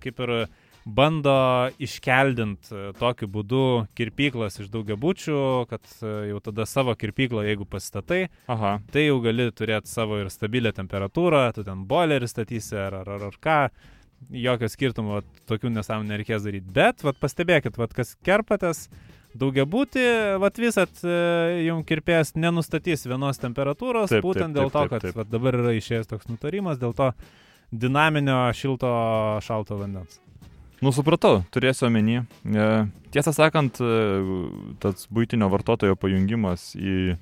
kaip 0.04 0.20
ir 0.26 0.34
bando 0.86 1.36
iškeldinti 1.82 2.92
tokiu 3.00 3.30
būdu 3.32 3.64
kirpyklas 3.98 4.60
iš 4.60 4.70
daugiabučių, 4.74 5.40
kad 5.70 5.88
e, 6.02 6.14
jau 6.32 6.42
tada 6.44 6.68
savo 6.68 6.96
kirpyklą, 7.00 7.46
jeigu 7.48 7.68
pastatai, 7.70 8.28
Aha. 8.52 8.76
tai 8.92 9.08
jau 9.08 9.22
gali 9.24 9.50
turėti 9.56 9.92
savo 9.92 10.20
ir 10.20 10.32
stabilią 10.34 10.74
temperatūrą, 10.76 11.46
tu 11.56 11.64
ten 11.68 11.86
boilerį 11.88 12.30
statysi 12.30 12.78
ar, 12.80 13.00
ar, 13.02 13.14
ar, 13.16 13.28
ar 13.32 13.40
ką, 13.44 13.58
jokio 14.44 14.70
skirtumo 14.72 15.20
vat, 15.20 15.32
tokių 15.50 15.72
nesąmonų 15.78 16.14
nereikės 16.14 16.46
daryti. 16.46 16.72
Bet, 16.76 17.04
vat, 17.08 17.20
pastebėkit, 17.22 17.80
vat, 17.80 17.96
kas 17.96 18.16
kerpatės, 18.26 18.88
daugiabūtį, 19.40 20.06
vat 20.44 20.60
visat 20.62 21.00
e, 21.02 21.16
jums 21.68 21.88
kirpėjas 21.90 22.36
nenustatys 22.38 23.08
vienos 23.08 23.40
temperatūros, 23.42 24.12
Taip, 24.14 24.26
būtent 24.26 24.52
taip, 24.52 24.60
dėl 24.60 24.70
to, 24.70 24.84
taip, 24.84 24.92
kad 24.94 25.08
taip. 25.08 25.18
vat, 25.22 25.32
dabar 25.32 25.58
yra 25.64 25.74
išėjęs 25.80 26.12
toks 26.12 26.30
nutarimas, 26.30 26.78
dėl 26.82 26.94
to 26.98 27.14
dinaminio 27.74 28.46
šilto 28.54 28.92
šalto 29.42 29.80
vandens. 29.80 30.20
Nu, 30.84 30.92
supratau, 30.92 31.44
turėsiu 31.54 31.88
omeny. 31.88 32.24
E, 32.44 32.68
Tiesą 33.14 33.32
sakant, 33.36 33.78
e, 33.80 33.92
tas 34.84 35.06
būtinio 35.14 35.48
vartotojo 35.54 35.96
pajungimas 36.02 36.74
į 36.76 37.14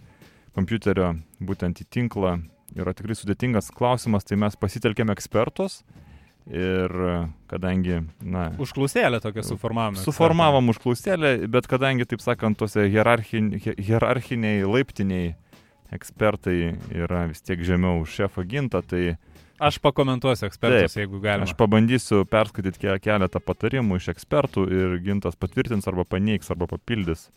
kompiuterio, 0.56 1.12
būtent 1.44 1.84
į 1.84 1.86
tinklą, 1.94 2.38
yra 2.80 2.94
tikrai 2.98 3.18
sudėtingas 3.20 3.70
klausimas, 3.76 4.26
tai 4.26 4.40
mes 4.42 4.56
pasitelkėme 4.60 5.14
ekspertus 5.14 5.82
ir 6.50 6.90
e, 7.06 7.12
kadangi, 7.52 8.00
na, 8.24 8.48
Užklausėlę 8.64 9.20
tokią 9.22 9.44
suformavome. 9.46 10.02
suformavom 10.02 10.72
užklausėlę, 10.74 11.36
bet 11.52 11.68
kadangi, 11.70 12.08
taip 12.10 12.24
sakant, 12.24 12.58
tose 12.58 12.88
hierarchin, 12.90 13.52
hi- 13.62 13.78
hierarchiniai, 13.78 14.64
laiptiniai 14.66 15.36
ekspertai 15.94 16.58
yra 16.96 17.28
vis 17.30 17.44
tiek 17.46 17.62
žemiau 17.68 18.02
už 18.08 18.16
šefą 18.24 18.48
gintą, 18.48 18.82
tai 18.82 19.18
Aš 19.62 19.78
pakomentuosiu 19.84 20.48
ekspertus, 20.50 20.96
jeigu 20.98 21.20
galima. 21.22 21.46
Aš 21.46 21.54
pabandysiu 21.60 22.24
perskaityti 22.26 22.82
ke- 22.82 22.98
keletą 23.04 23.40
patarimų 23.46 24.00
iš 24.02 24.08
ekspertų 24.16 24.64
ir 24.74 24.96
gintas 25.06 25.38
patvirtins 25.38 25.86
arba 25.92 26.06
paneigs 26.10 26.50
arba 26.50 26.66
papildys. 26.72 27.28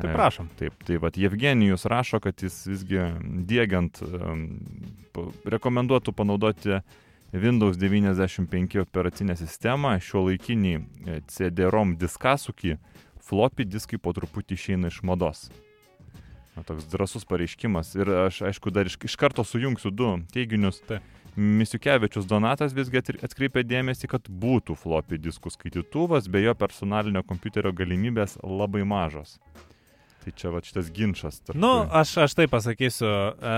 Tai 0.00 0.12
E, 0.12 0.14
prašom. 0.14 0.46
Taip, 0.56 0.78
tai 0.86 0.96
vad 1.02 1.18
Jevgenijus 1.18 1.84
rašo, 1.90 2.20
kad 2.24 2.38
jis 2.40 2.54
visgi 2.70 3.02
dėgiant 3.50 3.98
rekomenduotų 5.44 6.14
panaudoti 6.16 6.78
Windows 7.32 7.76
95 7.78 8.80
operacinę 8.82 9.36
sistemą, 9.38 9.96
šio 10.02 10.24
laikinį 10.26 10.72
CD-ROM 11.30 11.96
diskasukį, 12.00 12.76
floppy 13.22 13.66
diskai 13.70 13.98
po 14.02 14.14
truputį 14.16 14.56
išeina 14.58 14.90
iš 14.90 15.02
mados. 15.06 15.48
Na, 16.56 16.64
toks 16.66 16.88
drasus 16.90 17.22
pareiškimas. 17.28 17.92
Ir 17.94 18.10
aš, 18.26 18.40
aišku, 18.50 18.72
dar 18.74 18.88
iš, 18.90 18.96
iš 19.06 19.14
karto 19.20 19.44
sujungsiu 19.46 19.92
du 19.94 20.08
teiginius. 20.34 20.80
Taip. 20.88 21.04
Misiukevičius 21.36 22.26
Donatas 22.28 22.74
visgi 22.74 23.00
atkreipė 23.00 23.62
dėmesį, 23.66 24.10
kad 24.10 24.26
būtų 24.42 24.76
floppy 24.78 25.20
diskų 25.22 25.52
skaitytuvas, 25.54 26.28
be 26.30 26.42
jo 26.42 26.54
personalinio 26.58 27.22
kompiuterio 27.26 27.72
galimybės 27.76 28.38
labai 28.42 28.82
mažos. 28.88 29.38
Tai 30.20 30.32
čia 30.36 30.50
va 30.52 30.60
šitas 30.60 30.90
ginčas. 30.92 31.38
Tarp... 31.40 31.56
Nu, 31.56 31.70
aš, 31.96 32.12
aš 32.26 32.34
tai 32.36 32.44
pasakysiu. 32.52 33.08
E, 33.08 33.52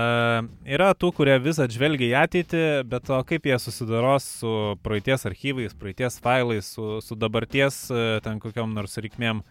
yra 0.71 0.93
tų, 0.95 1.09
kurie 1.17 1.35
vis 1.43 1.59
atžvelgia 1.59 2.07
į 2.07 2.13
ateitį, 2.21 2.63
bet 2.87 3.11
o 3.11 3.19
kaip 3.27 3.49
jie 3.49 3.57
susidaros 3.59 4.29
su 4.39 4.53
praeities 4.85 5.27
archyvais, 5.27 5.75
praeities 5.75 6.21
failais, 6.23 6.69
su, 6.77 7.01
su 7.03 7.19
dabarties 7.19 7.83
e, 7.91 8.05
ten 8.23 8.39
kokiam 8.43 8.71
nors 8.77 8.95
reikmėm. 8.95 9.43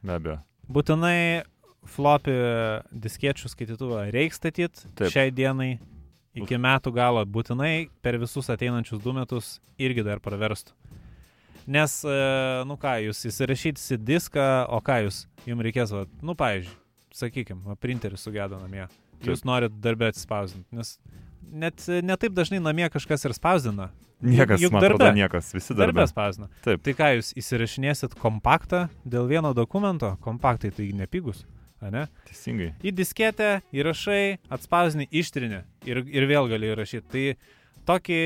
Be 0.00 0.16
abejo. 0.16 0.38
Būtinai 0.72 1.44
floppy 1.84 2.38
diskiečių 2.96 3.50
skaitytuvą 3.52 4.06
reikia 4.14 4.38
statyti 4.38 5.10
šiai 5.12 5.34
dienai. 5.36 5.74
Iki 6.34 6.58
metų 6.58 6.90
galo 6.94 7.22
būtinai 7.30 7.88
per 8.02 8.18
visus 8.18 8.48
ateinančius 8.50 9.02
du 9.02 9.12
metus 9.14 9.58
irgi 9.78 10.02
dar 10.06 10.18
praverstų. 10.22 10.74
Nes, 11.66 12.00
e, 12.04 12.16
nu 12.68 12.76
ką, 12.76 12.96
jūs 13.06 13.22
įsirašysit 13.30 14.02
diską, 14.04 14.66
o 14.68 14.80
ką 14.84 14.98
jūs, 15.06 15.22
jums 15.48 15.64
reikės, 15.64 15.94
va, 15.94 16.02
nu, 16.20 16.34
pavyzdžiui, 16.36 16.74
sakykime, 17.16 17.76
printeris 17.80 18.26
sugedo 18.26 18.58
namie. 18.60 18.84
Jūs 19.24 19.46
norit 19.48 19.72
darbę 19.80 20.10
atspausdinti, 20.10 20.68
nes 20.76 20.98
net 21.54 21.86
netaip 22.04 22.34
dažnai 22.36 22.58
namie 22.60 22.90
kažkas 22.92 23.24
ir 23.24 23.32
spausdina. 23.36 23.88
Niekas, 24.24 24.60
Juk 24.62 24.72
man 24.72 24.84
atrodo, 24.84 25.08
niekas, 25.16 25.50
visi 25.52 25.74
Darbę 25.76 26.00
darbė. 26.00 26.10
spausdina. 26.10 26.46
Taip. 26.64 26.82
Tai 26.84 26.92
ką, 26.96 27.08
jūs 27.18 27.32
įsirašinėsit 27.40 28.14
kompaktą 28.20 28.86
dėl 29.04 29.26
vieno 29.28 29.50
dokumento? 29.56 30.14
Kompaktai 30.24 30.70
tai 30.72 30.90
nepigus, 30.96 31.42
ne? 31.92 32.06
Teisingai. 32.28 32.70
Į 32.84 32.94
disketę 32.96 33.50
įrašai, 33.74 34.38
atspausdini, 34.52 35.08
ištrini 35.10 35.60
ir, 35.88 36.00
ir 36.08 36.26
vėl 36.30 36.48
gali 36.52 36.70
įrašyti. 36.72 37.06
Tai 37.12 37.24
tokį 37.88 38.20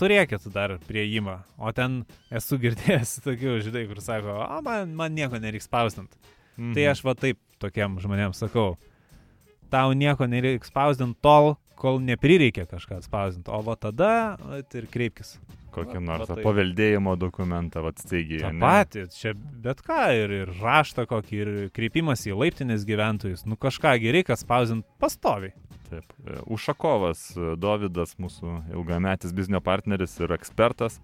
turėkit 0.00 0.46
dar 0.54 0.76
prieimą. 0.88 1.40
O 1.60 1.72
ten 1.76 2.02
esu 2.32 2.60
girdėjęs 2.60 3.18
tokių, 3.26 3.58
žinai, 3.64 3.86
kur 3.90 4.02
sako, 4.04 4.36
o 4.44 4.60
man, 4.66 4.94
man 4.96 5.16
nieko 5.16 5.40
nereiks 5.40 5.68
spausdinti. 5.70 6.20
Mhm. 6.56 6.74
Tai 6.76 6.86
aš 6.92 7.04
va 7.06 7.16
taip 7.16 7.40
tokiem 7.62 7.98
žmonėms 8.02 8.42
sakau, 8.44 8.74
tau 9.72 9.94
nieko 9.96 10.28
nereiks 10.28 10.72
spausdinti 10.72 11.20
tol, 11.24 11.54
kol 11.80 11.98
neprireikia 12.04 12.66
kažką 12.68 13.00
spausdinti. 13.06 13.50
O 13.50 13.62
va 13.64 13.76
tada 13.80 14.12
vat, 14.40 14.76
ir 14.76 14.86
kreipkis. 14.92 15.38
Kokį 15.70 16.00
Va- 16.00 16.02
nors 16.02 16.26
va 16.26 16.34
taip. 16.36 16.44
paveldėjimo 16.48 17.12
dokumentą, 17.18 17.82
vad 17.86 18.00
staigiai. 18.02 18.40
Ta 18.42 18.50
pati, 18.58 19.04
čia 19.14 19.32
bet 19.36 19.80
ką, 19.86 20.00
ir, 20.18 20.32
ir 20.42 20.52
raštą 20.60 21.04
kokį, 21.10 21.36
ir 21.44 21.50
kreipimas 21.76 22.24
į 22.26 22.34
laiptinės 22.40 22.82
gyventojus. 22.88 23.46
Nu 23.46 23.54
kažką 23.56 23.94
gerai, 24.02 24.24
kas 24.26 24.42
spausdint 24.42 24.84
pastoviai. 24.98 25.54
Taip. 25.90 26.10
E, 26.26 26.40
Ušakovas, 26.54 27.22
e, 27.38 27.54
Dovydas, 27.58 28.16
mūsų 28.18 28.56
ilgametis 28.74 29.32
biznio 29.34 29.62
partneris 29.62 30.18
ir 30.22 30.34
ekspertas, 30.34 30.98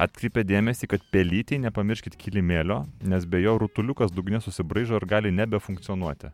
atkreipė 0.00 0.42
dėmesį, 0.48 0.88
kad 0.94 1.02
pelytį 1.12 1.58
nepamirškit 1.66 2.14
kilimėlio, 2.18 2.84
nes 3.06 3.26
be 3.26 3.42
jo 3.42 3.58
rutuliukas 3.60 4.14
dugne 4.14 4.40
susibraižo 4.42 4.98
ir 5.02 5.06
gali 5.10 5.30
nebefunkcionuoti. 5.34 6.30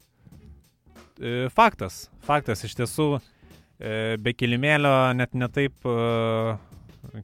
E, 1.21 1.49
Faktas, 1.57 2.07
faktas 2.29 2.65
iš 2.69 2.77
tiesų, 2.77 3.09
be 3.79 4.33
kilimėlio 4.37 4.93
net 5.19 5.35
netaip 5.37 5.85
e, 5.85 5.97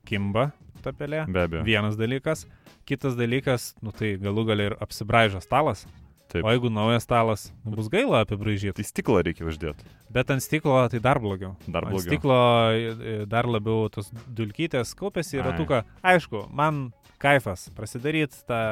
kimba 0.08 0.50
ta 0.82 0.92
pelė. 0.96 1.24
Be 1.30 1.46
abejo. 1.46 1.64
Vienas 1.66 1.96
dalykas. 2.00 2.46
Kitas 2.88 3.14
dalykas, 3.14 3.72
nu 3.82 3.92
tai 3.94 4.16
galų 4.20 4.44
gali 4.48 4.70
ir 4.70 4.78
apsibraižo 4.82 5.40
stalas. 5.44 5.84
Taip. 6.32 6.46
O 6.48 6.50
jeigu 6.50 6.70
naujas 6.72 7.04
stalas, 7.04 7.42
nu, 7.60 7.74
bus 7.76 7.90
gaila 7.92 8.22
apibraižyti. 8.24 8.78
Tai 8.80 8.84
stiklą 8.88 9.20
reikia 9.26 9.44
uždėti. 9.50 9.84
Bet 10.12 10.30
ant 10.32 10.40
stiklo 10.40 10.78
tai 10.88 10.98
dar 11.04 11.20
blogiau. 11.20 11.52
Dar 11.68 11.84
Ant 11.84 11.92
blogiau. 11.92 12.08
stiklo 12.08 12.38
e, 12.72 13.16
dar 13.28 13.44
labiau 13.52 13.90
tos 13.92 14.08
dulkytės 14.32 14.94
kaupėsi 14.96 15.36
Ai. 15.38 15.44
ratuką. 15.50 15.82
Aišku, 16.00 16.46
man 16.56 16.86
kaifas 17.22 17.66
prasidaryti 17.76 18.40
tą 18.48 18.62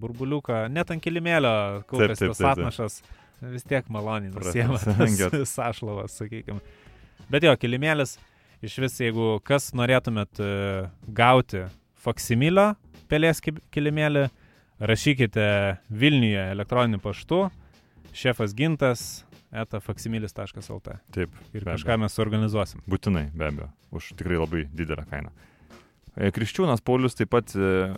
burbuliuką, 0.00 0.64
net 0.72 0.90
ant 0.90 1.04
kilimėlio 1.04 1.52
kaupėsi 1.92 2.32
tas 2.32 2.40
atnašas. 2.54 3.02
Vis 3.40 3.64
tiek 3.68 3.86
maloniai 3.92 4.32
Prasisengėt. 4.34 4.96
nusiema 5.32 5.46
sašlavas, 5.48 6.16
sakykime. 6.20 6.60
Bet 7.30 7.44
jo, 7.46 7.52
kilimėlis, 7.60 8.16
iš 8.64 8.78
vis, 8.82 8.96
jeigu 9.02 9.38
kas 9.46 9.70
norėtumėt 9.76 10.40
e, 10.42 10.50
gauti 11.14 11.66
faksimilio 12.00 12.72
pelės 13.10 13.42
ki- 13.44 13.58
kilimėlį, 13.74 14.28
rašykite 14.80 15.44
Vilniuje 15.90 16.46
elektroniniu 16.54 17.00
paštu 17.02 17.50
šefas 18.16 18.54
gintas 18.56 19.26
eta 19.52 19.80
faksimilis.lt 19.82 20.96
Taip. 21.12 21.30
ir 21.52 21.66
kažką 21.66 21.96
mes 22.00 22.14
suorganizuosim. 22.16 22.82
Būtinai, 22.88 23.28
be 23.34 23.48
abejo. 23.50 23.70
Už 23.90 24.12
tikrai 24.18 24.38
labai 24.38 24.64
didelę 24.70 25.04
kainą. 25.10 25.32
E, 26.16 26.30
Kriščiūnas 26.34 26.82
Paulius 26.86 27.14
taip 27.18 27.30
pat 27.34 27.52
e, 27.58 27.90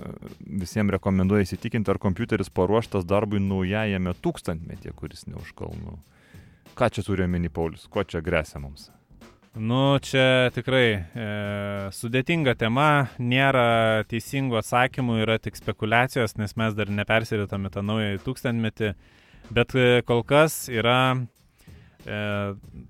visiems 0.60 0.92
rekomenduoja 0.96 1.44
įsitikinti, 1.46 1.92
ar 1.92 2.00
kompiuteris 2.00 2.50
paruoštas 2.52 3.04
darbui 3.08 3.40
naujajame 3.40 4.12
tūkstantmetyje, 4.24 4.92
kuris 4.96 5.26
ne 5.28 5.36
už 5.40 5.52
kalnų. 5.56 5.98
Ką 6.76 6.88
čia 6.92 7.04
turi 7.04 7.24
omeny 7.26 7.50
Paulius? 7.52 7.84
Ko 7.92 8.04
čia 8.04 8.20
grėsia 8.24 8.60
mums? 8.60 8.88
Nu, 9.52 9.98
čia 10.00 10.48
tikrai 10.56 10.86
e, 10.96 11.24
sudėtinga 11.92 12.54
tema, 12.56 13.10
nėra 13.20 14.00
teisingų 14.08 14.56
atsakymų, 14.62 15.18
yra 15.26 15.36
tik 15.44 15.58
spekulacijos, 15.60 16.38
nes 16.40 16.56
mes 16.56 16.72
dar 16.78 16.88
nepersiritame 16.88 17.68
tą 17.72 17.82
naują 17.84 18.16
tūkstantmetį, 18.24 18.94
bet 19.52 19.74
e, 19.76 19.84
kol 20.08 20.22
kas 20.24 20.56
yra 20.72 20.96
e, 22.08 22.22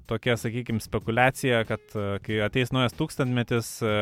tokia, 0.07 0.37
sakykime, 0.39 0.79
spekulacija, 0.85 1.65
kad 1.67 1.83
e, 1.99 2.07
kai 2.23 2.39
ateis 2.47 2.71
naujas 2.71 2.95
tūkstantmetis, 2.95 3.73
e, 3.83 3.97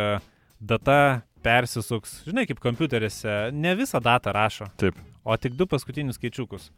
data 0.60 0.98
persisuks, 1.40 2.18
žinai, 2.28 2.44
kaip 2.44 2.60
kompiuteriuose, 2.60 3.38
ne 3.56 3.72
visą 3.78 4.02
datą 4.04 4.36
rašo, 4.36 4.68
Taip. 4.76 5.00
o 5.24 5.32
tik 5.40 5.56
du 5.56 5.64
paskutinius 5.64 6.20
skaičiukus. 6.20 6.68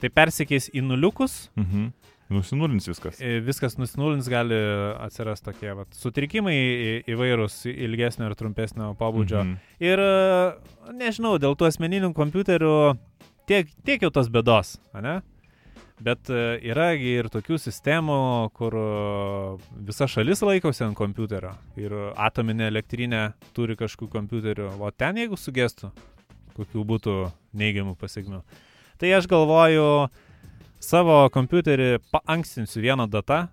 Tai 0.00 0.08
persikeis 0.16 0.70
į 0.72 0.80
nuliukus, 0.88 1.50
Mhm. 1.60 1.90
Nusinulins 2.30 2.86
viskas. 2.86 3.18
E, 3.18 3.40
viskas 3.42 3.74
nusinulins, 3.78 4.28
gali 4.30 4.54
atsirasti 5.02 5.48
tokie 5.48 5.72
vat, 5.74 5.90
sutrikimai 5.98 6.54
įvairūs 7.10 7.64
ilgesnio 7.72 8.28
ir 8.30 8.36
trumpesnio 8.38 8.92
pobūdžio. 9.00 9.42
Mhm. 9.42 9.56
Ir 9.82 10.02
e, 10.04 10.94
nežinau, 11.00 11.34
dėl 11.42 11.58
tų 11.58 11.66
asmeninių 11.72 12.12
kompiuterių 12.14 12.76
tiek, 13.50 13.74
tiek 13.82 14.06
jau 14.06 14.12
tos 14.14 14.30
bėdos, 14.30 14.76
ne? 14.94 15.18
Bet 16.00 16.30
e, 16.32 16.54
yra 16.70 16.92
ir 16.94 17.28
tokių 17.34 17.58
sistemų, 17.60 18.20
kur 18.56 18.78
visa 19.90 20.06
šalis 20.08 20.40
laikosi 20.46 20.86
ant 20.86 20.96
kompiuterio 20.96 21.52
ir 21.76 21.92
atominė 22.14 22.70
elektrinė 22.70 23.26
turi 23.56 23.76
kažkokių 23.76 24.14
kompiuterių, 24.14 24.72
o 24.78 24.94
ten 24.94 25.18
jeigu 25.20 25.36
sugestų, 25.36 25.90
kokių 26.56 26.86
būtų 26.94 27.20
neigiamų 27.58 27.98
pasiekmių. 28.00 28.44
Tai 29.00 29.16
aš 29.18 29.26
galvoju, 29.28 29.86
savo 30.80 31.28
kompiuterį 31.32 31.98
paankstinsiu 32.12 32.80
vieną 32.84 33.06
datą 33.10 33.48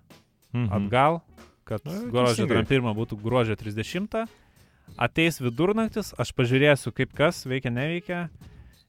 Mhm. 0.54 0.72
atgal, 0.72 1.20
kad 1.68 1.84
Na, 1.84 1.92
gruodžio 2.08 2.46
teisingai. 2.48 2.64
31 2.64 2.94
būtų 2.96 3.18
gruodžio 3.22 3.56
30. 3.60 4.26
Ateis 4.96 5.36
vidurnaktis, 5.38 6.14
aš 6.18 6.32
pažiūrėsiu, 6.32 6.90
kaip 6.96 7.12
kas 7.12 7.44
veikia, 7.44 7.68
neveikia. 7.70 8.30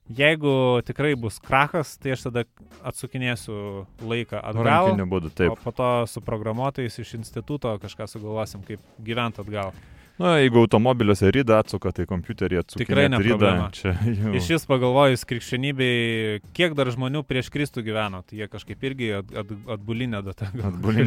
Jeigu 0.10 0.82
tikrai 0.88 1.12
bus 1.20 1.38
krachas, 1.44 1.98
tai 2.02 2.16
aš 2.16 2.24
tada 2.32 2.46
atsukinėsiu 2.82 3.86
laiką 4.02 4.40
atgal. 4.42 4.66
Rankiniu 4.66 5.06
būdu, 5.12 5.28
O 5.30 5.36
taip. 5.36 5.60
po 5.64 5.72
to 5.72 6.08
su 6.08 6.22
programuotojais 6.22 6.98
iš 7.04 7.14
instituto 7.20 7.76
kažką 7.78 8.08
sugalvosim, 8.10 8.64
kaip 8.66 8.80
gyventi 9.04 9.44
atgal. 9.44 9.74
Na, 10.20 10.34
jeigu 10.42 10.60
automobiliuose 10.60 11.30
rydą 11.32 11.62
atsuka, 11.62 11.94
tai 11.96 12.04
kompiuterį 12.10 12.58
atsuka. 12.60 12.82
Tikrai 12.82 13.06
ne 13.08 13.22
problema. 13.24 13.70
Čia 13.78 13.94
jau. 14.04 14.34
Iš 14.36 14.50
vis 14.52 14.66
pagalvojus 14.68 15.22
krikščionybei, 15.30 16.42
kiek 16.58 16.76
dar 16.76 16.90
žmonių 16.92 17.22
prieš 17.28 17.48
Kristų 17.54 17.86
gyveno, 17.86 18.20
tai 18.28 18.42
jie 18.42 18.50
kažkaip 18.52 18.84
irgi 18.90 19.14
at, 19.22 19.30
at, 19.44 19.54
Atbulinė 19.78 20.20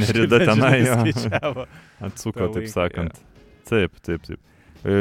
kažkaip, 0.07 0.17
rida 0.17 0.41
žinai, 0.47 0.71
tenai. 0.81 1.67
Atsuko, 2.09 2.49
taip 2.55 2.63
laiką, 2.63 2.73
sakant. 2.73 3.21
Taip, 3.69 4.01
taip, 4.01 4.25
taip. 4.31 4.41
E, 4.83 4.95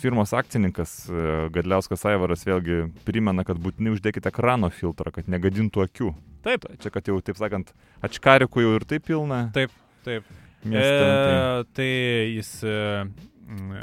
Firmos 0.00 0.30
akcininkas 0.32 0.92
e, 1.10 1.24
Gadliauskas 1.52 2.06
Aivaras 2.08 2.46
vėlgi 2.46 2.86
primena, 3.04 3.42
kad 3.44 3.58
būtinai 3.60 3.96
uždėkite 3.96 4.30
ekrano 4.30 4.70
filtrą, 4.72 5.10
kad 5.16 5.26
negadintų 5.28 5.82
akių. 5.88 6.12
Taip, 6.46 6.70
Čia, 6.80 6.94
kad 6.94 7.10
jau, 7.10 7.18
taip 7.24 7.42
sakant, 7.42 7.74
atškarikų 8.06 8.64
jau 8.64 8.78
ir 8.78 8.86
taip 8.94 9.10
pilna. 9.10 9.48
taip, 9.58 9.74
taip. 10.06 10.30
Mieste, 10.60 11.04
tai. 11.04 11.34
E, 11.34 11.64
tai 11.76 11.90
jis 12.36 12.48
e, 12.68 12.78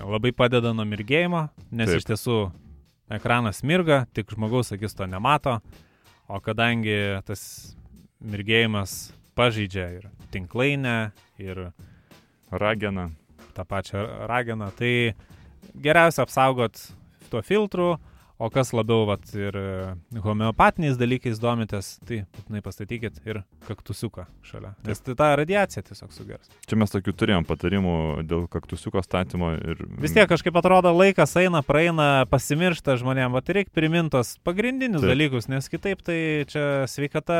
labai 0.07 0.31
padeda 0.35 0.73
nuo 0.75 0.85
mirgėjimo, 0.87 1.47
nes 1.71 1.91
Taip. 1.91 1.99
Iš 2.01 2.07
tiesų 2.07 2.37
ekranas 3.17 3.63
mirga, 3.67 4.05
tik 4.15 4.31
žmogaus 4.33 4.71
akis 4.75 4.95
to 4.95 5.07
nemato, 5.09 5.59
o 6.27 6.39
kadangi 6.43 7.19
tas 7.27 7.75
mirgėjimas 8.23 9.13
pažeidžia 9.37 9.87
ir 9.99 10.09
tinklainę, 10.33 11.11
ir 11.39 11.69
Ragena. 12.51 13.11
tą 13.57 13.65
pačią 13.65 14.27
rageną, 14.29 14.69
tai 14.77 15.15
geriausia 15.73 16.21
apsaugot 16.21 16.77
tuo 17.31 17.41
filtru, 17.41 17.97
o 18.37 18.49
kas 18.53 18.71
labiau 18.75 19.05
vat, 19.09 19.23
ir 19.35 19.55
e, 19.57 20.19
homeopatiniais 20.23 20.97
dalykais 20.99 21.39
domitės, 21.41 21.95
tai 22.07 22.21
būtinai 22.35 22.61
pastatykit 22.65 23.21
ir 23.25 23.41
kaktusiuką 23.67 24.27
šalia. 24.45 24.73
Nes 24.85 25.01
tai 25.01 25.15
ta 25.17 25.31
radiacija 25.39 25.83
tiesiog 25.87 26.13
sugers. 26.13 26.51
Čia 26.69 26.79
mes 26.79 26.93
tokių 26.93 27.15
turėjom 27.17 27.47
patarimų 27.49 27.95
dėl 28.29 28.45
kaktusiuko 28.51 29.01
statymo 29.05 29.53
ir... 29.57 29.81
Vis 30.03 30.13
tiek 30.15 30.29
kažkaip 30.29 30.59
atrodo, 30.61 30.93
laikas 30.95 31.33
eina, 31.41 31.63
praeina, 31.65 32.27
pasimiršta 32.29 32.97
žmonėms, 33.01 33.33
bet 33.39 33.53
reikia 33.57 33.75
primintos 33.77 34.35
pagrindinius 34.45 35.01
Taip. 35.01 35.13
Dalykus, 35.13 35.49
nes 35.51 35.71
kitaip 35.71 36.03
tai 36.05 36.19
čia 36.51 36.67
sveikata 36.91 37.39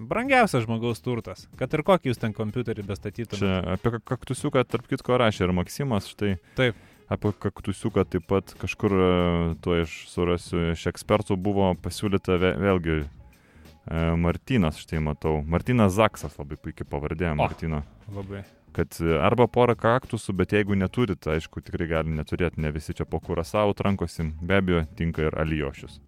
brangiausias 0.00 0.64
žmogaus 0.64 1.04
turtas. 1.04 1.44
Kad 1.60 1.76
ir 1.76 1.84
kokį 1.86 2.12
jūs 2.12 2.22
ten 2.22 2.36
kompiuterį 2.36 2.86
bestatytumėte. 2.88 3.42
Čia 3.42 3.76
apie 3.76 3.96
kak- 3.98 4.22
kaktusiuką, 4.22 4.64
tarp 4.68 4.88
kitko, 4.90 5.18
rašė 5.20 5.48
ir 5.48 5.54
Maksimas, 5.56 6.08
štai. 6.12 6.36
Taip. 6.58 6.78
Apie 7.10 7.32
kaktusiuką 7.42 8.04
taip 8.08 8.24
pat 8.30 8.54
kažkur 8.60 8.92
e, 8.94 9.08
tuo 9.64 9.80
iš 9.82 9.96
surasiu 10.12 10.70
iš 10.72 10.86
ekspertų 10.92 11.36
buvo 11.36 11.72
pasiūlyta 11.82 12.38
vė- 12.40 12.54
vėlgi 12.62 12.96
e, 13.02 13.06
Martinas, 14.16 14.78
štai 14.80 15.02
matau. 15.02 15.40
Martinas 15.44 15.96
Zaksas, 15.98 16.38
labai 16.38 16.56
puikiai 16.56 16.88
pavardė 16.88 17.34
Martino. 17.36 17.82
Labai. 18.14 18.44
Kad 18.72 18.96
e, 19.02 19.10
arba 19.20 19.48
porą 19.52 19.74
kaktusų, 19.76 20.32
bet 20.38 20.54
jeigu 20.56 20.78
neturit, 20.78 21.26
aišku, 21.28 21.60
tikrai 21.66 21.90
gali 21.90 22.14
neturėti, 22.16 22.62
ne 22.62 22.72
visi 22.72 22.94
čia 22.96 23.04
po 23.04 23.20
kurasau 23.20 23.74
trankosi, 23.76 24.30
be 24.40 24.62
abejo, 24.62 24.86
tinka 24.96 25.26
ir 25.26 25.36
alijošius. 25.42 25.98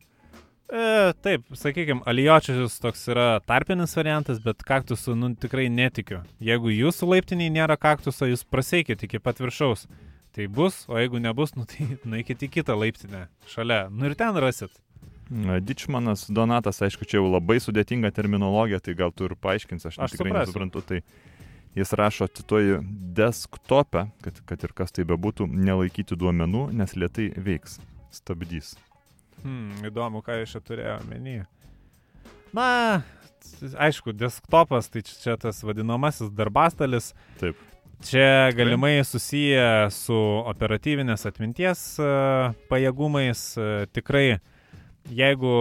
E, 0.73 1.13
taip, 1.21 1.45
sakykime, 1.53 2.01
alijočius 2.09 2.79
toks 2.81 3.05
yra 3.13 3.27
tarpinis 3.45 3.93
variantas, 3.99 4.41
bet 4.41 4.65
kaktusų 4.65 5.13
nu, 5.21 5.29
tikrai 5.37 5.69
netikiu. 5.69 6.23
Jeigu 6.41 6.73
jūsų 6.73 7.11
laiptiniai 7.13 7.53
nėra 7.53 7.77
kaktuso, 7.77 8.25
jūs 8.31 8.47
praseikit 8.49 9.05
iki 9.05 9.21
pat 9.21 9.43
viršaus. 9.45 9.85
Tai 10.35 10.47
bus, 10.51 10.81
o 10.91 10.99
jeigu 10.99 11.21
nebus, 11.23 11.55
nu, 11.55 11.67
tai 11.71 11.87
nueikit 12.11 12.43
į 12.43 12.51
kitą 12.57 12.75
laiptinę 12.79 13.29
šalia. 13.51 13.85
Nu 13.91 14.09
ir 14.11 14.17
ten 14.19 14.35
rasit. 14.43 14.73
Na, 15.31 15.57
Dičmanas 15.63 16.27
Donatas, 16.29 16.83
aišku, 16.85 17.07
čia 17.09 17.17
jau 17.21 17.29
labai 17.31 17.57
sudėtinga 17.63 18.11
terminologija, 18.13 18.83
tai 18.85 18.93
gal 18.99 19.15
tu 19.15 19.25
ir 19.29 19.37
paaiškinsi, 19.41 19.89
aš, 19.89 19.97
Aš 19.97 20.17
tikrai 20.17 20.33
suprasiu. 20.35 20.51
nesuprantu. 20.51 20.83
Tai 20.85 21.01
jis 21.79 21.93
rašo, 21.97 22.29
cituoju, 22.29 22.83
desktopę, 23.17 24.05
kad, 24.23 24.43
kad 24.51 24.67
ir 24.69 24.75
kas 24.77 24.93
tai 24.95 25.07
bebūtų, 25.09 25.47
nelaikyti 25.49 26.19
duomenų, 26.19 26.67
nes 26.77 26.93
lietai 26.99 27.31
veiks, 27.41 27.79
stabdys. 28.15 28.75
Hmm, 29.43 29.73
įdomu, 29.87 30.21
ką 30.25 30.43
iš 30.45 30.59
čia 30.59 30.63
turėjo 30.67 30.99
omeny. 31.03 31.39
Na, 32.55 33.03
aišku, 33.87 34.13
desktopas, 34.15 34.91
tai 34.93 35.03
čia 35.09 35.39
tas 35.41 35.63
vadinamasis 35.67 36.31
darbastalis. 36.37 37.13
Taip. 37.41 37.59
Čia 38.03 38.51
galimai 38.57 39.05
susiję 39.05 39.89
su 39.91 40.17
operatyvinės 40.51 41.27
atminties 41.29 41.83
e, 42.03 42.09
pajėgumais. 42.71 43.43
E, 43.61 43.69
Tikrai, 43.95 44.39
jeigu 45.15 45.53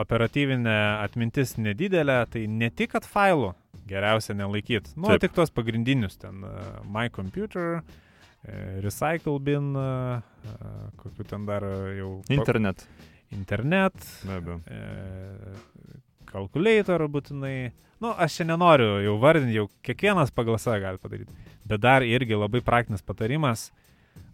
operatyvinė 0.00 0.76
atmintis 1.04 1.56
nedidelė, 1.58 2.22
tai 2.30 2.46
ne 2.48 2.70
tik, 2.70 2.94
kad 2.94 3.06
failų 3.08 3.52
geriausia 3.90 4.36
nelaikyti. 4.38 4.94
Nu, 4.96 5.10
Taip. 5.12 5.26
tik 5.26 5.36
tuos 5.36 5.52
pagrindinius 5.54 6.18
ten. 6.20 6.42
e, 6.44 6.64
My 6.88 7.10
Computer, 7.12 7.82
Recycle 8.84 9.38
Bin, 9.40 9.70
kokiu 11.00 11.24
ten 11.24 11.46
dar 11.48 11.64
jau. 11.96 12.18
Internet, 12.28 12.82
Internet, 13.32 13.96
be 14.26 14.36
abejo. 14.36 14.58
E, 16.24 16.28
kalkulator 16.32 17.06
būtinai. 17.12 17.72
Nu, 18.02 18.10
aš 18.10 18.40
čia 18.40 18.48
nenoriu 18.48 18.98
jau 19.04 19.14
vardinti, 19.22 19.56
jau 19.56 19.68
kiekvienas 19.86 20.32
pagal 20.34 20.58
save 20.60 20.82
gali 20.82 21.00
padaryti. 21.00 21.32
Bet 21.64 21.80
dar 21.84 22.04
irgi 22.04 22.36
labai 22.36 22.60
praktinis 22.64 23.04
patarimas. 23.06 23.70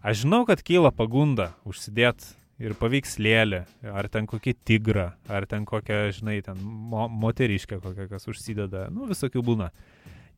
Aš 0.03 0.23
žinau, 0.23 0.43
kad 0.49 0.63
kyla 0.65 0.91
pagunda 0.93 1.51
užsidėti 1.69 2.35
ir 2.61 2.75
paveikslėlį, 2.77 3.61
ar 3.89 4.07
ten 4.11 4.27
kokį 4.29 4.53
tigrą, 4.67 5.07
ar 5.31 5.47
ten 5.49 5.65
kokią, 5.65 6.03
žinai, 6.17 6.39
ten 6.45 6.59
mo 6.61 7.07
moteriškę 7.09 7.79
kokią, 7.81 8.07
kas 8.11 8.27
užsideda. 8.29 8.87
Nu, 8.93 9.07
visokių 9.09 9.43
būna. 9.45 9.71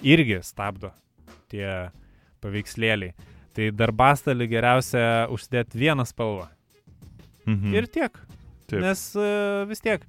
Irgi 0.04 0.40
stabdo 0.44 0.94
tie 1.52 1.68
paveikslėliai. 2.44 3.14
Tai 3.54 3.70
darbastalį 3.78 4.48
geriausia 4.50 5.04
užsidėti 5.34 5.80
vieną 5.84 6.06
spalvą. 6.10 6.48
Mhm. 7.46 7.76
Ir 7.76 7.90
tiek. 7.92 8.16
Taip. 8.72 8.80
Nes 8.82 9.04
uh, 9.20 9.64
vis 9.70 9.84
tiek 9.84 10.06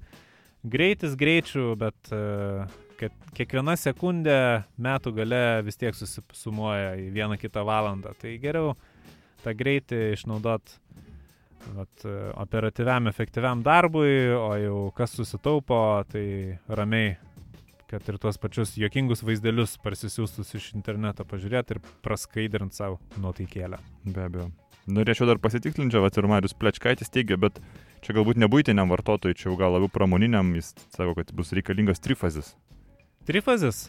greitis 0.71 1.15
greičių, 1.19 1.67
bet 1.79 2.13
uh, 2.15 2.65
kad 2.99 3.13
kiekviena 3.35 3.75
sekundė 3.79 4.37
metų 4.81 5.13
gale 5.19 5.43
vis 5.65 5.77
tiek 5.79 5.95
susisumuoja 5.97 6.95
į 6.99 7.09
vieną 7.15 7.37
kitą 7.41 7.65
valandą. 7.67 8.15
Tai 8.19 8.33
geriau 8.41 8.73
tą 9.43 9.53
greitį 9.57 10.01
išnaudot 10.15 10.75
vat, 11.75 12.05
e, 12.05 12.15
operatyviam, 12.41 13.09
efektyviam 13.11 13.63
darbui, 13.65 14.31
o 14.33 14.51
jau 14.59 14.81
kas 14.97 15.15
susitaupo, 15.17 15.79
tai 16.11 16.25
ramiai, 16.67 17.15
kad 17.89 18.05
ir 18.09 18.19
tuos 18.21 18.39
pačius 18.41 18.75
juokingus 18.79 19.23
vaizdelius 19.25 19.77
parsisiųstus 19.83 20.55
iš 20.57 20.71
interneto 20.77 21.25
pažiūrėti 21.27 21.77
ir 21.77 21.81
praskaidrint 22.05 22.77
savo 22.77 22.99
nuotaikėlę. 23.21 23.81
Be 24.05 24.29
abejo. 24.29 24.51
Norėčiau 24.85 25.25
dar 25.25 25.41
pasitikslinti, 25.41 25.97
va 25.97 26.11
ir 26.13 26.27
Marius 26.29 26.53
Plečkaitis 26.53 27.09
teigia, 27.09 27.39
bet 27.41 27.57
čia 28.05 28.13
galbūt 28.13 28.37
nebūtiniam 28.37 28.91
vartotojui, 28.93 29.37
čia 29.37 29.49
jau 29.49 29.57
gal 29.57 29.73
labiau 29.73 29.89
pramoniniam, 29.91 30.53
jis 30.59 30.73
sako, 30.93 31.15
kad 31.17 31.31
bus 31.33 31.53
reikalingas 31.57 32.03
trifazis. 32.03 32.53
Trifazis? 33.25 33.87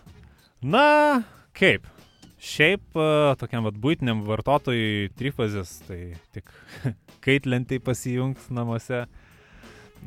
Na, 0.64 1.26
kaip? 1.56 1.84
Šiaip 2.40 2.96
e, 2.96 3.08
tokiam 3.40 3.66
vat 3.68 3.76
būtiniam 3.80 4.22
vartotojui 4.24 5.10
trifazis, 5.16 5.78
tai 5.88 6.00
tik 6.36 6.52
kaitlentai 7.24 7.80
pasijungs 7.84 8.48
namuose 8.52 9.04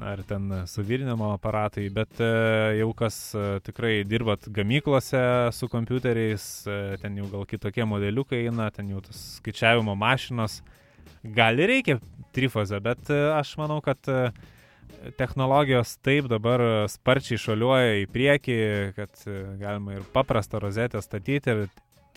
ar 0.05 0.21
ten 0.23 0.45
suvirinimo 0.69 1.31
aparatai, 1.35 1.87
bet 1.93 2.21
e, 2.23 2.29
jau 2.79 2.89
kas 2.97 3.17
e, 3.37 3.45
tikrai 3.65 3.93
dirbat 4.09 4.49
gamyklose 4.55 5.21
su 5.53 5.69
kompiuteriais, 5.69 6.49
ten 7.01 7.21
jau 7.21 7.29
gal 7.33 7.45
kitokie 7.49 7.85
modeliukai 7.85 8.45
eina, 8.47 8.69
ten 8.73 8.89
jau 8.93 9.01
tas 9.05 9.21
skaičiavimo 9.37 9.97
mašinos, 9.97 10.61
gal 11.23 11.59
ir 11.59 11.69
reikia 11.73 11.97
trifazę, 12.35 12.79
bet 12.83 13.09
aš 13.11 13.55
manau, 13.59 13.79
kad 13.85 13.97
technologijos 15.17 15.97
taip 16.03 16.27
dabar 16.31 16.61
sparčiai 16.91 17.39
šaliuoja 17.39 17.99
į 18.03 18.07
priekį, 18.13 18.57
kad 18.97 19.21
galima 19.61 19.97
ir 19.99 20.05
paprastą 20.13 20.59
rozetę 20.63 21.01
statyti 21.03 21.53
ir 21.53 21.63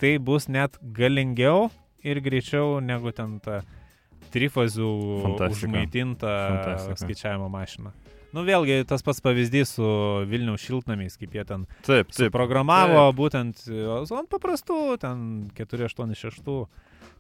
tai 0.01 0.17
bus 0.19 0.49
net 0.51 0.79
galingiau 0.83 1.69
ir 2.03 2.19
greičiau 2.25 2.81
negu 2.83 3.13
ten 3.15 3.39
ta 3.45 3.61
trifazių 4.33 4.89
užmaitinta 5.51 6.31
Fantastika. 6.49 6.97
skaičiavimo 7.05 7.49
mašina. 7.53 7.93
Nu 8.33 8.47
vėlgi 8.49 8.79
tas 8.89 9.03
pats 9.05 9.21
pavyzdys 9.21 9.75
su 9.77 9.87
Vilniaus 10.31 10.63
šiltnamiais, 10.65 11.19
kaip 11.21 11.35
jie 11.37 11.43
ten 11.45 11.67
Taip, 11.85 12.09
taip. 12.17 12.33
programavo 12.33 13.03
būtent 13.13 13.67
o, 13.69 13.99
ant 14.17 14.31
paprastų, 14.33 14.79
ten 15.03 15.51
486, 15.59 16.41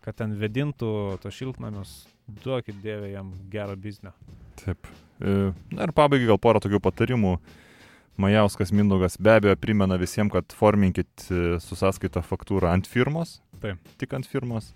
kad 0.02 0.18
ten 0.18 0.34
vedintų 0.38 0.92
tos 1.22 1.36
šiltnamius, 1.36 1.94
duokit 2.42 2.78
dievė 2.82 3.12
jam 3.14 3.32
gerą 3.52 3.76
biznio. 3.78 4.12
Taip. 4.62 4.88
E, 5.22 5.52
Na 5.74 5.86
ir 5.86 5.94
pabaigai 5.96 6.28
gal 6.30 6.40
porą 6.42 6.62
tokių 6.62 6.82
patarimų. 6.82 7.36
Majauskas 8.20 8.74
Mindaugas 8.76 9.16
be 9.16 9.32
abejo 9.38 9.56
primena 9.56 9.96
visiems, 9.96 10.34
kad 10.34 10.52
forminkit 10.52 11.26
e, 11.30 11.56
su 11.64 11.78
sąskaita 11.78 12.20
faktūrą 12.26 12.74
ant 12.74 12.90
firmos. 12.90 13.38
Taip. 13.62 13.80
Tik 14.00 14.18
ant 14.18 14.28
firmos. 14.28 14.72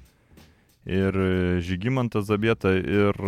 Ir 0.87 1.19
e, 1.19 1.61
Žygimantas 1.67 2.29
Zabieta 2.31 2.73
ir, 2.79 3.19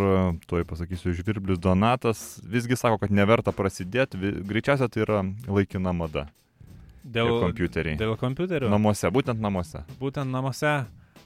tuoj 0.47 0.63
pasakysiu, 0.65 1.11
Žvirblis 1.17 1.59
Donatas 1.59 2.39
visgi 2.47 2.79
sako, 2.79 3.01
kad 3.03 3.11
neverta 3.11 3.51
prasidėti, 3.51 4.19
greičiausia 4.47 4.87
tai 4.87 5.03
yra 5.03 5.23
laikina 5.47 5.91
mada. 5.93 6.29
Dėl 7.03 7.29
kompiuteriai. 7.43 7.97
dėl 7.99 8.15
kompiuterių. 8.19 8.69
Namuose, 8.71 9.11
būtent 9.11 9.39
namuose. 9.41 9.83
būtent 9.99 10.31
namuose. 10.31 10.73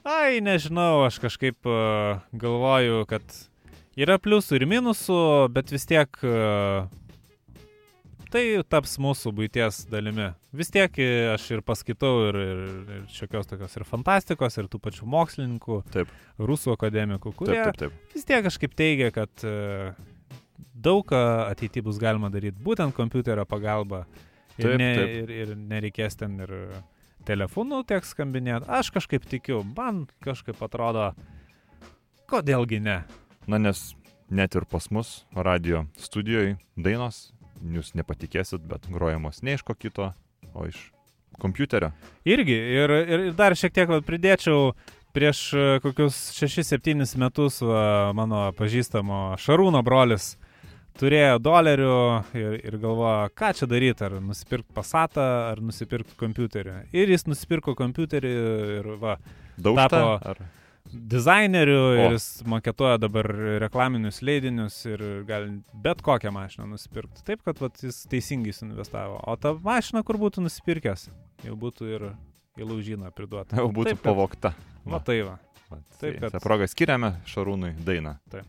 Ai, 0.03 0.41
nežinau, 0.43 1.05
aš 1.07 1.21
kažkaip 1.23 1.63
uh, 1.69 2.19
galvoju, 2.35 3.05
kad 3.07 3.23
yra 3.95 4.17
pliusų 4.19 4.59
ir 4.59 4.65
minusų, 4.67 5.19
bet 5.55 5.71
vis 5.71 5.87
tiek 5.87 6.19
uh, 6.27 6.89
tai 8.33 8.43
taps 8.67 8.97
mūsų 8.99 9.31
būties 9.37 9.85
dalimi. 9.91 10.31
Vis 10.57 10.73
tiek 10.73 10.97
e, 10.99 11.07
aš 11.35 11.45
ir 11.53 11.61
paskaitau 11.65 12.11
ir, 12.27 12.39
ir, 12.41 12.63
ir 12.97 13.03
šiokios 13.13 13.47
tokios 13.49 13.77
ir 13.77 13.85
fantastikos, 13.87 14.57
ir 14.57 14.67
tų 14.71 14.81
pačių 14.83 15.07
mokslininkų, 15.13 15.79
Taip. 15.93 16.11
rusų 16.41 16.73
akademikų, 16.73 17.33
kurie 17.37 17.59
Taip, 17.59 17.77
taip, 17.77 17.93
taip. 17.93 18.15
vis 18.17 18.27
tiek 18.27 18.43
kažkaip 18.45 18.73
teigia, 18.77 19.11
kad 19.13 19.45
daug 20.73 21.05
ką 21.09 21.21
ateityje 21.47 21.85
bus 21.85 22.01
galima 22.01 22.31
daryti 22.33 22.61
būtent 22.63 22.95
kompiuterio 22.97 23.45
pagalba. 23.49 24.03
Ir, 24.57 24.65
Taip, 24.65 24.79
ne, 24.81 24.89
taip. 24.97 25.13
ir, 25.21 25.35
ir 25.43 25.53
nereikės 25.57 26.17
ten 26.19 26.35
ir 26.43 26.51
telefonu 27.27 27.81
tiek 27.87 28.05
skambinėti. 28.05 28.69
Aš 28.69 28.91
kažkaip 28.95 29.25
tikiu, 29.29 29.61
man 29.77 30.05
kažkaip 30.23 30.61
atrodo, 30.63 31.11
kodėlgi 32.31 32.81
ne. 32.83 33.01
Na 33.47 33.59
nes 33.59 33.91
net 34.33 34.55
ir 34.55 34.65
pas 34.69 34.89
mus 34.91 35.23
radio 35.35 35.85
studijoje 35.99 36.57
dainos, 36.79 37.31
jūs 37.63 37.93
nepatikėsit, 37.97 38.63
bet 38.67 38.87
grojamos 38.91 39.43
ne 39.43 39.57
iš 39.57 39.63
ko 39.67 39.75
kito, 39.75 40.11
o 40.53 40.67
iš 40.67 40.89
kompiuterio. 41.39 41.91
Irgi, 42.25 42.55
ir, 42.55 42.91
ir 43.03 43.27
ir 43.29 43.37
dar 43.37 43.55
šiek 43.57 43.73
tiek 43.75 43.89
va, 43.89 43.99
pridėčiau, 44.05 44.73
prieš 45.13 45.41
e, 45.53 45.65
kokius 45.83 46.17
6-7 46.37 47.17
metus 47.21 47.61
va, 47.65 48.13
mano 48.15 48.45
pažįstamo 48.57 49.39
Šarūno 49.41 49.83
brolis 49.85 50.33
turėjo 50.99 51.37
dolerių 51.43 51.93
ir, 52.37 52.57
ir 52.69 52.77
galvojo, 52.81 53.29
ką 53.37 53.53
čia 53.59 53.67
daryti, 53.69 54.03
ar 54.05 54.17
nusipirkti 54.21 54.73
pasatą, 54.77 55.23
ar 55.51 55.61
nusipirkti 55.61 56.15
kompiuterį. 56.19 56.75
Ir 56.93 57.13
jis 57.15 57.25
nusipirko 57.29 57.75
kompiuterį 57.79 58.33
ir 58.79 58.91
va, 59.01 59.17
Daužta? 59.57 59.87
Tapo- 59.93 60.29
Ar... 60.33 60.43
dizainerių 60.93 61.77
O. 61.79 61.91
ir 62.03 62.15
jis 62.17 62.27
maketuoja 62.49 62.97
dabar 63.01 63.25
reklaminius 63.63 64.21
leidinius 64.25 64.75
ir 64.89 65.01
gali 65.29 65.55
bet 65.85 66.01
kokią 66.05 66.31
mašiną 66.35 66.67
nusipirkti. 66.73 67.23
Taip, 67.25 67.41
kad 67.47 67.61
vat, 67.63 67.79
jis 67.83 68.03
teisingai 68.11 68.53
suinvestavo. 68.53 69.19
O 69.29 69.35
ta 69.39 69.53
mašina, 69.55 70.03
kur 70.05 70.19
būtų 70.21 70.43
nusipirkęs, 70.45 71.07
jau 71.47 71.55
būtų 71.59 71.89
ir 71.95 72.07
į 72.59 72.67
laužyną 72.69 73.09
priduota. 73.15 73.57
Jau 73.57 73.69
būtų 73.73 73.93
Taip, 73.95 74.01
kad- 74.03 74.11
pavokta. 74.11 74.53
Va 74.85 74.99
tai 74.99 75.21
va. 75.25 75.39
Va, 75.71 75.79
Taip, 75.97 75.99
tai 76.01 76.11
kad- 76.19 76.35
tą 76.35 76.43
progą 76.43 76.67
skiriame 76.69 77.13
Šarūnui 77.25 77.73
dainą. 77.87 78.17
Taip. 78.29 78.45